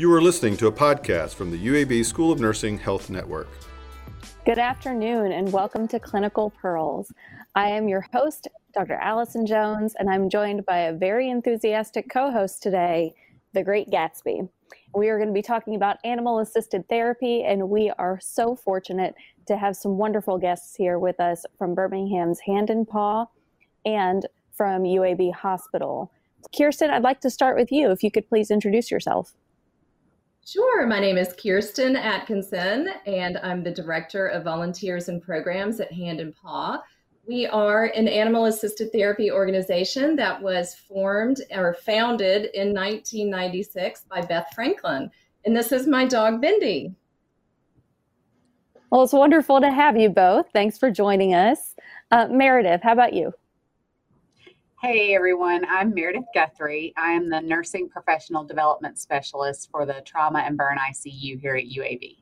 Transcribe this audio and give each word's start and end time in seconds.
You 0.00 0.10
are 0.14 0.22
listening 0.22 0.56
to 0.56 0.66
a 0.66 0.72
podcast 0.72 1.34
from 1.34 1.50
the 1.50 1.58
UAB 1.58 2.06
School 2.06 2.32
of 2.32 2.40
Nursing 2.40 2.78
Health 2.78 3.10
Network. 3.10 3.48
Good 4.46 4.58
afternoon 4.58 5.30
and 5.30 5.52
welcome 5.52 5.86
to 5.88 6.00
Clinical 6.00 6.48
Pearls. 6.48 7.12
I 7.54 7.68
am 7.68 7.86
your 7.86 8.06
host, 8.10 8.48
Dr. 8.72 8.94
Allison 8.94 9.44
Jones, 9.44 9.94
and 9.98 10.08
I'm 10.08 10.30
joined 10.30 10.64
by 10.64 10.78
a 10.78 10.94
very 10.94 11.28
enthusiastic 11.28 12.08
co 12.08 12.30
host 12.30 12.62
today, 12.62 13.12
the 13.52 13.62
Great 13.62 13.90
Gatsby. 13.90 14.48
We 14.94 15.10
are 15.10 15.18
going 15.18 15.28
to 15.28 15.34
be 15.34 15.42
talking 15.42 15.74
about 15.74 15.98
animal 16.02 16.38
assisted 16.38 16.88
therapy, 16.88 17.42
and 17.42 17.68
we 17.68 17.92
are 17.98 18.18
so 18.22 18.56
fortunate 18.56 19.14
to 19.48 19.58
have 19.58 19.76
some 19.76 19.98
wonderful 19.98 20.38
guests 20.38 20.74
here 20.74 20.98
with 20.98 21.20
us 21.20 21.44
from 21.58 21.74
Birmingham's 21.74 22.40
Hand 22.40 22.70
and 22.70 22.88
Paw 22.88 23.26
and 23.84 24.24
from 24.50 24.84
UAB 24.84 25.34
Hospital. 25.34 26.10
Kirsten, 26.56 26.88
I'd 26.88 27.02
like 27.02 27.20
to 27.20 27.28
start 27.28 27.58
with 27.58 27.70
you. 27.70 27.90
If 27.90 28.02
you 28.02 28.10
could 28.10 28.26
please 28.30 28.50
introduce 28.50 28.90
yourself. 28.90 29.34
Sure. 30.46 30.86
My 30.86 30.98
name 30.98 31.18
is 31.18 31.34
Kirsten 31.40 31.96
Atkinson, 31.96 32.88
and 33.06 33.38
I'm 33.38 33.62
the 33.62 33.70
Director 33.70 34.26
of 34.26 34.44
Volunteers 34.44 35.08
and 35.08 35.22
Programs 35.22 35.80
at 35.80 35.92
Hand 35.92 36.18
and 36.18 36.34
Paw. 36.34 36.82
We 37.26 37.46
are 37.46 37.84
an 37.94 38.08
animal 38.08 38.46
assisted 38.46 38.90
therapy 38.90 39.30
organization 39.30 40.16
that 40.16 40.40
was 40.40 40.74
formed 40.74 41.42
or 41.54 41.74
founded 41.74 42.46
in 42.54 42.74
1996 42.74 44.06
by 44.10 44.22
Beth 44.22 44.48
Franklin. 44.54 45.10
And 45.44 45.54
this 45.54 45.72
is 45.72 45.86
my 45.86 46.06
dog, 46.06 46.40
Bendy. 46.40 46.94
Well, 48.90 49.04
it's 49.04 49.12
wonderful 49.12 49.60
to 49.60 49.70
have 49.70 49.96
you 49.96 50.08
both. 50.08 50.46
Thanks 50.52 50.78
for 50.78 50.90
joining 50.90 51.34
us. 51.34 51.76
Uh, 52.10 52.26
Meredith, 52.28 52.82
how 52.82 52.92
about 52.92 53.12
you? 53.12 53.32
Hey 54.82 55.14
everyone, 55.14 55.66
I'm 55.68 55.92
Meredith 55.92 56.24
Guthrie. 56.32 56.94
I 56.96 57.10
am 57.12 57.28
the 57.28 57.42
Nursing 57.42 57.90
Professional 57.90 58.44
Development 58.44 58.98
Specialist 58.98 59.68
for 59.70 59.84
the 59.84 60.00
Trauma 60.06 60.38
and 60.38 60.56
Burn 60.56 60.78
ICU 60.78 61.38
here 61.38 61.54
at 61.54 61.64
UAB. 61.64 62.16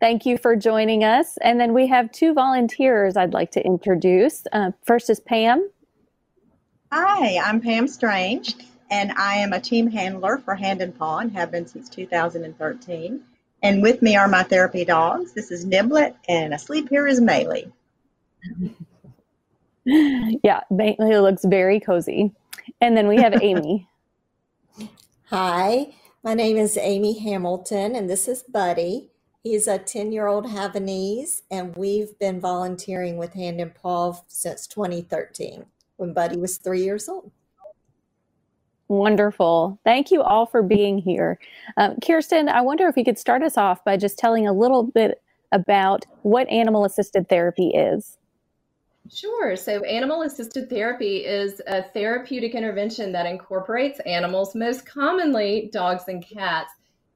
Thank 0.00 0.26
you 0.26 0.36
for 0.36 0.56
joining 0.56 1.04
us. 1.04 1.38
And 1.40 1.60
then 1.60 1.72
we 1.72 1.86
have 1.86 2.10
two 2.10 2.34
volunteers 2.34 3.16
I'd 3.16 3.32
like 3.32 3.52
to 3.52 3.64
introduce. 3.64 4.42
Uh, 4.52 4.72
first 4.82 5.08
is 5.08 5.20
Pam. 5.20 5.70
Hi, 6.90 7.38
I'm 7.38 7.60
Pam 7.60 7.86
Strange, 7.86 8.56
and 8.90 9.12
I 9.12 9.34
am 9.34 9.52
a 9.52 9.60
team 9.60 9.86
handler 9.86 10.38
for 10.38 10.56
Hand 10.56 10.82
and 10.82 10.98
Paw 10.98 11.18
and 11.18 11.30
have 11.30 11.52
been 11.52 11.68
since 11.68 11.88
2013. 11.90 13.22
And 13.62 13.82
with 13.82 14.02
me 14.02 14.16
are 14.16 14.26
my 14.26 14.42
therapy 14.42 14.84
dogs. 14.84 15.32
This 15.32 15.52
is 15.52 15.64
Niblet, 15.64 16.16
and 16.28 16.52
asleep 16.52 16.88
here 16.88 17.06
is 17.06 17.20
Maylee. 17.20 17.70
Yeah, 19.84 20.60
it 20.70 20.98
looks 20.98 21.44
very 21.44 21.80
cozy. 21.80 22.32
And 22.80 22.96
then 22.96 23.08
we 23.08 23.16
have 23.16 23.34
Amy. 23.42 23.88
Hi, 25.26 25.94
my 26.22 26.34
name 26.34 26.56
is 26.56 26.76
Amy 26.76 27.18
Hamilton, 27.18 27.96
and 27.96 28.08
this 28.08 28.28
is 28.28 28.42
Buddy. 28.42 29.10
He's 29.42 29.66
a 29.66 29.78
10 29.78 30.12
year 30.12 30.26
old 30.26 30.46
Havanese, 30.46 31.42
and 31.50 31.74
we've 31.74 32.16
been 32.18 32.40
volunteering 32.40 33.16
with 33.16 33.32
Hand 33.34 33.60
and 33.60 33.74
Paw 33.74 34.14
since 34.28 34.66
2013 34.68 35.66
when 35.96 36.12
Buddy 36.12 36.36
was 36.36 36.58
three 36.58 36.82
years 36.82 37.08
old. 37.08 37.32
Wonderful. 38.88 39.80
Thank 39.84 40.10
you 40.10 40.22
all 40.22 40.46
for 40.46 40.62
being 40.62 40.98
here. 40.98 41.38
Um, 41.76 41.96
Kirsten, 42.04 42.48
I 42.48 42.60
wonder 42.60 42.86
if 42.88 42.96
you 42.96 43.04
could 43.04 43.18
start 43.18 43.42
us 43.42 43.56
off 43.56 43.82
by 43.84 43.96
just 43.96 44.18
telling 44.18 44.46
a 44.46 44.52
little 44.52 44.82
bit 44.82 45.22
about 45.50 46.04
what 46.22 46.48
animal 46.48 46.84
assisted 46.84 47.28
therapy 47.28 47.68
is. 47.68 48.18
Sure. 49.10 49.56
So, 49.56 49.82
animal 49.84 50.22
assisted 50.22 50.70
therapy 50.70 51.18
is 51.18 51.60
a 51.66 51.82
therapeutic 51.82 52.54
intervention 52.54 53.12
that 53.12 53.26
incorporates 53.26 54.00
animals, 54.00 54.54
most 54.54 54.86
commonly 54.86 55.68
dogs 55.72 56.04
and 56.08 56.24
cats, 56.24 56.72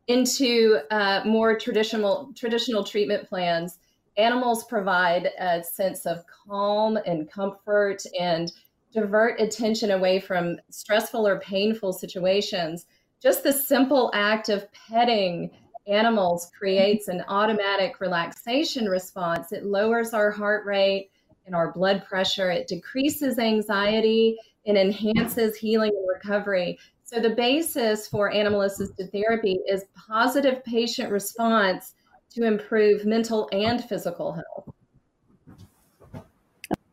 into 0.08 0.80
uh, 0.90 1.22
more 1.24 1.58
traditional 1.58 2.32
traditional 2.34 2.84
treatment 2.84 3.28
plans. 3.28 3.78
Animals 4.16 4.64
provide 4.64 5.30
a 5.38 5.62
sense 5.62 6.06
of 6.06 6.24
calm 6.26 6.98
and 7.06 7.30
comfort 7.30 8.02
and 8.18 8.52
divert 8.92 9.40
attention 9.40 9.90
away 9.90 10.20
from 10.20 10.56
stressful 10.70 11.26
or 11.26 11.38
painful 11.40 11.92
situations. 11.92 12.86
Just 13.22 13.42
the 13.42 13.52
simple 13.52 14.10
act 14.14 14.48
of 14.48 14.66
petting 14.72 15.50
animals 15.86 16.50
creates 16.56 17.08
an 17.08 17.24
automatic 17.28 18.00
relaxation 18.00 18.86
response. 18.86 19.52
It 19.52 19.64
lowers 19.64 20.14
our 20.14 20.30
heart 20.30 20.64
rate 20.66 21.10
and 21.46 21.54
our 21.54 21.72
blood 21.72 22.04
pressure. 22.04 22.50
It 22.50 22.68
decreases 22.68 23.38
anxiety 23.38 24.36
and 24.66 24.76
enhances 24.76 25.56
healing 25.56 25.92
and 25.96 26.08
recovery. 26.08 26.78
So, 27.04 27.20
the 27.20 27.30
basis 27.30 28.08
for 28.08 28.32
animal 28.32 28.62
assisted 28.62 29.12
therapy 29.12 29.60
is 29.68 29.84
positive 30.08 30.64
patient 30.64 31.12
response 31.12 31.94
to 32.30 32.44
improve 32.44 33.06
mental 33.06 33.48
and 33.52 33.82
physical 33.84 34.32
health. 34.32 34.68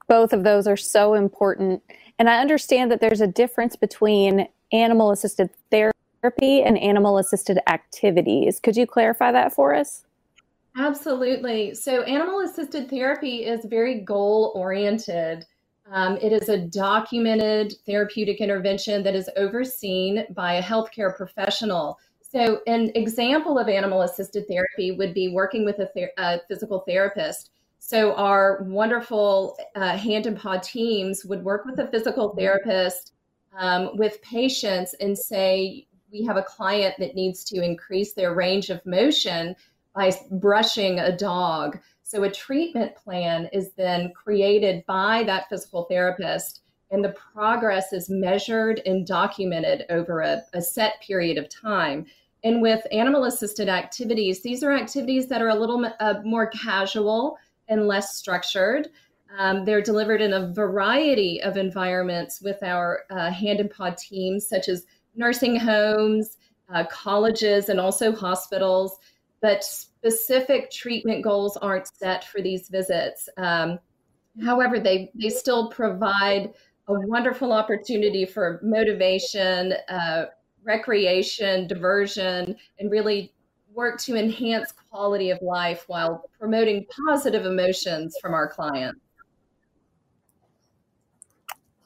Both 0.08 0.34
of 0.34 0.44
those 0.44 0.68
are 0.68 0.78
so 0.78 1.16
important. 1.16 1.82
And 2.20 2.30
I 2.30 2.40
understand 2.40 2.92
that 2.92 3.02
there's 3.02 3.22
a 3.22 3.28
difference 3.28 3.76
between 3.76 4.48
animal 4.72 5.12
assisted 5.12 5.50
therapy 5.72 6.62
and 6.62 6.78
animal 6.78 7.18
assisted 7.18 7.60
activities. 7.68 8.60
Could 8.60 8.78
you 8.78 8.86
clarify 8.86 9.32
that 9.32 9.54
for 9.54 9.74
us? 9.74 10.06
Absolutely. 10.76 11.76
So, 11.76 12.02
animal 12.04 12.40
assisted 12.40 12.90
therapy 12.90 13.46
is 13.46 13.66
very 13.66 14.00
goal 14.00 14.52
oriented. 14.56 15.46
Um, 15.92 16.18
it 16.18 16.32
is 16.34 16.50
a 16.50 16.58
documented 16.58 17.76
therapeutic 17.86 18.42
intervention 18.42 19.04
that 19.04 19.14
is 19.16 19.30
overseen 19.36 20.26
by 20.32 20.54
a 20.54 20.64
healthcare 20.64 21.16
professional. 21.16 22.00
So, 22.22 22.62
an 22.66 22.92
example 22.96 23.60
of 23.60 23.70
animal 23.70 24.02
assisted 24.02 24.48
therapy 24.48 24.94
would 24.94 25.14
be 25.14 25.30
working 25.30 25.64
with 25.64 25.78
a, 25.78 25.88
ther- 25.88 26.14
a 26.18 26.40
physical 26.48 26.80
therapist. 26.88 27.52
So, 27.78 28.16
our 28.16 28.64
wonderful 28.64 29.56
uh, 29.76 29.96
hand 29.96 30.26
and 30.26 30.36
paw 30.36 30.58
teams 30.58 31.24
would 31.24 31.44
work 31.44 31.66
with 31.66 31.78
a 31.78 31.92
physical 31.92 32.30
therapist 32.36 33.14
um, 33.56 33.96
with 33.96 34.20
patients 34.24 34.96
and 35.00 35.16
say, 35.16 35.86
We 36.12 36.24
have 36.26 36.38
a 36.38 36.44
client 36.44 36.96
that 36.98 37.14
needs 37.14 37.44
to 37.46 37.62
increase 37.62 38.14
their 38.14 38.34
range 38.34 38.72
of 38.72 38.84
motion 38.88 39.56
by 39.96 40.12
brushing 40.32 41.00
a 41.00 41.16
dog. 41.16 41.80
So 42.02 42.24
a 42.24 42.32
treatment 42.32 42.96
plan 42.96 43.50
is 43.54 43.72
then 43.74 44.12
created 44.14 44.86
by 44.86 45.24
that 45.24 45.50
physical 45.50 45.84
therapist, 45.86 46.62
and 46.92 47.04
the 47.04 47.16
progress 47.34 47.92
is 47.92 48.10
measured 48.10 48.82
and 48.86 49.08
documented 49.08 49.86
over 49.90 50.22
a, 50.22 50.44
a 50.54 50.62
set 50.62 51.02
period 51.02 51.38
of 51.38 51.50
time. 51.50 52.06
And 52.44 52.62
with 52.62 52.86
animal 52.92 53.24
assisted 53.24 53.70
activities, 53.70 54.44
these 54.44 54.64
are 54.64 54.74
activities 54.74 55.28
that 55.30 55.42
are 55.42 55.50
a 55.50 55.56
little 55.56 55.84
uh, 56.00 56.16
more 56.24 56.48
casual 56.48 57.38
and 57.68 57.88
less 57.88 58.18
structured. 58.18 58.90
Um, 59.38 59.66
they're 59.66 59.82
delivered 59.82 60.22
in 60.22 60.34
a 60.34 60.52
variety 60.54 61.42
of 61.42 61.58
environments 61.58 62.42
with 62.42 62.62
our 62.62 63.06
uh, 63.10 63.32
hand 63.32 63.60
and 63.60 63.72
paw 63.72 63.92
teams, 63.98 64.48
such 64.48 64.68
as 64.68 64.86
nursing 65.16 65.56
homes, 65.56 66.38
uh, 66.72 66.84
colleges, 66.92 67.70
and 67.70 67.80
also 67.80 68.14
hospitals 68.14 69.00
but 69.44 69.62
specific 69.62 70.72
treatment 70.72 71.22
goals 71.22 71.58
aren't 71.58 71.86
set 71.86 72.24
for 72.24 72.42
these 72.42 72.70
visits. 72.70 73.28
Um, 73.36 73.78
however, 74.44 74.80
they, 74.80 75.12
they 75.22 75.30
still 75.30 75.70
provide 75.70 76.54
a 76.88 76.94
wonderful 76.94 77.52
opportunity 77.52 78.26
for 78.26 78.62
motivation, 78.64 79.74
uh, 79.90 80.28
recreation, 80.64 81.68
diversion, 81.68 82.56
and 82.80 82.90
really 82.90 83.34
work 83.74 84.00
to 84.00 84.16
enhance 84.16 84.72
quality 84.90 85.30
of 85.30 85.40
life 85.42 85.84
while 85.88 86.24
promoting 86.40 86.86
positive 87.06 87.46
emotions 87.46 88.16
from 88.22 88.34
our 88.34 88.48
clients. 88.48 89.02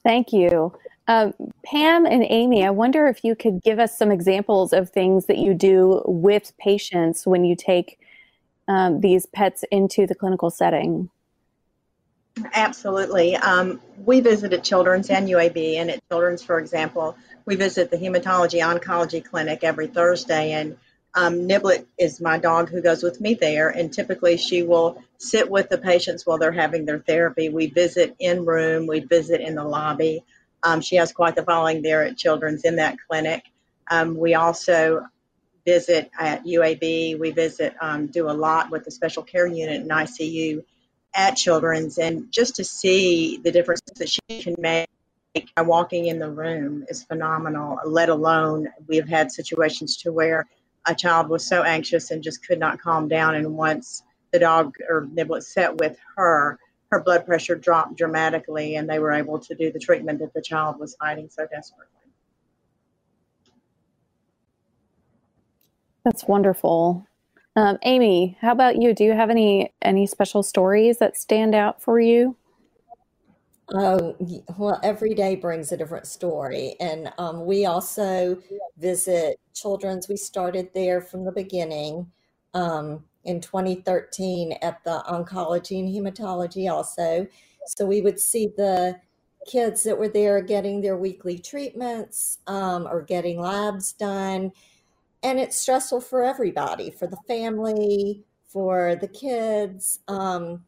Thank 0.03 0.31
you. 0.31 0.74
Um, 1.07 1.34
Pam 1.63 2.06
and 2.06 2.25
Amy, 2.27 2.65
I 2.65 2.69
wonder 2.69 3.07
if 3.07 3.24
you 3.24 3.36
could 3.36 3.63
give 3.63 3.80
us 3.80 3.98
some 3.98 4.12
examples 4.12 4.74
of 4.74 4.89
things 4.89 5.27
that 5.27 5.38
you 5.38 5.54
do 5.54 6.01
with 6.06 6.51
patients 6.57 7.25
when 7.25 7.45
you 7.45 7.56
take 7.56 8.00
um, 8.68 9.00
these 9.00 9.25
pets 9.25 9.63
into 9.71 10.06
the 10.06 10.15
clinical 10.15 10.50
setting. 10.50 11.09
Absolutely. 12.54 13.36
Um, 13.38 13.81
we 14.06 14.19
visited 14.19 14.63
Children's 14.63 15.09
and 15.09 15.27
UAB, 15.27 15.77
and 15.77 15.89
at 15.89 16.07
Children's, 16.09 16.44
for 16.44 16.59
example, 16.59 17.18
we 17.45 17.56
visit 17.56 17.89
the 17.89 17.98
Hematology 17.98 18.60
Oncology 18.62 19.24
Clinic 19.24 19.63
every 19.63 19.88
Thursday, 19.88 20.51
and 20.51 20.77
um, 21.15 21.48
Niblet 21.48 21.86
is 21.98 22.21
my 22.21 22.38
dog 22.38 22.69
who 22.69 22.81
goes 22.81 23.01
with 23.01 23.19
me 23.19 23.33
there, 23.33 23.69
and 23.69 23.92
typically 23.92 24.38
she 24.38 24.62
will 24.62 25.01
sit 25.18 25.50
with 25.50 25.69
the 25.69 25.77
patients 25.77 26.25
while 26.25 26.38
they're 26.38 26.51
having 26.51 26.86
their 26.86 27.00
therapy. 27.00 27.50
We 27.50 27.68
visit 27.68 28.15
in 28.19 28.45
room, 28.45 28.86
we 28.86 29.00
visit 29.00 29.42
in 29.42 29.56
the 29.56 29.63
lobby. 29.63 30.24
Um, 30.67 30.81
she 30.81 30.97
has 30.97 31.13
quite 31.13 31.37
the 31.37 31.43
following 31.43 31.81
there 31.81 32.03
at 32.03 32.17
Children's 32.17 32.65
in 32.65 32.75
that 32.75 32.97
clinic. 33.07 33.41
Um, 33.89 34.17
we 34.17 34.33
also 34.33 35.05
visit 35.65 36.11
at 36.19 36.43
UAB. 36.43 37.17
We 37.17 37.31
visit, 37.31 37.73
um, 37.79 38.07
do 38.07 38.29
a 38.29 38.35
lot 38.35 38.69
with 38.69 38.83
the 38.83 38.91
special 38.91 39.23
care 39.23 39.47
unit 39.47 39.79
and 39.79 39.89
ICU 39.89 40.61
at 41.15 41.37
Children's, 41.37 41.97
and 41.99 42.29
just 42.33 42.57
to 42.57 42.65
see 42.65 43.37
the 43.45 43.51
difference 43.51 43.79
that 43.95 44.09
she 44.09 44.41
can 44.41 44.55
make 44.59 44.89
by 45.55 45.61
walking 45.61 46.07
in 46.07 46.19
the 46.19 46.29
room 46.29 46.83
is 46.89 47.01
phenomenal, 47.01 47.79
let 47.85 48.09
alone 48.09 48.67
we've 48.87 49.07
had 49.07 49.31
situations 49.31 49.95
to 49.97 50.11
where 50.11 50.47
a 50.85 50.93
child 50.93 51.29
was 51.29 51.47
so 51.47 51.63
anxious 51.63 52.11
and 52.11 52.21
just 52.21 52.45
could 52.45 52.59
not 52.59 52.81
calm 52.81 53.07
down. 53.07 53.35
And 53.35 53.55
once 53.55 54.03
the 54.33 54.39
dog 54.39 54.75
or 54.89 55.07
Niblet 55.13 55.43
sat 55.43 55.77
with 55.77 55.97
her, 56.17 56.59
her 56.92 57.04
blood 57.04 57.25
pressure 57.25 57.56
dropped 57.56 57.98
dramatically 57.98 58.75
and 58.75 58.89
they 58.89 59.00
were 59.00 59.12
able 59.12 59.39
to 59.39 59.56
do 59.56 59.72
the 59.72 59.80
treatment 59.80 60.19
that 60.19 60.34
the 60.34 60.42
child 60.42 60.80
was 60.80 60.95
fighting 60.95 61.30
so 61.30 61.45
desperately. 61.51 61.94
That's 66.06 66.25
wonderful. 66.25 67.06
Um, 67.57 67.78
Amy, 67.84 68.38
how 68.39 68.51
about 68.51 68.81
you? 68.81 68.94
Do 68.94 69.04
you 69.04 69.13
have 69.13 69.30
any 69.30 69.74
any 69.81 70.07
special 70.07 70.44
stories 70.44 71.00
that 71.00 71.18
stand 71.18 71.54
out 71.54 71.81
for 71.81 72.00
you? 72.00 72.38
Oh, 73.74 74.16
well, 74.57 74.80
every 74.81 75.13
day 75.13 75.36
brings 75.36 75.74
a 75.74 75.78
different 75.78 76.07
story. 76.07 76.78
And 76.80 77.12
um, 77.18 77.45
we 77.45 77.66
also 77.66 78.39
visit 78.78 79.38
children's. 79.54 80.07
We 80.07 80.16
started 80.16 80.69
there 80.74 81.01
from 81.01 81.25
the 81.25 81.34
beginning 81.34 82.10
um, 82.54 83.04
in 83.27 83.41
2013 83.41 84.53
at 84.62 84.83
the 84.83 85.03
oncology 85.07 85.79
and 85.79 85.89
hematology 85.89 86.71
also. 86.71 87.27
So 87.68 87.85
we 87.85 88.01
would 88.01 88.19
see 88.19 88.47
the 88.57 89.00
kids 89.45 89.83
that 89.83 89.97
were 89.97 90.09
there 90.09 90.41
getting 90.41 90.81
their 90.81 90.97
weekly 90.97 91.38
treatments 91.38 92.39
um, 92.47 92.88
or 92.88 93.01
getting 93.01 93.39
labs 93.39 93.94
done. 93.94 94.51
And 95.24 95.39
it's 95.39 95.57
stressful 95.57 96.01
for 96.01 96.24
everybody, 96.24 96.89
for 96.89 97.07
the 97.07 97.18
family, 97.27 98.24
for 98.47 98.95
the 98.95 99.07
kids. 99.07 100.00
Um, 100.07 100.63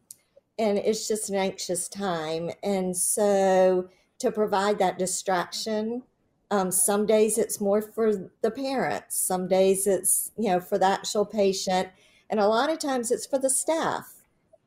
and 0.58 0.76
it's 0.78 1.08
just 1.08 1.30
an 1.30 1.36
anxious 1.36 1.88
time. 1.88 2.50
And 2.62 2.96
so 2.96 3.88
to 4.18 4.30
provide 4.30 4.78
that 4.78 4.98
distraction, 4.98 6.02
um, 6.50 6.70
some 6.70 7.06
days 7.06 7.38
it's 7.38 7.60
more 7.60 7.80
for 7.80 8.30
the 8.42 8.50
parents, 8.50 9.16
some 9.16 9.46
days 9.46 9.86
it's, 9.86 10.32
you 10.36 10.50
know, 10.50 10.60
for 10.60 10.78
the 10.78 10.86
actual 10.86 11.24
patient. 11.24 11.88
And 12.30 12.40
a 12.40 12.46
lot 12.46 12.70
of 12.70 12.78
times 12.78 13.10
it's 13.10 13.26
for 13.26 13.38
the 13.38 13.50
staff 13.50 14.14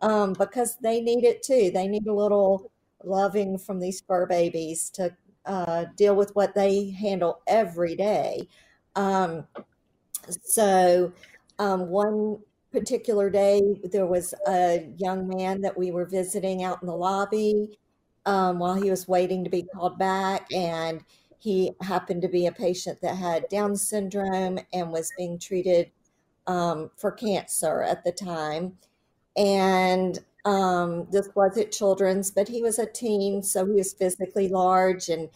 um, 0.02 0.34
because 0.34 0.78
they 0.82 1.02
need 1.02 1.24
it 1.24 1.42
too. 1.42 1.72
They 1.74 1.88
need 1.88 2.06
a 2.08 2.14
little 2.14 2.70
loving 3.04 3.58
from 3.58 3.80
these 3.80 4.02
fur 4.02 4.26
babies 4.26 4.90
to 4.92 5.16
uh, 5.46 5.86
deal 5.96 6.16
with 6.16 6.36
what 6.36 6.54
they 6.54 6.92
handle 6.92 7.42
every 7.48 7.96
day. 7.96 8.48
Um, 8.96 9.48
so, 10.42 11.12
um, 11.60 11.90
one 11.90 12.40
particular 12.72 13.30
day, 13.30 13.62
there 13.92 14.06
was 14.06 14.34
a 14.48 14.90
young 14.98 15.28
man 15.28 15.62
that 15.62 15.78
we 15.78 15.92
were 15.92 16.06
visiting 16.06 16.64
out 16.64 16.82
in 16.82 16.88
the 16.88 16.96
lobby 16.96 17.78
um, 18.26 18.60
while 18.60 18.76
he 18.76 18.90
was 18.90 19.08
waiting 19.08 19.44
to 19.44 19.50
be 19.50 19.64
called 19.64 19.98
back. 19.98 20.52
And 20.54 21.02
he 21.40 21.74
happened 21.82 22.22
to 22.22 22.30
be 22.30 22.48
a 22.48 22.52
patient 22.52 23.00
that 23.02 23.18
had 23.18 23.50
Down 23.50 23.76
syndrome 23.76 24.60
and 24.72 24.92
was 24.92 25.12
being 25.18 25.38
treated 25.38 25.92
um, 26.48 26.92
for 26.98 27.12
cancer 27.12 27.82
at 27.82 28.04
the 28.04 28.12
time. 28.12 28.78
And 29.36 30.20
um, 30.46 31.08
this 31.12 31.30
was 31.36 31.58
at 31.58 31.72
Children's, 31.72 32.32
but 32.32 32.48
he 32.48 32.62
was 32.62 32.80
a 32.80 32.86
teen, 32.86 33.44
so 33.44 33.66
he 33.66 33.74
was 33.74 33.94
physically 33.94 34.50
large 34.50 35.10
and 35.10 35.30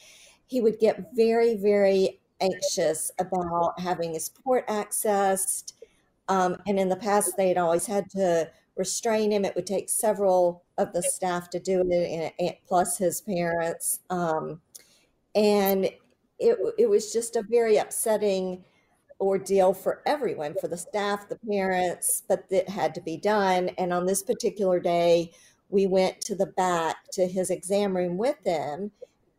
he 0.45 0.61
would 0.61 0.79
get 0.79 1.13
very, 1.13 1.55
very 1.55 2.19
anxious 2.39 3.11
about 3.19 3.79
having 3.79 4.13
his 4.13 4.29
port 4.29 4.67
accessed 4.67 5.73
um, 6.29 6.57
and 6.67 6.79
in 6.79 6.89
the 6.89 6.95
past, 6.95 7.37
they 7.37 7.47
had 7.49 7.57
always 7.57 7.85
had 7.85 8.09
to 8.11 8.49
restrain 8.75 9.31
him. 9.31 9.45
It 9.45 9.55
would 9.55 9.65
take 9.65 9.89
several 9.89 10.63
of 10.77 10.93
the 10.93 11.01
staff 11.01 11.49
to 11.51 11.59
do 11.59 11.83
it, 11.89 12.33
and, 12.39 12.55
plus 12.67 12.97
his 12.97 13.21
parents. 13.21 13.99
Um, 14.09 14.61
and 15.33 15.85
it, 16.39 16.57
it 16.77 16.89
was 16.89 17.13
just 17.13 17.35
a 17.35 17.43
very 17.49 17.77
upsetting 17.77 18.63
ordeal 19.19 19.73
for 19.73 20.01
everyone, 20.05 20.55
for 20.59 20.67
the 20.67 20.77
staff, 20.77 21.29
the 21.29 21.39
parents, 21.49 22.23
but 22.27 22.45
it 22.49 22.69
had 22.69 22.93
to 22.95 23.01
be 23.01 23.17
done. 23.17 23.69
And 23.77 23.91
on 23.91 24.05
this 24.05 24.23
particular 24.23 24.79
day, 24.79 25.31
we 25.69 25.87
went 25.87 26.21
to 26.21 26.35
the 26.35 26.45
back 26.45 26.97
to 27.13 27.27
his 27.27 27.49
exam 27.49 27.95
room 27.95 28.17
with 28.17 28.37
him, 28.45 28.91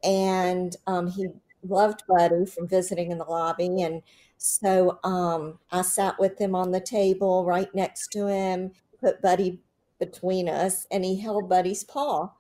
and 0.03 0.77
um, 0.87 1.07
he 1.07 1.29
loved 1.63 2.03
Buddy 2.09 2.45
from 2.47 2.69
visiting 2.69 3.11
in 3.11 3.19
the 3.19 3.25
lobby, 3.25 3.83
and 3.83 4.03
so 4.37 4.99
um, 5.03 5.59
I 5.73 5.83
sat 5.83 6.19
with 6.19 6.41
him 6.41 6.55
on 6.55 6.71
the 6.71 6.81
table 6.81 7.45
right 7.45 7.75
next 7.75 8.09
to 8.13 8.27
him, 8.29 8.73
put 9.01 9.21
Buddy 9.21 9.61
between 9.99 10.49
us, 10.49 10.87
and 10.91 11.05
he 11.05 11.21
held 11.21 11.49
Buddy's 11.49 11.85
paw. 11.85 12.31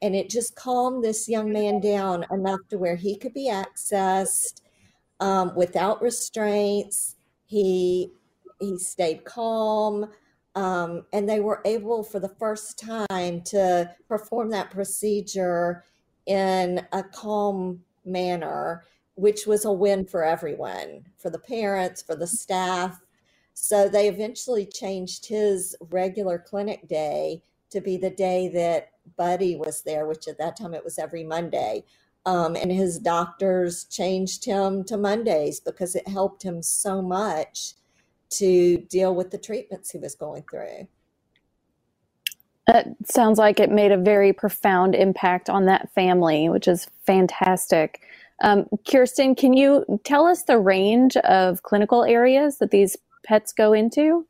And 0.00 0.14
it 0.14 0.30
just 0.30 0.54
calmed 0.54 1.02
this 1.02 1.28
young 1.28 1.52
man 1.52 1.80
down 1.80 2.24
enough 2.30 2.60
to 2.68 2.78
where 2.78 2.94
he 2.94 3.16
could 3.16 3.34
be 3.34 3.50
accessed 3.50 4.60
um, 5.20 5.52
without 5.54 6.02
restraints. 6.02 7.16
He 7.46 8.12
he 8.60 8.76
stayed 8.78 9.24
calm, 9.24 10.10
um, 10.54 11.06
and 11.12 11.28
they 11.28 11.40
were 11.40 11.60
able 11.64 12.02
for 12.02 12.18
the 12.18 12.28
first 12.28 12.78
time 12.78 13.42
to 13.42 13.90
perform 14.08 14.50
that 14.50 14.70
procedure 14.70 15.84
in 16.26 16.86
a 16.92 17.02
calm 17.02 17.82
manner 18.04 18.84
which 19.18 19.48
was 19.48 19.64
a 19.64 19.72
win 19.72 20.06
for 20.06 20.22
everyone, 20.22 21.04
for 21.16 21.28
the 21.28 21.40
parents, 21.40 22.00
for 22.00 22.14
the 22.14 22.26
staff. 22.26 23.00
So 23.52 23.88
they 23.88 24.08
eventually 24.08 24.64
changed 24.64 25.26
his 25.26 25.74
regular 25.90 26.38
clinic 26.38 26.86
day 26.86 27.42
to 27.70 27.80
be 27.80 27.96
the 27.96 28.10
day 28.10 28.48
that 28.50 28.92
Buddy 29.16 29.56
was 29.56 29.82
there, 29.82 30.06
which 30.06 30.28
at 30.28 30.38
that 30.38 30.56
time 30.56 30.72
it 30.72 30.84
was 30.84 31.00
every 31.00 31.24
Monday. 31.24 31.82
Um, 32.26 32.56
and 32.56 32.70
his 32.70 32.98
doctors 32.98 33.84
changed 33.84 34.44
him 34.44 34.84
to 34.84 34.96
Mondays 34.96 35.60
because 35.60 35.94
it 35.94 36.06
helped 36.06 36.42
him 36.42 36.62
so 36.62 37.00
much 37.00 37.74
to 38.30 38.78
deal 38.88 39.14
with 39.14 39.30
the 39.30 39.38
treatments 39.38 39.90
he 39.90 39.98
was 39.98 40.14
going 40.14 40.44
through. 40.50 40.88
It 42.68 42.96
sounds 43.06 43.38
like 43.38 43.60
it 43.60 43.70
made 43.70 43.92
a 43.92 43.96
very 43.96 44.34
profound 44.34 44.94
impact 44.94 45.48
on 45.48 45.64
that 45.66 45.90
family, 45.94 46.50
which 46.50 46.68
is 46.68 46.86
fantastic. 47.06 48.02
Um, 48.42 48.66
Kirsten, 48.88 49.34
can 49.34 49.54
you 49.54 49.84
tell 50.04 50.26
us 50.26 50.42
the 50.42 50.58
range 50.58 51.16
of 51.18 51.62
clinical 51.62 52.04
areas 52.04 52.58
that 52.58 52.70
these 52.70 52.96
pets 53.24 53.52
go 53.52 53.72
into? 53.72 54.26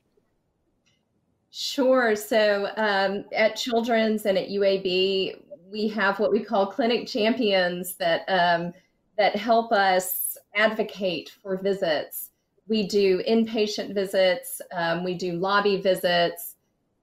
Sure. 1.51 2.15
So 2.15 2.71
um, 2.77 3.25
at 3.35 3.57
Children's 3.57 4.25
and 4.25 4.39
at 4.39 4.49
UAB, 4.49 5.41
we 5.71 5.89
have 5.89 6.19
what 6.19 6.33
we 6.33 6.41
call 6.41 6.67
clinic 6.67 7.07
champions 7.07 7.95
that 7.97 8.25
um, 8.29 8.73
that 9.17 9.37
help 9.37 9.73
us 9.73 10.39
advocate 10.55 11.31
for 11.43 11.57
visits. 11.57 12.31
We 12.69 12.87
do 12.87 13.23
inpatient 13.29 13.95
visits. 13.95 14.61
Um, 14.73 15.05
we 15.05 15.15
do 15.15 15.33
lobby 15.33 15.81
visits. 15.81 16.55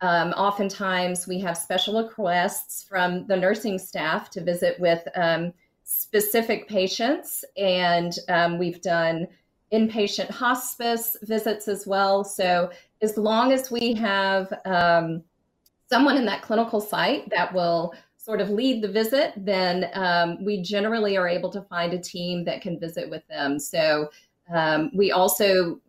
Um, 0.01 0.30
oftentimes, 0.32 1.28
we 1.28 1.40
have 1.40 1.58
special 1.58 2.01
requests 2.01 2.84
from 2.84 3.25
the 3.28 3.36
nursing 3.36 3.80
staff 3.80 4.30
to 4.32 4.44
visit 4.44 4.80
with 4.80 5.08
um, 5.16 5.54
specific 5.84 6.68
patients, 6.68 7.44
and 7.58 8.13
um, 8.30 8.58
we've 8.58 8.82
done 8.82 9.28
inpatient 9.74 10.30
hospice 10.30 11.18
visits 11.24 11.68
as 11.68 11.88
well. 11.88 12.24
So 12.24 12.70
as 13.01 13.18
long 13.18 13.51
as 13.51 13.72
we 13.72 13.94
have 13.96 14.54
um, 14.66 15.24
someone 15.90 16.18
in 16.18 16.25
that 16.25 16.42
clinical 16.42 16.82
site 16.82 17.30
that 17.30 17.54
will 17.54 17.94
sort 18.25 18.41
of 18.41 18.50
lead 18.50 18.82
the 18.82 18.88
visit, 18.88 19.34
then 19.38 19.88
um, 19.94 20.44
we 20.44 20.60
generally 20.60 21.15
are 21.15 21.27
able 21.27 21.51
to 21.51 21.62
find 21.62 21.94
a 21.94 22.00
team 22.00 22.44
that 22.44 22.60
can 22.60 22.79
visit 22.79 23.08
with 23.08 23.22
them. 23.27 23.60
So 23.60 24.10
um, 24.51 24.89
we 24.96 25.12
also 25.12 25.79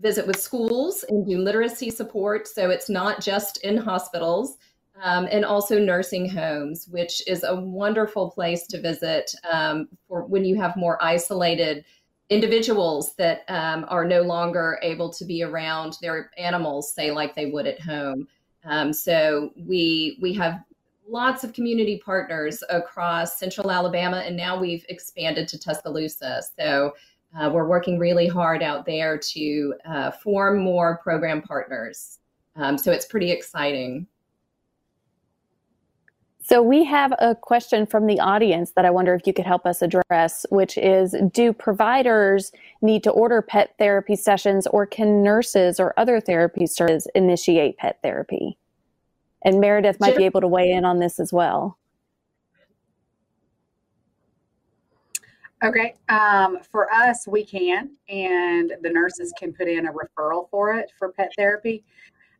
visit 0.00 0.26
with 0.26 0.40
schools 0.40 1.04
and 1.10 1.26
do 1.26 1.36
literacy 1.36 1.90
support. 1.90 2.48
So 2.48 2.70
it's 2.70 2.88
not 2.88 3.20
just 3.20 3.58
in 3.58 3.76
hospitals 3.76 4.56
um, 5.02 5.28
and 5.30 5.44
also 5.44 5.78
nursing 5.78 6.26
homes, 6.26 6.88
which 6.88 7.28
is 7.28 7.44
a 7.44 7.54
wonderful 7.54 8.30
place 8.30 8.66
to 8.68 8.80
visit 8.80 9.30
um, 9.52 9.86
for 10.08 10.24
when 10.24 10.46
you 10.46 10.58
have 10.58 10.74
more 10.76 10.96
isolated 11.04 11.84
individuals 12.30 13.14
that 13.16 13.44
um, 13.48 13.84
are 13.88 14.06
no 14.06 14.22
longer 14.22 14.78
able 14.80 15.12
to 15.12 15.26
be 15.26 15.42
around 15.42 15.98
their 16.00 16.30
animals, 16.38 16.94
say 16.94 17.10
like 17.10 17.34
they 17.34 17.50
would 17.50 17.66
at 17.66 17.82
home. 17.82 18.26
Um, 18.64 18.94
so 18.94 19.50
we 19.56 20.18
we 20.22 20.32
have 20.34 20.62
lots 21.08 21.44
of 21.44 21.52
community 21.52 22.00
partners 22.04 22.62
across 22.70 23.38
Central 23.38 23.70
Alabama, 23.70 24.18
and 24.18 24.36
now 24.36 24.58
we've 24.58 24.84
expanded 24.88 25.48
to 25.48 25.58
Tuscaloosa. 25.58 26.42
So. 26.58 26.92
Uh, 27.34 27.48
we're 27.48 27.66
working 27.66 27.98
really 27.98 28.26
hard 28.26 28.62
out 28.62 28.84
there 28.84 29.16
to 29.16 29.74
uh, 29.86 30.10
form 30.10 30.58
more 30.58 30.98
program 30.98 31.40
partners. 31.40 32.18
Um, 32.56 32.76
so 32.76 32.92
it's 32.92 33.06
pretty 33.06 33.30
exciting. 33.30 34.06
So 36.44 36.60
we 36.60 36.84
have 36.84 37.14
a 37.20 37.36
question 37.36 37.86
from 37.86 38.06
the 38.06 38.18
audience 38.18 38.72
that 38.72 38.84
I 38.84 38.90
wonder 38.90 39.14
if 39.14 39.26
you 39.26 39.32
could 39.32 39.46
help 39.46 39.64
us 39.64 39.80
address, 39.80 40.44
which 40.50 40.76
is 40.76 41.14
do 41.32 41.52
providers 41.52 42.50
need 42.82 43.04
to 43.04 43.10
order 43.10 43.40
pet 43.40 43.74
therapy 43.78 44.16
sessions 44.16 44.66
or 44.66 44.84
can 44.84 45.22
nurses 45.22 45.78
or 45.78 45.94
other 45.96 46.20
therapy 46.20 46.66
services 46.66 47.06
initiate 47.14 47.78
pet 47.78 48.00
therapy? 48.02 48.58
And 49.44 49.60
Meredith 49.60 49.98
might 49.98 50.16
be 50.16 50.24
able 50.24 50.40
to 50.40 50.48
weigh 50.48 50.70
in 50.70 50.84
on 50.84 50.98
this 50.98 51.18
as 51.18 51.32
well. 51.32 51.78
Okay. 55.64 55.94
Um, 56.08 56.58
for 56.70 56.92
us, 56.92 57.26
we 57.28 57.44
can, 57.44 57.90
and 58.08 58.72
the 58.82 58.90
nurses 58.90 59.32
can 59.38 59.52
put 59.52 59.68
in 59.68 59.86
a 59.86 59.92
referral 59.92 60.48
for 60.50 60.74
it 60.74 60.90
for 60.98 61.12
pet 61.12 61.30
therapy. 61.36 61.84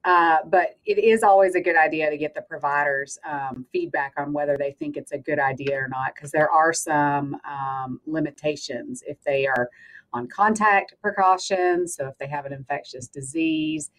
Uh, 0.05 0.39
but 0.47 0.77
it 0.85 0.99
is 0.99 1.23
always 1.23 1.55
a 1.55 1.61
good 1.61 1.77
idea 1.77 2.11
to 2.11 2.17
get 2.17 2.35
the 2.35 2.43
providers 2.43 3.21
um, 3.25 3.65
feedback 3.71 4.13
on 4.17 4.33
whether 4.33 4.57
they 4.59 4.73
think 4.73 4.97
it's 4.97 5.13
a 5.13 5.19
good 5.19 5.39
idea 5.39 5.77
or 5.77 5.87
not, 5.87 6.13
because 6.15 6.33
there 6.33 6.51
are 6.51 6.73
some 6.73 7.37
um, 7.49 8.01
limitations 8.07 9.05
if 9.07 9.23
they 9.23 9.47
are 9.47 9.71
on 10.13 10.27
contact 10.27 10.95
precautions. 11.01 11.95
So 11.95 12.09
if 12.09 12.19
they 12.19 12.27
have 12.27 12.47
an 12.47 12.53
infectious 12.53 13.07
disease, 13.07 13.93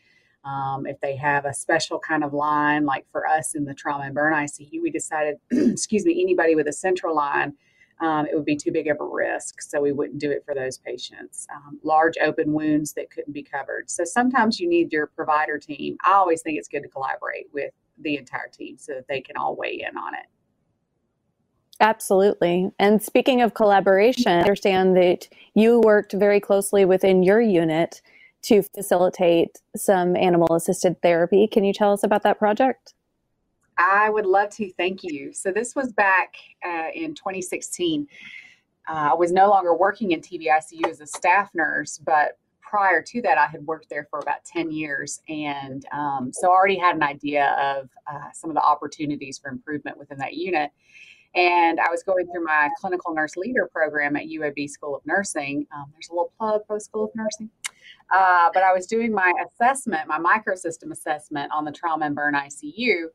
um, 0.44 0.86
if 0.86 1.00
they 1.00 1.16
have 1.16 1.46
a 1.46 1.54
special 1.54 2.00
kind 2.00 2.24
of 2.24 2.34
line, 2.34 2.86
like 2.86 3.06
for 3.12 3.28
us 3.28 3.56
in 3.56 3.66
the 3.66 3.74
trauma 3.74 4.06
and 4.06 4.16
burn 4.16 4.34
ICU, 4.34 4.82
we 4.82 4.92
decided, 4.92 5.38
excuse 5.52 6.06
me, 6.06 6.22
anybody 6.22 6.56
with 6.56 6.68
a 6.68 6.74
central 6.74 7.16
line 7.16 7.54
um, 8.04 8.26
it 8.26 8.36
would 8.36 8.46
be 8.46 8.56
too 8.56 8.72
big 8.72 8.88
of 8.88 9.00
a 9.00 9.06
risk. 9.06 9.62
So 9.62 9.82
we 9.82 9.92
wouldn't 9.92 10.20
do 10.20 10.30
it 10.32 10.44
for 10.46 10.54
those 10.54 10.78
patients. 10.78 11.48
Um, 11.54 11.80
large 11.84 12.16
open 12.22 12.52
wounds 12.54 12.94
that 12.94 13.10
couldn't 13.12 13.34
be 13.34 13.44
covered. 13.44 13.90
So 13.90 14.04
sometimes 14.04 14.60
you 14.60 14.68
need 14.68 14.92
your 14.92 15.08
provider 15.08 15.58
team. 15.58 15.98
I 16.04 16.14
always 16.14 16.42
think 16.42 16.58
it's 16.58 16.68
good 16.68 16.84
to 16.84 16.90
collaborate 16.90 17.48
with 17.54 17.72
the 18.00 18.18
entire 18.18 18.50
team 18.52 18.78
so 18.78 18.94
that 18.94 19.08
they 19.08 19.22
can 19.22 19.38
all 19.38 19.56
weigh 19.56 19.86
in 19.88 19.98
on 19.98 20.16
it. 20.16 20.26
Absolutely. 21.80 22.72
And 22.80 23.02
speaking 23.02 23.42
of 23.42 23.54
collaboration, 23.54 24.32
I 24.32 24.40
understand 24.40 24.96
that 24.98 25.28
you 25.54 25.80
worked 25.80 26.14
very 26.14 26.40
closely 26.40 26.86
within 26.86 27.24
your 27.24 27.42
unit 27.42 28.02
to 28.44 28.62
facilitate 28.62 29.62
some 29.76 30.16
animal 30.16 30.56
assisted 30.56 31.02
therapy. 31.02 31.48
Can 31.48 31.64
you 31.64 31.74
tell 31.74 31.94
us 31.94 32.04
about 32.04 32.24
that 32.24 32.40
project? 32.40 32.94
I 33.78 34.10
would 34.10 34.26
love 34.26 34.50
to. 34.52 34.72
Thank 34.74 35.04
you. 35.04 35.34
So 35.34 35.52
this 35.52 35.76
was 35.76 35.92
back 35.94 36.36
uh, 36.66 36.90
in 36.94 37.16
2016. 37.16 38.08
Uh, 38.88 38.92
I 38.92 39.14
was 39.14 39.32
no 39.32 39.50
longer 39.50 39.76
working 39.76 40.12
in 40.12 40.22
TBICU 40.22 40.88
as 40.90 41.00
a 41.00 41.08
staff 41.08 41.50
nurse, 41.54 41.98
but 41.98 42.38
prior 42.62 43.02
to 43.02 43.22
that, 43.22 43.38
I 43.38 43.48
had 43.48 43.66
worked 43.66 43.90
there 43.90 44.08
for 44.10 44.20
about 44.20 44.44
10 44.46 44.72
years. 44.72 45.22
And 45.30 45.86
um, 45.92 46.32
so 46.34 46.50
I 46.50 46.52
already 46.52 46.78
had 46.78 46.96
an 46.96 47.04
idea 47.04 47.56
of 47.60 47.90
uh, 48.12 48.32
some 48.34 48.50
of 48.50 48.56
the 48.56 48.64
opportunities 48.64 49.38
for 49.38 49.50
improvement 49.50 49.98
within 49.98 50.18
that 50.18 50.34
unit. 50.34 50.72
And 51.36 51.80
I 51.80 51.90
was 51.90 52.04
going 52.04 52.28
through 52.28 52.44
my 52.44 52.70
clinical 52.80 53.14
nurse 53.14 53.38
leader 53.38 53.70
program 53.72 54.16
at 54.16 54.24
UAB 54.24 54.70
School 54.70 54.96
of 54.96 55.06
Nursing. 55.06 55.66
Um, 55.76 55.86
there's 55.94 56.10
a 56.10 56.14
little 56.14 56.32
plug 56.38 56.62
for 56.68 56.80
School 56.80 57.06
of 57.06 57.12
Nursing. 57.16 57.50
Uh, 58.14 58.50
but 58.54 58.64
I 58.64 58.74
was 58.74 58.86
doing 58.86 59.12
my 59.12 59.34
assessment, 59.46 60.08
my 60.08 60.20
microsystem 60.20 60.92
assessment 60.92 61.52
on 61.54 61.66
the 61.66 61.72
trauma 61.72 62.06
and 62.06 62.16
burn 62.16 62.34
ICU 62.34 63.06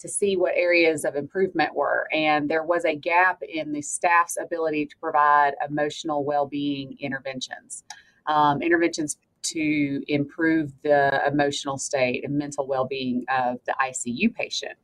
to 0.00 0.08
see 0.08 0.36
what 0.36 0.52
areas 0.54 1.04
of 1.04 1.16
improvement 1.16 1.74
were. 1.74 2.08
And 2.12 2.48
there 2.48 2.64
was 2.64 2.84
a 2.84 2.94
gap 2.94 3.42
in 3.42 3.72
the 3.72 3.82
staff's 3.82 4.36
ability 4.40 4.86
to 4.86 4.96
provide 4.98 5.54
emotional 5.66 6.24
well 6.24 6.46
being 6.46 6.96
interventions, 7.00 7.84
um, 8.26 8.62
interventions 8.62 9.16
to 9.42 10.02
improve 10.08 10.72
the 10.82 11.20
emotional 11.26 11.76
state 11.76 12.24
and 12.24 12.36
mental 12.36 12.66
well 12.66 12.86
being 12.86 13.24
of 13.28 13.58
the 13.66 13.74
ICU 13.80 14.34
patient. 14.34 14.74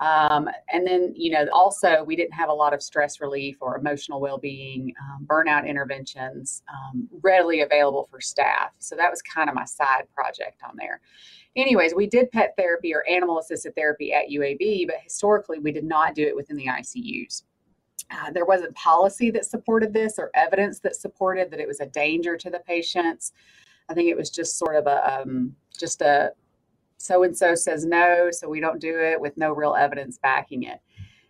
Um, 0.00 0.48
and 0.72 0.86
then, 0.86 1.12
you 1.14 1.30
know, 1.30 1.46
also 1.52 2.02
we 2.04 2.16
didn't 2.16 2.32
have 2.32 2.48
a 2.48 2.54
lot 2.54 2.72
of 2.72 2.82
stress 2.82 3.20
relief 3.20 3.58
or 3.60 3.76
emotional 3.76 4.20
well-being, 4.20 4.94
um, 5.02 5.26
burnout 5.26 5.66
interventions 5.66 6.62
um, 6.72 7.06
readily 7.22 7.60
available 7.60 8.08
for 8.10 8.20
staff. 8.20 8.72
So 8.78 8.96
that 8.96 9.10
was 9.10 9.20
kind 9.20 9.50
of 9.50 9.54
my 9.54 9.66
side 9.66 10.04
project 10.14 10.62
on 10.66 10.74
there 10.78 11.02
anyways, 11.56 11.94
we 11.94 12.06
did 12.06 12.30
pet 12.30 12.54
therapy 12.56 12.94
or 12.94 13.06
animal 13.08 13.38
assisted 13.38 13.74
therapy 13.74 14.12
at 14.12 14.28
UAB, 14.28 14.86
but 14.86 14.96
historically 15.02 15.58
we 15.58 15.72
did 15.72 15.84
not 15.84 16.14
do 16.14 16.26
it 16.26 16.36
within 16.36 16.56
the 16.56 16.66
ICUs. 16.66 17.42
Uh, 18.10 18.30
there 18.32 18.44
wasn't 18.44 18.74
policy 18.74 19.30
that 19.30 19.44
supported 19.44 19.92
this 19.92 20.18
or 20.18 20.30
evidence 20.34 20.80
that 20.80 20.96
supported 20.96 21.50
that 21.50 21.60
it 21.60 21.68
was 21.68 21.80
a 21.80 21.86
danger 21.86 22.36
to 22.36 22.50
the 22.50 22.58
patients. 22.60 23.32
I 23.88 23.94
think 23.94 24.08
it 24.08 24.16
was 24.16 24.30
just 24.30 24.58
sort 24.58 24.76
of 24.76 24.86
a 24.86 25.20
um, 25.20 25.54
just 25.78 26.00
a 26.02 26.32
so 27.00 27.22
and 27.22 27.36
so 27.36 27.54
says 27.54 27.84
no, 27.84 28.30
so 28.30 28.48
we 28.48 28.60
don't 28.60 28.80
do 28.80 29.00
it 29.00 29.20
with 29.20 29.36
no 29.36 29.52
real 29.52 29.74
evidence 29.74 30.18
backing 30.18 30.64
it. 30.64 30.80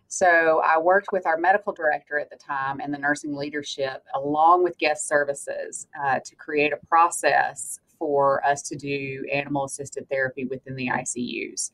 So 0.07 0.61
I 0.65 0.77
worked 0.77 1.13
with 1.13 1.25
our 1.25 1.37
medical 1.37 1.71
director 1.71 2.19
at 2.19 2.29
the 2.29 2.35
time 2.35 2.81
and 2.81 2.93
the 2.93 2.97
nursing 2.97 3.33
leadership, 3.33 4.03
along 4.13 4.63
with 4.63 4.77
guest 4.77 5.07
services, 5.07 5.87
uh, 6.03 6.19
to 6.25 6.35
create 6.35 6.73
a 6.73 6.85
process 6.87 7.79
for 7.97 8.45
us 8.45 8.61
to 8.63 8.75
do 8.75 9.25
animal 9.31 9.63
assisted 9.63 10.09
therapy 10.09 10.43
within 10.43 10.75
the 10.75 10.89
ICUs. 10.89 11.71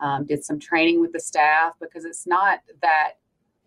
Um, 0.00 0.26
did 0.26 0.44
some 0.44 0.58
training 0.58 1.00
with 1.00 1.12
the 1.12 1.20
staff 1.20 1.74
because 1.80 2.04
it's 2.04 2.26
not 2.26 2.58
that 2.82 3.12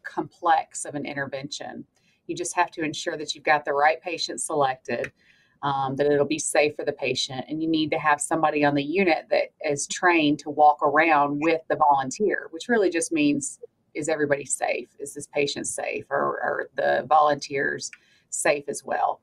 complex 0.04 0.84
of 0.84 0.96
an 0.96 1.06
intervention. 1.06 1.86
You 2.28 2.36
just 2.36 2.56
have 2.56 2.72
to 2.72 2.84
ensure 2.84 3.16
that 3.16 3.34
you've 3.34 3.46
got 3.46 3.64
the 3.64 3.74
right 3.74 4.02
patient 4.02 4.42
selected, 4.42 5.14
um, 5.62 5.96
that 5.98 6.08
it'll 6.08 6.26
be 6.26 6.40
safe 6.40 6.76
for 6.76 6.86
the 6.86 6.94
patient, 6.94 7.46
and 7.50 7.62
you 7.62 7.68
need 7.68 7.92
to 7.92 8.00
have 8.00 8.22
somebody 8.22 8.64
on 8.64 8.76
the 8.76 8.84
unit 8.84 9.26
that 9.30 9.52
is 9.64 9.88
trained 9.88 10.40
to 10.40 10.50
walk 10.50 10.82
around 10.82 11.42
with 11.42 11.62
the 11.70 11.76
volunteer, 11.76 12.48
which 12.52 12.70
really 12.70 12.90
just 12.90 13.12
means 13.12 13.60
is 13.94 14.10
everybody 14.10 14.46
safe? 14.46 14.90
Is 15.00 15.14
this 15.14 15.28
patient 15.28 15.68
safe? 15.68 16.06
Or 16.10 16.40
are 16.42 16.70
the 16.76 17.06
volunteers 17.08 17.92
safe 18.30 18.66
as 18.68 18.84
well? 18.84 19.22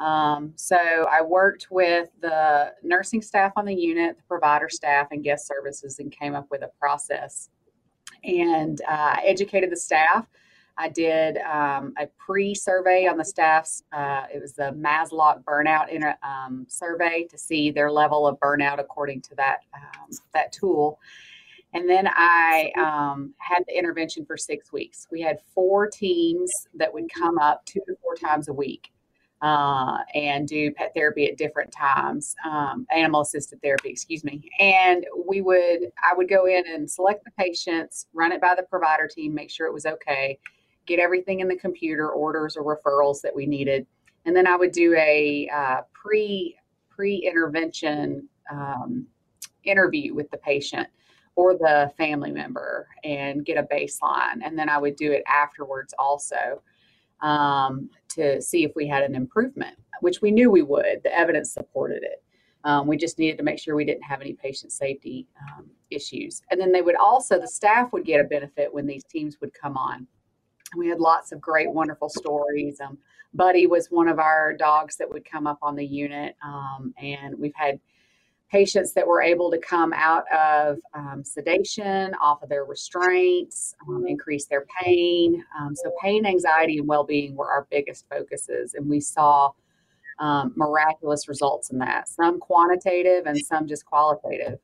Um, 0.00 0.52
so 0.56 0.76
I 0.76 1.22
worked 1.22 1.68
with 1.70 2.08
the 2.20 2.72
nursing 2.82 3.22
staff 3.22 3.52
on 3.56 3.64
the 3.64 3.74
unit, 3.74 4.16
the 4.16 4.22
provider 4.24 4.68
staff, 4.68 5.08
and 5.12 5.22
guest 5.22 5.46
services, 5.46 5.98
and 6.00 6.10
came 6.10 6.34
up 6.34 6.48
with 6.50 6.62
a 6.62 6.70
process. 6.78 7.48
And 8.24 8.80
uh, 8.88 9.16
educated 9.24 9.70
the 9.70 9.76
staff. 9.76 10.26
I 10.78 10.88
did 10.88 11.38
um, 11.38 11.94
a 11.98 12.06
pre-survey 12.18 13.06
on 13.06 13.16
the 13.16 13.24
staff's. 13.24 13.84
Uh, 13.92 14.24
it 14.32 14.40
was 14.40 14.54
the 14.54 14.72
Maslach 14.76 15.44
burnout 15.44 15.90
inter, 15.90 16.14
um, 16.22 16.66
survey 16.68 17.26
to 17.30 17.38
see 17.38 17.70
their 17.70 17.90
level 17.90 18.26
of 18.26 18.38
burnout 18.40 18.80
according 18.80 19.20
to 19.22 19.34
that 19.36 19.58
um, 19.74 20.08
that 20.34 20.52
tool. 20.52 20.98
And 21.74 21.88
then 21.88 22.06
I 22.08 22.70
um, 22.76 23.32
had 23.38 23.64
the 23.66 23.76
intervention 23.76 24.26
for 24.26 24.36
six 24.36 24.72
weeks. 24.72 25.06
We 25.10 25.22
had 25.22 25.38
four 25.54 25.88
teams 25.88 26.50
that 26.74 26.92
would 26.92 27.12
come 27.12 27.38
up 27.38 27.64
two 27.64 27.80
to 27.86 27.96
four 28.02 28.14
times 28.14 28.48
a 28.48 28.52
week 28.52 28.92
uh, 29.42 29.98
and 30.14 30.46
do 30.46 30.70
pet 30.72 30.92
therapy 30.94 31.26
at 31.28 31.36
different 31.36 31.72
times, 31.72 32.36
um, 32.44 32.86
animal 32.94 33.22
assisted 33.22 33.60
therapy, 33.60 33.90
excuse 33.90 34.22
me. 34.22 34.48
And 34.60 35.04
we 35.26 35.40
would, 35.40 35.90
I 36.02 36.14
would 36.14 36.28
go 36.28 36.46
in 36.46 36.62
and 36.66 36.88
select 36.90 37.24
the 37.24 37.32
patients, 37.32 38.06
run 38.12 38.32
it 38.32 38.40
by 38.40 38.54
the 38.54 38.62
provider 38.62 39.08
team, 39.08 39.34
make 39.34 39.50
sure 39.50 39.66
it 39.66 39.72
was 39.72 39.86
okay, 39.86 40.38
get 40.86 40.98
everything 40.98 41.40
in 41.40 41.48
the 41.48 41.56
computer, 41.56 42.10
orders 42.10 42.56
or 42.56 42.76
referrals 42.76 43.20
that 43.22 43.34
we 43.34 43.46
needed, 43.46 43.86
and 44.24 44.36
then 44.36 44.46
I 44.46 44.56
would 44.56 44.72
do 44.72 44.94
a 44.94 45.48
uh, 45.54 45.80
pre 45.92 46.56
pre 46.88 47.16
intervention 47.16 48.28
um, 48.50 49.06
interview 49.64 50.14
with 50.14 50.30
the 50.30 50.38
patient 50.38 50.88
or 51.34 51.54
the 51.54 51.90
family 51.96 52.30
member 52.30 52.88
and 53.04 53.44
get 53.44 53.56
a 53.56 53.62
baseline, 53.62 54.40
and 54.44 54.58
then 54.58 54.68
I 54.68 54.78
would 54.78 54.96
do 54.96 55.12
it 55.12 55.22
afterwards 55.26 55.94
also 55.98 56.62
um, 57.22 57.88
to 58.10 58.42
see 58.42 58.64
if 58.64 58.72
we 58.76 58.86
had 58.86 59.02
an 59.02 59.14
improvement, 59.14 59.76
which 60.00 60.20
we 60.20 60.30
knew 60.30 60.50
we 60.50 60.62
would. 60.62 61.00
The 61.02 61.16
evidence 61.16 61.52
supported 61.52 62.02
it. 62.02 62.22
Um, 62.64 62.86
we 62.86 62.96
just 62.96 63.18
needed 63.18 63.38
to 63.38 63.44
make 63.44 63.58
sure 63.58 63.74
we 63.74 63.84
didn't 63.84 64.02
have 64.02 64.20
any 64.20 64.34
patient 64.34 64.72
safety 64.72 65.26
um, 65.40 65.68
issues. 65.90 66.42
And 66.50 66.60
then 66.60 66.70
they 66.70 66.82
would 66.82 66.96
also, 66.96 67.40
the 67.40 67.48
staff 67.48 67.92
would 67.92 68.04
get 68.04 68.20
a 68.20 68.24
benefit 68.24 68.72
when 68.72 68.86
these 68.86 69.04
teams 69.04 69.40
would 69.40 69.52
come 69.52 69.76
on. 69.76 70.06
We 70.76 70.88
had 70.88 71.00
lots 71.00 71.32
of 71.32 71.40
great, 71.40 71.70
wonderful 71.70 72.08
stories. 72.08 72.80
Um, 72.80 72.98
Buddy 73.34 73.66
was 73.66 73.88
one 73.88 74.08
of 74.08 74.18
our 74.18 74.52
dogs 74.52 74.96
that 74.96 75.10
would 75.10 75.24
come 75.24 75.46
up 75.46 75.58
on 75.62 75.74
the 75.74 75.86
unit. 75.86 76.36
Um, 76.44 76.94
and 77.00 77.38
we've 77.38 77.54
had 77.54 77.80
patients 78.50 78.92
that 78.92 79.06
were 79.06 79.22
able 79.22 79.50
to 79.50 79.58
come 79.58 79.94
out 79.94 80.24
of 80.30 80.78
um, 80.92 81.24
sedation, 81.24 82.14
off 82.22 82.42
of 82.42 82.50
their 82.50 82.66
restraints, 82.66 83.74
um, 83.88 84.04
increase 84.06 84.44
their 84.44 84.66
pain. 84.82 85.42
Um, 85.58 85.74
so, 85.74 85.90
pain, 86.02 86.26
anxiety, 86.26 86.78
and 86.78 86.86
well 86.86 87.04
being 87.04 87.34
were 87.34 87.50
our 87.50 87.66
biggest 87.70 88.06
focuses. 88.10 88.74
And 88.74 88.86
we 88.88 89.00
saw 89.00 89.52
um, 90.18 90.52
miraculous 90.54 91.28
results 91.28 91.70
in 91.70 91.78
that, 91.78 92.08
some 92.08 92.38
quantitative 92.38 93.24
and 93.26 93.38
some 93.38 93.66
just 93.66 93.86
qualitative. 93.86 94.58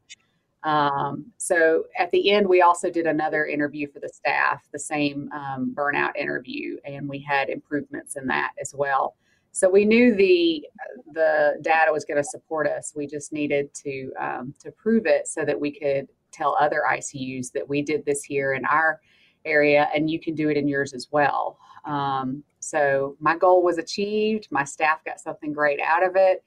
Um, 0.64 1.26
so, 1.36 1.84
at 1.98 2.10
the 2.10 2.30
end, 2.30 2.48
we 2.48 2.62
also 2.62 2.90
did 2.90 3.06
another 3.06 3.46
interview 3.46 3.86
for 3.90 4.00
the 4.00 4.08
staff, 4.08 4.68
the 4.72 4.78
same 4.78 5.30
um, 5.32 5.72
burnout 5.74 6.16
interview, 6.16 6.76
and 6.84 7.08
we 7.08 7.20
had 7.20 7.48
improvements 7.48 8.16
in 8.16 8.26
that 8.26 8.52
as 8.60 8.74
well. 8.76 9.14
So 9.52 9.68
we 9.68 9.84
knew 9.84 10.14
the 10.14 10.64
the 11.12 11.58
data 11.62 11.92
was 11.92 12.04
going 12.04 12.16
to 12.16 12.24
support 12.24 12.68
us. 12.68 12.92
We 12.94 13.06
just 13.06 13.32
needed 13.32 13.74
to 13.74 14.12
um, 14.18 14.54
to 14.60 14.70
prove 14.70 15.06
it 15.06 15.26
so 15.26 15.44
that 15.44 15.58
we 15.58 15.72
could 15.72 16.08
tell 16.30 16.56
other 16.60 16.82
ICUs 16.88 17.50
that 17.52 17.68
we 17.68 17.82
did 17.82 18.04
this 18.04 18.22
here 18.22 18.54
in 18.54 18.64
our 18.66 19.00
area, 19.44 19.88
and 19.94 20.08
you 20.08 20.20
can 20.20 20.36
do 20.36 20.48
it 20.48 20.56
in 20.56 20.68
yours 20.68 20.92
as 20.92 21.08
well. 21.10 21.58
Um, 21.84 22.44
so 22.60 23.16
my 23.18 23.36
goal 23.36 23.62
was 23.62 23.78
achieved. 23.78 24.46
My 24.50 24.62
staff 24.62 25.04
got 25.04 25.18
something 25.18 25.52
great 25.52 25.80
out 25.80 26.04
of 26.04 26.14
it. 26.14 26.44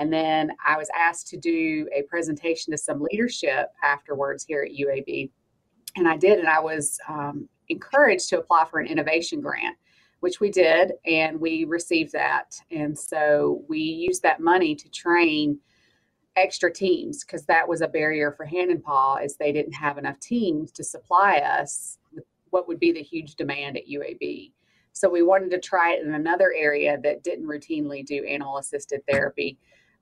And 0.00 0.12
then 0.12 0.50
I 0.66 0.76
was 0.76 0.88
asked 0.98 1.28
to 1.28 1.36
do 1.36 1.88
a 1.94 2.02
presentation 2.02 2.72
to 2.72 2.78
some 2.78 3.06
leadership 3.12 3.68
afterwards 3.84 4.44
here 4.44 4.62
at 4.62 4.72
UAB. 4.72 5.30
And 5.96 6.08
I 6.08 6.16
did, 6.16 6.38
and 6.40 6.48
I 6.48 6.58
was 6.58 6.98
um, 7.08 7.48
encouraged 7.68 8.28
to 8.30 8.38
apply 8.38 8.64
for 8.64 8.80
an 8.80 8.86
innovation 8.86 9.40
grant 9.40 9.76
which 10.20 10.38
we 10.38 10.50
did, 10.50 10.92
and 11.06 11.40
we 11.40 11.64
received 11.64 12.12
that. 12.12 12.54
And 12.70 12.96
so 12.96 13.64
we 13.68 13.78
used 13.78 14.22
that 14.22 14.40
money 14.40 14.74
to 14.74 14.88
train 14.90 15.58
extra 16.36 16.72
teams 16.72 17.24
because 17.24 17.44
that 17.46 17.66
was 17.66 17.80
a 17.80 17.88
barrier 17.88 18.32
for 18.32 18.44
hand 18.44 18.70
and 18.70 18.82
paw 18.82 19.16
is 19.16 19.36
they 19.36 19.52
didn't 19.52 19.72
have 19.72 19.98
enough 19.98 20.18
teams 20.20 20.70
to 20.72 20.84
supply 20.84 21.38
us 21.38 21.98
with 22.12 22.24
what 22.50 22.68
would 22.68 22.78
be 22.78 22.92
the 22.92 23.02
huge 23.02 23.34
demand 23.34 23.76
at 23.76 23.88
UAB. 23.88 24.52
So 24.92 25.08
we 25.08 25.22
wanted 25.22 25.50
to 25.52 25.60
try 25.60 25.92
it 25.92 26.04
in 26.04 26.14
another 26.14 26.52
area 26.56 26.98
that 27.02 27.24
didn't 27.24 27.46
routinely 27.46 28.04
do 28.04 28.24
animal 28.24 28.58
assisted 28.58 29.00
therapy 29.08 29.58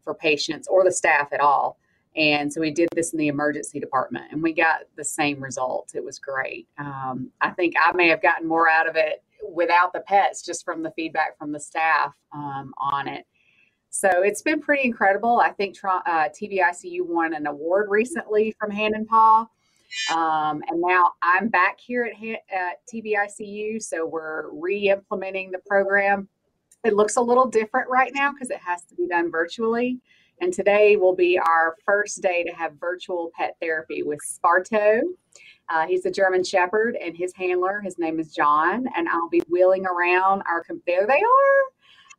for 0.08 0.14
patients 0.14 0.66
or 0.68 0.84
the 0.84 0.90
staff 0.90 1.34
at 1.34 1.40
all. 1.40 1.78
And 2.16 2.50
so 2.50 2.62
we 2.62 2.70
did 2.70 2.88
this 2.94 3.12
in 3.12 3.18
the 3.18 3.28
emergency 3.28 3.78
department 3.78 4.24
and 4.32 4.42
we 4.42 4.54
got 4.54 4.84
the 4.96 5.04
same 5.04 5.38
results. 5.38 5.94
It 5.94 6.02
was 6.02 6.18
great. 6.18 6.66
Um, 6.78 7.30
I 7.42 7.50
think 7.50 7.74
I 7.78 7.92
may 7.92 8.08
have 8.08 8.22
gotten 8.22 8.48
more 8.48 8.70
out 8.70 8.88
of 8.88 8.96
it 8.96 9.22
without 9.52 9.92
the 9.92 10.00
pets 10.00 10.42
just 10.42 10.64
from 10.64 10.82
the 10.82 10.90
feedback 10.92 11.36
from 11.36 11.52
the 11.52 11.60
staff 11.60 12.14
um, 12.32 12.72
on 12.78 13.06
it. 13.06 13.26
So 13.90 14.08
it's 14.22 14.40
been 14.40 14.62
pretty 14.62 14.84
incredible. 14.84 15.40
I 15.40 15.50
think 15.50 15.76
uh, 15.84 16.30
TBICU 16.30 17.06
won 17.06 17.34
an 17.34 17.46
award 17.46 17.90
recently 17.90 18.56
from 18.58 18.70
Hand 18.70 18.94
and 18.94 19.06
Paw. 19.06 19.46
Um, 20.10 20.62
and 20.68 20.80
now 20.80 21.12
I'm 21.22 21.48
back 21.48 21.78
here 21.78 22.04
at, 22.04 22.14
at 22.50 22.80
TBICU, 22.90 23.82
so 23.82 24.06
we're 24.06 24.50
re 24.52 24.88
implementing 24.88 25.50
the 25.50 25.60
program. 25.66 26.28
It 26.84 26.94
looks 26.94 27.16
a 27.16 27.20
little 27.20 27.46
different 27.46 27.90
right 27.90 28.12
now 28.14 28.32
because 28.32 28.50
it 28.50 28.60
has 28.64 28.84
to 28.86 28.94
be 28.94 29.08
done 29.08 29.30
virtually. 29.30 29.98
And 30.40 30.52
today 30.52 30.96
will 30.96 31.16
be 31.16 31.36
our 31.38 31.74
first 31.84 32.22
day 32.22 32.44
to 32.44 32.52
have 32.52 32.74
virtual 32.78 33.32
pet 33.36 33.56
therapy 33.60 34.04
with 34.04 34.20
Sparto. 34.20 35.00
Uh, 35.68 35.86
he's 35.86 36.06
a 36.06 36.10
German 36.10 36.44
Shepherd, 36.44 36.96
and 36.96 37.16
his 37.16 37.34
handler, 37.34 37.80
his 37.80 37.98
name 37.98 38.20
is 38.20 38.32
John. 38.32 38.86
And 38.96 39.08
I'll 39.08 39.28
be 39.28 39.42
wheeling 39.48 39.84
around 39.84 40.42
our. 40.48 40.64
There 40.86 41.06
they 41.06 41.14
are. 41.14 41.62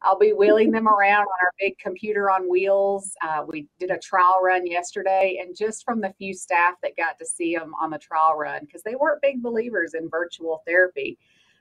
I'll 0.02 0.20
be 0.20 0.32
wheeling 0.32 0.72
them 0.72 0.88
around 0.88 1.22
on 1.22 1.40
our 1.42 1.52
big 1.60 1.78
computer 1.78 2.30
on 2.30 2.50
wheels. 2.50 3.14
Uh, 3.22 3.44
we 3.48 3.68
did 3.80 3.92
a 3.92 3.98
trial 3.98 4.40
run 4.44 4.66
yesterday, 4.66 5.40
and 5.42 5.56
just 5.56 5.84
from 5.84 6.00
the 6.02 6.14
few 6.18 6.34
staff 6.34 6.76
that 6.84 6.96
got 6.98 7.18
to 7.20 7.26
see 7.26 7.56
them 7.56 7.74
on 7.82 7.90
the 7.90 7.98
trial 7.98 8.36
run, 8.36 8.62
because 8.66 8.84
they 8.84 8.96
weren't 8.96 9.22
big 9.22 9.42
believers 9.42 9.94
in 9.94 10.10
virtual 10.10 10.62
therapy, 10.66 11.18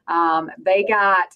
um, 0.07 0.51
they 0.59 0.85
got 0.85 1.29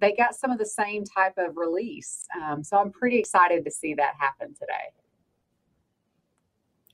they 0.00 0.14
got 0.14 0.34
some 0.34 0.50
of 0.50 0.58
the 0.58 0.66
same 0.66 1.04
type 1.04 1.34
of 1.38 1.56
release. 1.56 2.26
Um, 2.40 2.62
so 2.62 2.76
I'm 2.76 2.90
pretty 2.90 3.18
excited 3.18 3.64
to 3.64 3.70
see 3.70 3.94
that 3.94 4.14
happen 4.18 4.54
today. 4.54 4.92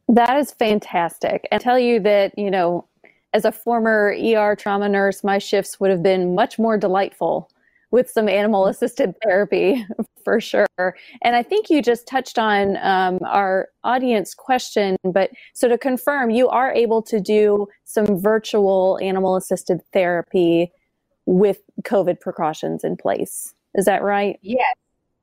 That 0.09 0.37
is 0.39 0.53
fantastic. 0.53 1.49
And 1.51 1.61
tell 1.61 1.79
you 1.79 2.01
that, 2.01 2.39
you 2.39 2.51
know, 2.51 2.87
as 3.33 3.45
a 3.45 3.53
former 3.53 4.15
ER 4.17 4.55
trauma 4.55 4.89
nurse, 4.89 5.25
my 5.25 5.39
shifts 5.39 5.81
would 5.81 5.91
have 5.91 6.03
been 6.03 6.35
much 6.35 6.59
more 6.59 6.79
delightful 6.79 7.51
with 7.91 8.11
some 8.11 8.29
animal 8.29 8.67
assisted 8.67 9.15
therapy 9.23 9.87
for 10.25 10.41
sure. 10.41 10.67
And 11.23 11.37
I 11.37 11.43
think 11.43 11.71
you 11.71 11.81
just 11.81 12.07
touched 12.07 12.39
on 12.39 12.77
um, 12.79 13.19
our 13.25 13.69
audience 13.85 14.35
question, 14.35 14.97
but 15.05 15.31
so 15.55 15.69
to 15.69 15.79
confirm, 15.79 16.31
you 16.31 16.49
are 16.49 16.73
able 16.73 17.03
to 17.03 17.21
do 17.21 17.69
some 17.85 18.19
virtual 18.21 18.99
animal 19.01 19.37
assisted 19.37 19.81
therapy 19.93 20.73
with 21.27 21.61
COVID 21.83 22.21
precautions 22.21 22.85
in 22.85 22.97
place. 22.97 23.55
Is 23.75 23.87
that 23.87 24.03
right? 24.03 24.39
Yes. 24.43 24.75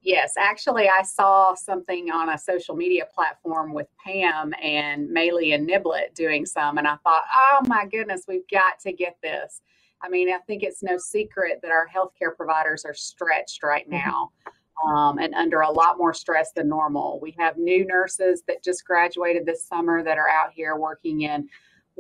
Yes, 0.04 0.34
actually, 0.36 0.90
I 0.90 1.04
saw 1.04 1.54
something 1.54 2.10
on 2.10 2.30
a 2.30 2.38
social 2.38 2.76
media 2.76 3.06
platform 3.14 3.72
with 3.72 3.86
Pam 4.04 4.52
and 4.60 5.08
Maylee 5.08 5.54
and 5.54 5.70
Niblet 5.70 6.16
doing 6.16 6.44
some, 6.44 6.80
and 6.80 6.88
I 6.88 6.96
thought, 7.04 7.22
oh 7.32 7.60
my 7.68 7.86
goodness, 7.86 8.24
we've 8.28 8.48
got 8.52 8.80
to 8.80 8.94
get 8.94 9.18
this. 9.22 9.62
I 10.02 10.10
mean, 10.10 10.30
I 10.30 10.40
think 10.48 10.64
it's 10.64 10.82
no 10.82 10.98
secret 10.98 11.60
that 11.62 11.70
our 11.70 11.88
healthcare 11.88 12.36
providers 12.36 12.84
are 12.84 12.96
stretched 12.96 13.62
right 13.62 13.88
mm-hmm. 13.88 14.10
now 14.10 14.32
um, 14.88 15.20
and 15.20 15.34
under 15.36 15.62
a 15.62 15.70
lot 15.70 15.98
more 15.98 16.14
stress 16.14 16.52
than 16.52 16.68
normal. 16.68 17.20
We 17.22 17.36
have 17.38 17.58
new 17.58 17.86
nurses 17.86 18.44
that 18.48 18.64
just 18.64 18.86
graduated 18.86 19.46
this 19.46 19.64
summer 19.64 20.04
that 20.04 20.18
are 20.18 20.30
out 20.30 20.52
here 20.54 20.76
working 20.76 21.22
in 21.22 21.48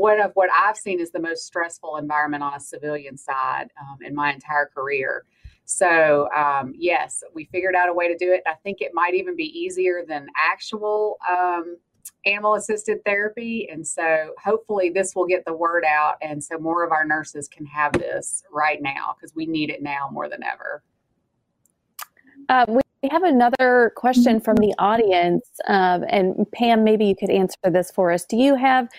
one 0.02 0.20
of 0.20 0.32
what 0.34 0.50
I've 0.52 0.78
seen 0.78 1.00
is 1.00 1.12
the 1.12 1.20
most 1.20 1.46
stressful 1.46 1.98
environment 1.98 2.42
on 2.42 2.56
a 2.56 2.60
civilian 2.60 3.16
side 3.16 3.68
um, 3.80 4.00
in 4.02 4.16
my 4.16 4.34
entire 4.34 4.66
career. 4.66 5.26
So, 5.66 6.28
um, 6.36 6.74
yes, 6.76 7.24
we 7.36 7.46
figured 7.46 7.76
out 7.76 7.88
a 7.88 7.94
way 7.94 8.08
to 8.08 8.18
do 8.18 8.34
it. 8.34 8.42
I 8.48 8.56
think 8.64 8.82
it 8.82 8.94
might 8.96 9.14
even 9.14 9.36
be 9.36 9.44
easier 9.44 10.04
than 10.06 10.26
actual 10.36 11.18
um, 11.30 11.78
animal 12.26 12.56
assisted 12.56 13.06
therapy. 13.06 13.70
And 13.72 13.88
so, 13.88 14.34
hopefully, 14.44 14.90
this 14.90 15.14
will 15.16 15.28
get 15.28 15.46
the 15.46 15.54
word 15.54 15.86
out. 15.86 16.16
And 16.24 16.44
so, 16.44 16.58
more 16.58 16.84
of 16.84 16.92
our 16.92 17.06
nurses 17.06 17.48
can 17.48 17.68
have 17.68 17.94
this 17.94 18.44
right 18.52 18.82
now 18.82 19.16
because 19.16 19.36
we 19.36 19.46
need 19.46 19.70
it 19.70 19.84
now 19.84 20.10
more 20.12 20.28
than 20.28 20.44
ever. 20.44 20.82
Uh, 22.50 22.66
we 22.68 23.10
have 23.12 23.24
another 23.24 23.94
question 23.96 24.42
from 24.42 24.56
the 24.58 24.74
audience. 24.80 25.44
Um, 25.68 26.06
and 26.10 26.52
Pam, 26.52 26.84
maybe 26.84 27.06
you 27.06 27.16
could 27.16 27.30
answer 27.30 27.58
this 27.66 27.92
for 27.92 28.12
us. 28.12 28.26
Do 28.26 28.36
you 28.36 28.56
have 28.56 28.90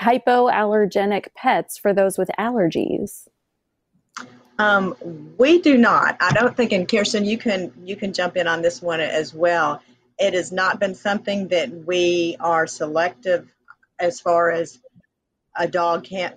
hypoallergenic 0.00 1.26
pets 1.34 1.78
for 1.78 1.92
those 1.92 2.16
with 2.16 2.30
allergies? 2.38 3.28
Um, 4.58 4.94
we 5.38 5.60
do 5.60 5.78
not. 5.78 6.16
I 6.20 6.32
don't 6.32 6.56
think, 6.56 6.72
and 6.72 6.86
Kirsten, 6.86 7.24
you 7.24 7.38
can 7.38 7.72
you 7.84 7.96
can 7.96 8.12
jump 8.12 8.36
in 8.36 8.46
on 8.46 8.60
this 8.60 8.82
one 8.82 9.00
as 9.00 9.32
well. 9.32 9.82
It 10.18 10.34
has 10.34 10.52
not 10.52 10.78
been 10.78 10.94
something 10.94 11.48
that 11.48 11.70
we 11.72 12.36
are 12.40 12.66
selective 12.66 13.50
as 13.98 14.20
far 14.20 14.50
as 14.50 14.78
a 15.56 15.66
dog 15.66 16.04
can't. 16.04 16.36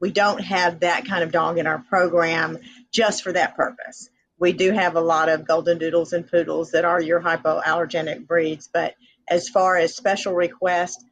We 0.00 0.10
don't 0.10 0.40
have 0.40 0.80
that 0.80 1.04
kind 1.04 1.22
of 1.22 1.30
dog 1.30 1.58
in 1.58 1.66
our 1.66 1.78
program 1.78 2.58
just 2.90 3.22
for 3.22 3.32
that 3.32 3.54
purpose. 3.54 4.10
We 4.38 4.52
do 4.52 4.72
have 4.72 4.96
a 4.96 5.00
lot 5.00 5.28
of 5.28 5.46
golden 5.46 5.78
doodles 5.78 6.12
and 6.12 6.28
poodles 6.28 6.72
that 6.72 6.84
are 6.84 7.00
your 7.00 7.20
hypoallergenic 7.20 8.26
breeds, 8.26 8.68
but 8.72 8.94
as 9.28 9.48
far 9.48 9.76
as 9.76 9.94
special 9.94 10.32
requests, 10.32 11.04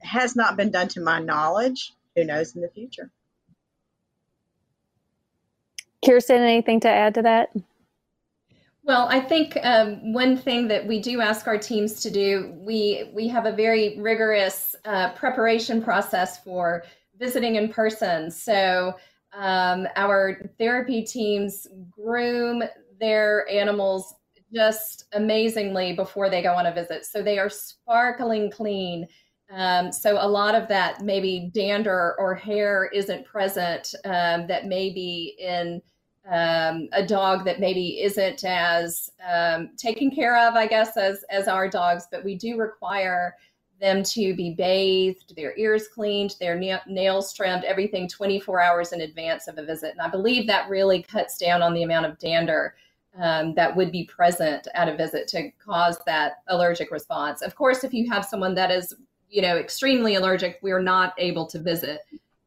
has 0.00 0.36
not 0.36 0.56
been 0.56 0.70
done 0.70 0.88
to 0.88 1.00
my 1.00 1.20
knowledge. 1.20 1.92
Who 2.16 2.24
knows 2.24 2.54
in 2.54 2.62
the 2.62 2.68
future? 2.68 3.10
Kirsten, 6.04 6.40
anything 6.42 6.80
to 6.80 6.88
add 6.88 7.14
to 7.14 7.22
that? 7.22 7.50
Well, 8.84 9.06
I 9.10 9.20
think 9.20 9.58
um, 9.62 10.14
one 10.14 10.36
thing 10.36 10.68
that 10.68 10.86
we 10.86 11.00
do 11.00 11.20
ask 11.20 11.46
our 11.46 11.58
teams 11.58 12.00
to 12.00 12.10
do, 12.10 12.54
we 12.56 13.10
we 13.12 13.28
have 13.28 13.44
a 13.44 13.52
very 13.52 13.98
rigorous 14.00 14.74
uh, 14.86 15.12
preparation 15.12 15.82
process 15.82 16.42
for 16.42 16.84
visiting 17.18 17.56
in 17.56 17.68
person. 17.68 18.30
So 18.30 18.94
um, 19.34 19.86
our 19.96 20.50
therapy 20.58 21.02
teams 21.02 21.66
groom 21.90 22.62
their 22.98 23.46
animals 23.50 24.14
just 24.54 25.04
amazingly 25.12 25.92
before 25.92 26.30
they 26.30 26.42
go 26.42 26.54
on 26.54 26.66
a 26.66 26.72
visit. 26.72 27.04
So 27.04 27.22
they 27.22 27.38
are 27.38 27.50
sparkling 27.50 28.50
clean 28.50 29.06
um, 29.50 29.92
so 29.92 30.18
a 30.20 30.28
lot 30.28 30.54
of 30.54 30.68
that 30.68 31.02
maybe 31.02 31.50
dander 31.54 32.14
or 32.18 32.34
hair 32.34 32.90
isn't 32.92 33.24
present 33.24 33.94
um, 34.04 34.46
that 34.46 34.66
may 34.66 34.90
be 34.90 35.36
in 35.38 35.80
um, 36.30 36.88
a 36.92 37.04
dog 37.04 37.46
that 37.46 37.58
maybe 37.58 38.02
isn't 38.02 38.44
as 38.44 39.10
um, 39.26 39.70
taken 39.78 40.10
care 40.10 40.36
of, 40.36 40.54
I 40.54 40.66
guess, 40.66 40.96
as 40.98 41.24
as 41.30 41.48
our 41.48 41.68
dogs. 41.68 42.06
But 42.10 42.24
we 42.24 42.34
do 42.34 42.58
require 42.58 43.34
them 43.80 44.02
to 44.02 44.34
be 44.34 44.54
bathed, 44.54 45.34
their 45.36 45.56
ears 45.56 45.88
cleaned, 45.88 46.34
their 46.40 46.58
na- 46.58 46.80
nails 46.86 47.32
trimmed, 47.32 47.64
everything 47.64 48.08
24 48.08 48.60
hours 48.60 48.92
in 48.92 49.00
advance 49.00 49.46
of 49.46 49.56
a 49.56 49.64
visit. 49.64 49.92
And 49.92 50.00
I 50.00 50.08
believe 50.08 50.46
that 50.48 50.68
really 50.68 51.02
cuts 51.02 51.38
down 51.38 51.62
on 51.62 51.74
the 51.74 51.84
amount 51.84 52.06
of 52.06 52.18
dander 52.18 52.74
um, 53.18 53.54
that 53.54 53.74
would 53.74 53.92
be 53.92 54.04
present 54.04 54.68
at 54.74 54.88
a 54.88 54.96
visit 54.96 55.28
to 55.28 55.50
cause 55.64 55.98
that 56.06 56.42
allergic 56.48 56.90
response. 56.90 57.40
Of 57.40 57.54
course, 57.54 57.84
if 57.84 57.94
you 57.94 58.10
have 58.10 58.24
someone 58.24 58.54
that 58.56 58.70
is 58.70 58.94
you 59.28 59.42
know, 59.42 59.56
extremely 59.56 60.14
allergic, 60.14 60.58
we're 60.62 60.82
not 60.82 61.14
able 61.18 61.46
to 61.46 61.58
visit. 61.58 62.00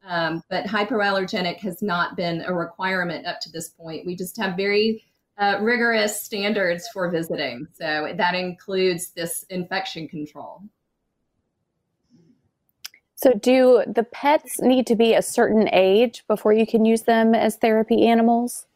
Um, 0.04 0.42
but 0.50 0.64
hypoallergenic 0.66 1.58
has 1.58 1.80
not 1.80 2.16
been 2.16 2.42
a 2.42 2.52
requirement 2.52 3.26
up 3.26 3.40
to 3.40 3.50
this 3.50 3.68
point. 3.68 4.04
We 4.04 4.16
just 4.16 4.36
have 4.36 4.56
very 4.56 5.04
uh, 5.38 5.58
rigorous 5.60 6.20
standards 6.20 6.88
for 6.92 7.10
visiting. 7.10 7.66
So 7.72 8.12
that 8.16 8.34
includes 8.34 9.10
this 9.10 9.44
infection 9.48 10.08
control. 10.08 10.62
So, 13.14 13.34
do 13.34 13.84
the 13.86 14.02
pets 14.02 14.60
need 14.60 14.84
to 14.88 14.96
be 14.96 15.14
a 15.14 15.22
certain 15.22 15.68
age 15.72 16.24
before 16.26 16.52
you 16.52 16.66
can 16.66 16.84
use 16.84 17.02
them 17.02 17.36
as 17.36 17.54
therapy 17.54 18.04
animals? 18.08 18.66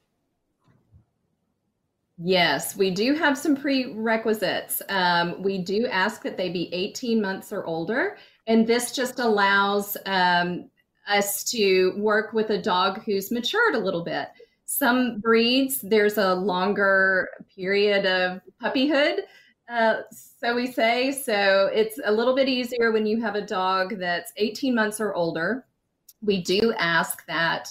Yes, 2.18 2.76
we 2.76 2.90
do 2.90 3.14
have 3.14 3.36
some 3.36 3.54
prerequisites. 3.56 4.80
Um, 4.88 5.42
we 5.42 5.58
do 5.58 5.86
ask 5.86 6.22
that 6.22 6.36
they 6.38 6.48
be 6.48 6.72
18 6.72 7.20
months 7.20 7.52
or 7.52 7.64
older, 7.66 8.16
and 8.46 8.66
this 8.66 8.92
just 8.92 9.18
allows 9.18 9.98
um, 10.06 10.70
us 11.06 11.44
to 11.50 11.92
work 11.98 12.32
with 12.32 12.50
a 12.50 12.62
dog 12.62 13.02
who's 13.04 13.30
matured 13.30 13.74
a 13.74 13.78
little 13.78 14.02
bit. 14.02 14.28
Some 14.64 15.20
breeds, 15.20 15.80
there's 15.82 16.16
a 16.16 16.34
longer 16.34 17.28
period 17.54 18.06
of 18.06 18.40
puppyhood, 18.62 19.20
uh, 19.68 19.96
so 20.10 20.54
we 20.54 20.66
say. 20.72 21.12
So 21.12 21.66
it's 21.72 22.00
a 22.04 22.12
little 22.12 22.34
bit 22.34 22.48
easier 22.48 22.92
when 22.92 23.04
you 23.04 23.20
have 23.20 23.34
a 23.34 23.46
dog 23.46 23.98
that's 23.98 24.32
18 24.38 24.74
months 24.74 25.00
or 25.00 25.14
older. 25.14 25.66
We 26.22 26.42
do 26.42 26.72
ask 26.78 27.26
that 27.26 27.68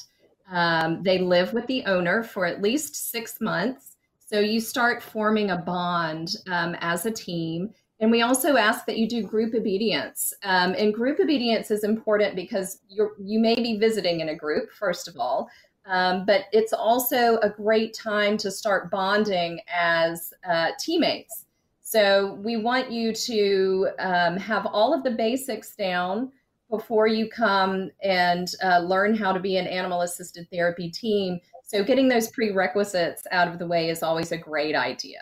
Um, 0.49 1.03
they 1.03 1.19
live 1.19 1.53
with 1.53 1.67
the 1.67 1.86
owner 1.86 2.23
for 2.23 2.45
at 2.45 2.62
least 2.62 2.95
six 3.12 3.41
months. 3.41 3.94
So 4.36 4.41
you 4.41 4.60
start 4.60 5.02
forming 5.02 5.52
a 5.52 5.58
bond 5.58 6.36
um, 6.48 6.76
as 6.82 7.06
a 7.06 7.12
team. 7.12 7.69
And 8.02 8.12
we 8.12 8.21
also 8.21 8.58
ask 8.58 8.86
that 8.86 8.98
you 8.98 9.08
do 9.08 9.24
group 9.24 9.56
obedience. 9.56 10.34
Um, 10.43 10.76
and 10.78 10.93
group 10.93 11.21
obedience 11.21 11.71
is 11.71 11.86
important 11.86 12.36
because 12.36 12.82
you're, 12.89 13.13
you 13.17 13.39
may 13.39 13.56
be 13.56 13.78
visiting 13.78 14.19
in 14.19 14.28
a 14.28 14.36
group, 14.36 14.71
first 14.74 15.08
of 15.08 15.15
all, 15.17 15.50
um, 15.86 16.26
but 16.26 16.48
it's 16.52 16.74
also 16.74 17.38
a 17.38 17.50
great 17.50 17.93
time 17.93 18.36
to 18.39 18.52
start 18.52 18.91
bonding 18.91 19.62
as 19.74 20.34
uh, 20.45 20.71
teammates. 20.78 21.45
So 21.80 22.34
we 22.43 22.58
want 22.58 22.91
you 22.91 23.13
to 23.13 23.88
um, 24.00 24.36
have 24.36 24.65
all 24.65 24.93
of 24.93 25.06
the 25.06 25.12
basics 25.12 25.78
down 25.78 26.34
before 26.69 27.08
you 27.08 27.30
come 27.30 27.89
and 28.04 28.50
uh, 28.62 28.80
learn 28.80 29.15
how 29.15 29.32
to 29.32 29.39
be 29.39 29.56
an 29.56 29.67
animal 29.67 30.02
assisted 30.02 30.50
therapy 30.52 30.89
team. 30.89 31.39
So 31.65 31.84
getting 31.84 32.08
those 32.08 32.30
prerequisites 32.30 33.23
out 33.32 33.47
of 33.47 33.58
the 33.60 33.67
way 33.67 33.89
is 33.89 34.04
always 34.04 34.32
a 34.32 34.38
great 34.38 34.75
idea. 34.75 35.21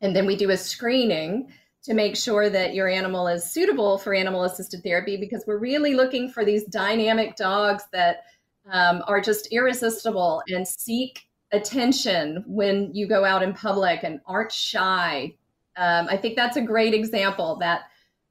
And 0.00 0.14
then 0.14 0.24
we 0.24 0.36
do 0.36 0.50
a 0.50 0.56
screening 0.56 1.52
to 1.82 1.94
make 1.94 2.16
sure 2.16 2.48
that 2.48 2.74
your 2.74 2.88
animal 2.88 3.26
is 3.26 3.48
suitable 3.48 3.98
for 3.98 4.14
animal 4.14 4.44
assisted 4.44 4.82
therapy 4.82 5.16
because 5.16 5.44
we're 5.46 5.58
really 5.58 5.94
looking 5.94 6.30
for 6.30 6.44
these 6.44 6.64
dynamic 6.64 7.34
dogs 7.36 7.84
that 7.92 8.24
um, 8.70 9.02
are 9.06 9.20
just 9.20 9.48
irresistible 9.48 10.42
and 10.48 10.66
seek 10.66 11.26
attention 11.52 12.44
when 12.46 12.94
you 12.94 13.08
go 13.08 13.24
out 13.24 13.42
in 13.42 13.54
public 13.54 14.00
and 14.02 14.20
aren't 14.26 14.52
shy. 14.52 15.34
Um, 15.76 16.06
I 16.08 16.16
think 16.16 16.36
that's 16.36 16.56
a 16.56 16.62
great 16.62 16.94
example 16.94 17.56
that 17.60 17.82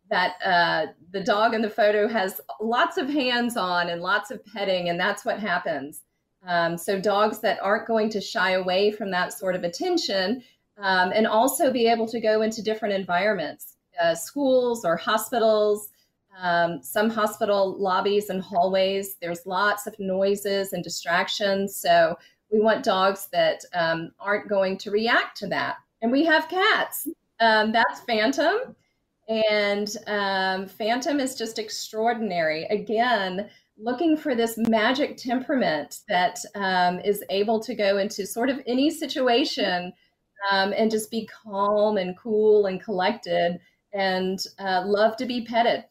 that 0.10 0.36
uh, 0.46 0.94
the 1.12 1.22
dog 1.22 1.54
in 1.54 1.62
the 1.62 1.70
photo 1.70 2.08
has 2.08 2.40
lots 2.62 2.98
of 2.98 3.10
hands 3.10 3.58
on 3.58 3.90
and 3.90 4.02
lots 4.02 4.32
of 4.32 4.46
petting, 4.46 4.88
and 4.88 4.98
that's 4.98 5.26
what 5.26 5.38
happens. 5.38 6.04
Um, 6.48 6.78
so 6.78 7.00
dogs 7.00 7.40
that 7.42 7.60
aren't 7.62 7.88
going 7.88 8.10
to 8.12 8.22
shy 8.22 8.52
away 8.52 8.92
from 8.92 9.12
that 9.12 9.34
sort 9.34 9.56
of 9.56 9.64
attention, 9.64 10.42
um, 10.78 11.12
and 11.14 11.28
also 11.28 11.72
be 11.72 11.88
able 11.88 12.08
to 12.08 12.20
go 12.20 12.42
into 12.42 12.62
different 12.62 12.96
environments, 12.96 13.76
uh, 14.02 14.16
schools 14.16 14.86
or 14.86 14.96
hospitals. 14.96 15.90
Um, 16.40 16.84
some 16.84 17.10
hospital 17.10 17.76
lobbies 17.80 18.30
and 18.30 18.44
hallways, 18.44 19.16
there's 19.20 19.48
lots 19.48 19.88
of 19.88 19.96
noises 19.98 20.74
and 20.74 20.84
distractions. 20.84 21.76
So 21.76 22.16
we 22.52 22.60
want 22.60 22.86
dogs 22.86 23.28
that 23.32 23.66
um, 23.74 24.12
aren't 24.20 24.48
going 24.48 24.78
to 24.78 24.92
react 24.92 25.36
to 25.38 25.48
that. 25.48 25.78
And 26.04 26.12
we 26.12 26.24
have 26.26 26.48
cats. 26.48 27.08
Um, 27.40 27.72
that's 27.72 28.02
Phantom. 28.02 28.76
And 29.28 29.90
um, 30.06 30.68
Phantom 30.68 31.20
is 31.20 31.36
just 31.36 31.58
extraordinary. 31.58 32.66
Again, 32.66 33.50
looking 33.80 34.18
for 34.18 34.36
this 34.36 34.58
magic 34.58 35.18
temperament 35.18 36.00
that 36.10 36.40
um, 36.56 37.00
is 37.00 37.24
able 37.30 37.60
to 37.60 37.76
go 37.76 37.98
into 37.98 38.26
sort 38.26 38.50
of 38.50 38.60
any 38.66 38.90
situation 38.90 39.94
um, 40.52 40.74
and 40.76 40.92
just 40.92 41.12
be 41.12 41.28
calm 41.28 41.98
and 41.98 42.18
cool 42.18 42.66
and 42.66 42.82
collected 42.82 43.60
and 43.94 44.44
uh, 44.60 44.84
love 44.86 45.16
to 45.18 45.26
be 45.26 45.46
petted. 45.46 45.84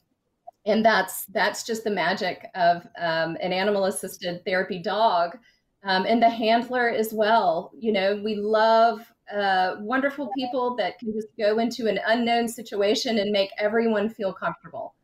And 0.64 0.84
that's 0.84 1.26
that's 1.26 1.62
just 1.62 1.84
the 1.84 1.90
magic 1.90 2.48
of 2.56 2.86
um, 2.98 3.36
an 3.40 3.52
animal 3.52 3.84
assisted 3.84 4.44
therapy 4.44 4.80
dog 4.80 5.38
um, 5.84 6.06
and 6.06 6.20
the 6.20 6.28
handler 6.28 6.88
as 6.88 7.12
well. 7.12 7.70
You 7.78 7.92
know 7.92 8.20
we 8.22 8.34
love 8.34 9.00
uh, 9.32 9.76
wonderful 9.78 10.30
people 10.36 10.74
that 10.76 10.98
can 10.98 11.12
just 11.12 11.28
go 11.38 11.58
into 11.58 11.86
an 11.86 12.00
unknown 12.06 12.48
situation 12.48 13.18
and 13.18 13.30
make 13.30 13.50
everyone 13.58 14.08
feel 14.08 14.32
comfortable. 14.32 14.94